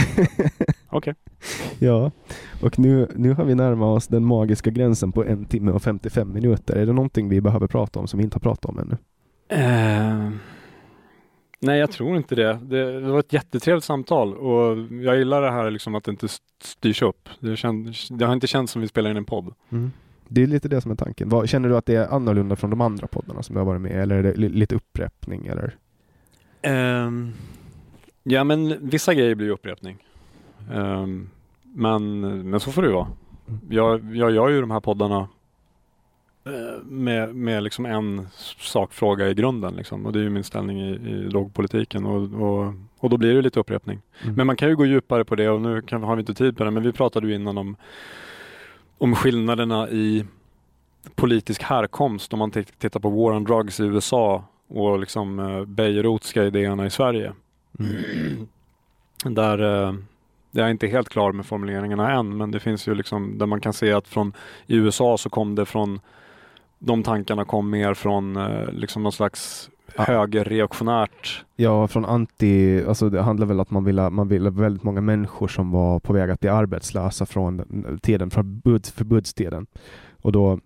[0.88, 0.90] Okej.
[0.90, 1.14] Okay.
[1.78, 2.10] Ja,
[2.62, 6.32] och nu, nu har vi närmat oss den magiska gränsen på en timme och 55
[6.32, 6.76] minuter.
[6.76, 8.96] Är det någonting vi behöver prata om som vi inte har pratat om ännu?
[9.48, 10.30] Eh,
[11.58, 12.58] nej, jag tror inte det.
[12.62, 13.00] det.
[13.00, 13.10] det.
[13.10, 16.28] var ett jättetrevligt samtal och jag gillar det här liksom att det inte
[16.62, 17.28] styrs upp.
[17.40, 19.54] Det, känd, det har inte känts som vi spelar in en podd.
[19.70, 19.92] Mm.
[20.28, 21.28] Det är lite det som är tanken.
[21.28, 23.80] Vad, känner du att det är annorlunda från de andra poddarna som du har varit
[23.80, 25.46] med eller är det lite upprepning?
[25.46, 25.76] Eller?
[27.06, 27.32] Um,
[28.22, 30.04] ja, men vissa grejer blir upprepning.
[30.72, 31.30] Um,
[31.62, 32.20] men,
[32.50, 33.08] men så får det vara.
[33.70, 35.28] Jag, jag gör ju de här poddarna
[36.84, 38.28] med, med liksom en
[38.58, 39.74] sakfråga i grunden.
[39.74, 40.06] Liksom.
[40.06, 42.06] Och det är ju min ställning i, i drogpolitiken.
[42.06, 44.00] Och, och, och då blir det lite upprepning.
[44.22, 44.34] Mm.
[44.34, 46.56] Men man kan ju gå djupare på det och nu kan, har vi inte tid
[46.56, 46.70] på det.
[46.70, 47.76] Men vi pratade ju innan om,
[48.98, 50.24] om skillnaderna i
[51.14, 56.44] politisk härkomst om man tittar på War on Drugs i USA och liksom uh, Beirutska
[56.44, 57.32] idéerna i Sverige.
[57.78, 58.48] Mm.
[59.24, 59.94] Där uh,
[60.50, 63.60] jag är inte helt klar med formuleringarna än, men det finns ju liksom där man
[63.60, 64.32] kan se att från
[64.66, 66.00] i USA så kom det från
[66.78, 71.44] de tankarna kom mer från eh, liksom någon slags högerreaktionärt.
[71.56, 75.00] Ja, från anti, alltså det handlar väl om att man ville, man ville väldigt många
[75.00, 77.62] människor som var på väg att bli arbetslösa från
[78.02, 78.62] tiden, från
[78.94, 79.66] förbudstiden.
[80.22, 80.58] Och då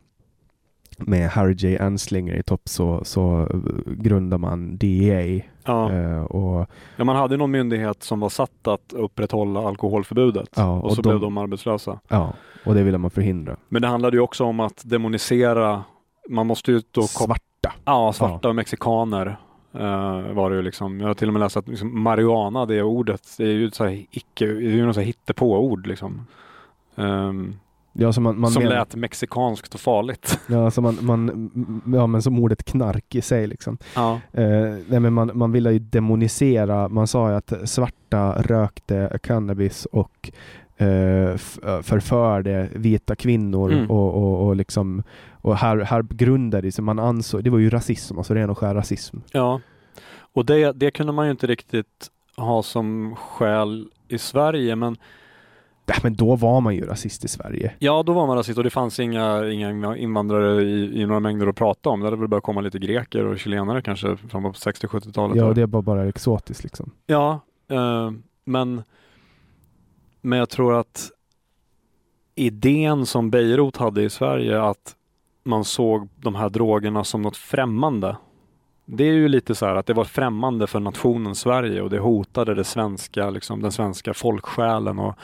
[0.98, 1.78] med Harry J.
[1.78, 5.42] Anslinger i topp så, så eh, grundar man DEA.
[5.64, 5.92] Ja.
[5.92, 6.66] Eh, och,
[6.96, 11.02] ja, man hade någon myndighet som var satt att upprätthålla alkoholförbudet Ja, och, och så
[11.02, 12.00] de- blev de arbetslösa.
[12.08, 12.32] ja,
[12.66, 13.56] och det ville man förhindra.
[13.68, 15.84] Men det handlade ju också om att demonisera,
[16.30, 17.72] man måste ju då Svarta.
[17.84, 19.26] Ja, svarta och mexikaner
[19.74, 21.00] eh, var det ju liksom.
[21.00, 23.84] Jag har till och med läst att liksom, marijuana, det ordet, det är ju så
[23.84, 26.26] här icke, det är ju något hittepå-ord liksom.
[26.96, 27.54] Ehm,
[27.92, 30.40] Ja, så man, man som men- lät mexikanskt och farligt.
[30.46, 31.50] Ja, så man, man,
[31.94, 33.78] ja, men som ordet knark i sig liksom.
[33.96, 34.20] Ja.
[34.32, 39.84] Eh, nej, men man, man ville ju demonisera, man sa ju att svarta rökte cannabis
[39.92, 40.30] och
[41.34, 43.90] f- förförde vita kvinnor Mm.
[43.90, 45.02] och, och, och liksom
[45.42, 48.74] och här, här grundade sig, man ansåg, det var ju rasism, alltså ren och skär
[48.74, 49.16] rasism.
[49.32, 49.60] ja.
[50.32, 54.96] Och det, det kunde man ju inte riktigt ha som skäl i Sverige, men
[55.86, 57.72] Ja, men då var man ju rasist i Sverige.
[57.78, 61.46] ja, då var man rasist och det fanns inga, inga invandrare i, i några mängder
[61.46, 62.00] att prata om.
[62.00, 65.36] Det hade väl börjat komma lite greker och chilenare kanske framåt 60-70-talet.
[65.36, 66.90] Ja, det var bara exotiskt liksom.
[67.06, 68.10] Ja, eh,
[68.44, 68.82] men,
[70.20, 71.10] men jag tror att
[72.34, 74.96] idén som Beirut hade i Sverige att
[75.50, 78.16] man såg de här drogerna som något främmande.
[78.86, 81.98] Det är ju lite så här att det var främmande för nationen Sverige och det
[81.98, 85.14] hotade det svenska, liksom, den svenska folksjälen och,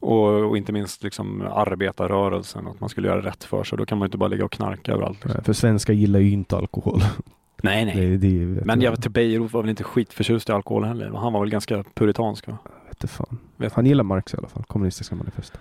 [0.00, 3.78] och, och inte minst liksom arbetarrörelsen, att man skulle göra rätt för sig.
[3.78, 5.24] Då kan man inte bara ligga och knarka överallt.
[5.24, 5.44] Liksom.
[5.44, 7.00] För svenskar gillar ju inte alkohol.
[7.62, 8.16] Nej, nej.
[8.16, 11.10] Det, det, Men jag Beirut var väl inte skitförtjust i alkohol heller.
[11.10, 12.58] Han var väl ganska puritansk va?
[13.00, 13.38] vet fan.
[13.56, 13.72] Vet.
[13.72, 15.60] Han gillar Marx i alla fall, kommunistiska manifestet.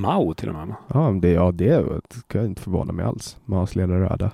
[0.00, 0.74] Mao till och med.
[0.88, 3.36] Ja, det, ja, det ska jag inte förvåna mig alls.
[3.44, 4.30] Maos lilla röda.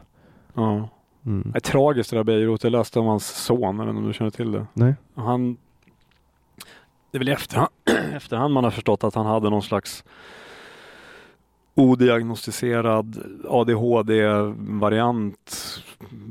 [0.54, 0.88] Ja.
[1.26, 1.50] Mm.
[1.52, 2.64] Det är tragiskt det där Beirut.
[2.64, 4.66] Jag läste om hans son, inte om du känner till det.
[4.72, 4.94] Nej.
[5.14, 5.56] Han,
[7.10, 7.70] det är väl i efterhand,
[8.14, 10.04] efterhand man har förstått att han hade någon slags
[11.74, 13.18] odiagnostiserad
[13.48, 15.56] ADHD-variant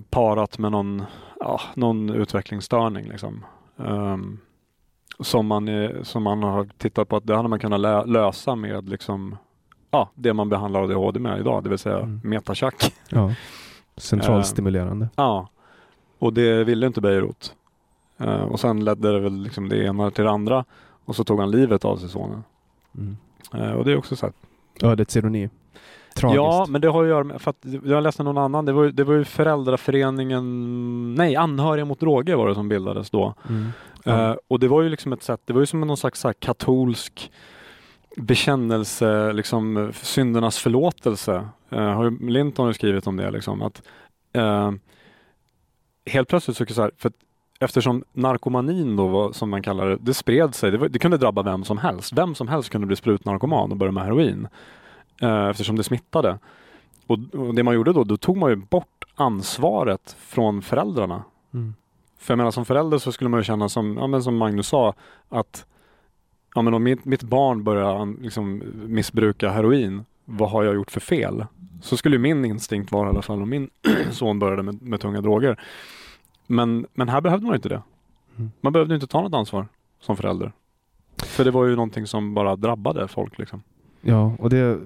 [0.09, 1.03] parat med någon,
[1.39, 3.09] ja, någon utvecklingsstörning.
[3.09, 3.45] Liksom.
[3.77, 4.39] Ehm,
[5.19, 8.55] som, man är, som man har tittat på att det hade man kunnat lä- lösa
[8.55, 9.37] med liksom,
[9.91, 12.19] ja, det man behandlar ADHD med idag, det vill säga Mm.
[12.23, 12.93] metachack.
[13.09, 13.33] Ja.
[13.97, 15.09] Centralstimulerande.
[15.15, 15.47] Ja,
[16.19, 17.53] och det ville inte Beirut.
[18.17, 20.65] Eh, och sen ledde det väl liksom det ena till det andra
[21.05, 22.43] och så tog han livet av sig sonen.
[22.97, 23.17] Mm.
[23.53, 24.33] Eh, och det är också så här,
[24.89, 25.49] Ödets ironi.
[26.15, 26.35] Tragiskt.
[26.35, 28.85] Ja, men det har att göra med, för att jag läste någon annan, det var,
[28.85, 33.33] det var ju föräldraföreningen, nej, Anhöriga mot droger var det som bildades då.
[33.49, 33.69] Mm.
[34.03, 34.31] Ja.
[34.31, 36.33] Eh, och det var ju liksom ett sätt, det var ju som någon slags så
[36.39, 37.31] katolsk
[38.17, 41.47] bekännelse, liksom syndernas förlåtelse.
[41.73, 43.81] Uh, har Linton har skrivit om det liksom att
[44.33, 44.71] eh,
[46.05, 47.11] helt plötsligt så, så här, för
[47.59, 50.71] eftersom narkomanin då var, som man kallar det, det spred sig.
[50.71, 52.13] Det, var, det kunde drabba vem som helst.
[52.13, 54.47] Vem som helst kunde bli sprutnarkoman och börja med heroin.
[55.21, 56.39] Eh, eftersom det smittade.
[57.07, 61.23] Och, och det man gjorde då, då tog man ju bort ansvaret från föräldrarna.
[61.53, 61.73] Mm.
[62.19, 64.67] För jag menar som förälder så skulle man ju känna som, ja, men som Magnus
[64.67, 64.93] sa,
[65.29, 65.65] att
[66.55, 70.99] ja, men om mitt, mitt barn börjar liksom, missbruka heroin, vad har jag gjort för
[70.99, 71.45] fel?
[71.81, 73.69] Så skulle min instinkt vara i alla fall om min
[74.11, 75.59] son började med, med tunga droger.
[76.47, 77.81] Men, men här behövde man inte det.
[78.37, 78.51] Mm.
[78.61, 79.67] Man behövde inte ta något ansvar
[79.99, 80.51] som förälder.
[81.23, 83.63] För det var ju någonting som bara drabbade folk liksom.
[84.01, 84.79] Ja, och det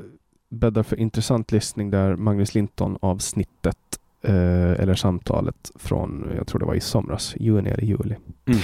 [0.49, 6.75] bäddar för intressant lyssning där Magnus Linton avsnittet eller samtalet från, jag tror det var
[6.75, 8.15] i somras, juni eller juli.
[8.45, 8.59] Mm.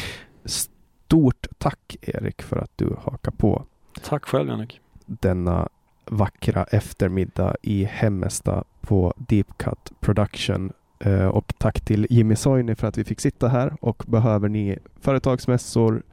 [0.45, 3.63] Stort tack Erik för att du hakar på
[4.03, 4.81] Tack själv Jannik.
[5.05, 5.69] denna
[6.05, 10.71] vackra eftermiddag i Hemmesta på Deep Cut Production.
[10.99, 14.77] Eh, och tack till Jimmy Soini för att vi fick sitta här och behöver ni
[15.01, 16.03] företagsmässor,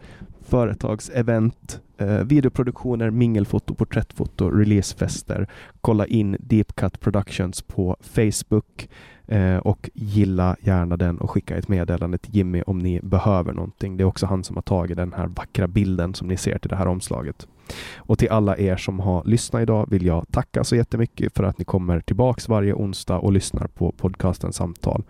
[0.41, 5.47] företagsevent, eh, videoproduktioner, mingelfoto, porträttfoto, releasefester.
[5.81, 8.89] Kolla in Deep Cut Productions på Facebook
[9.27, 13.97] eh, och gilla gärna den och skicka ett meddelande till Jimmy om ni behöver någonting.
[13.97, 16.71] Det är också han som har tagit den här vackra bilden som ni ser till
[16.71, 17.47] det här omslaget.
[17.97, 21.59] Och till alla er som har lyssnat idag vill jag tacka så jättemycket för att
[21.59, 25.05] ni kommer tillbaks varje onsdag och lyssnar på podcasten Samtal.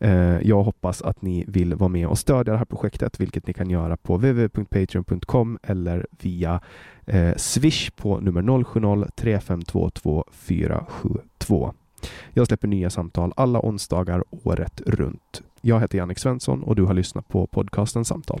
[0.00, 3.52] Eh, jag hoppas att ni vill vara med och stödja det här projektet, vilket ni
[3.52, 6.60] kan göra på www.patreon.com eller via
[7.06, 11.74] eh, Swish på nummer 070-3522 472.
[12.32, 15.42] Jag släpper nya samtal alla onsdagar året runt.
[15.60, 18.40] Jag heter Jannik Svensson och du har lyssnat på podcasten Samtal.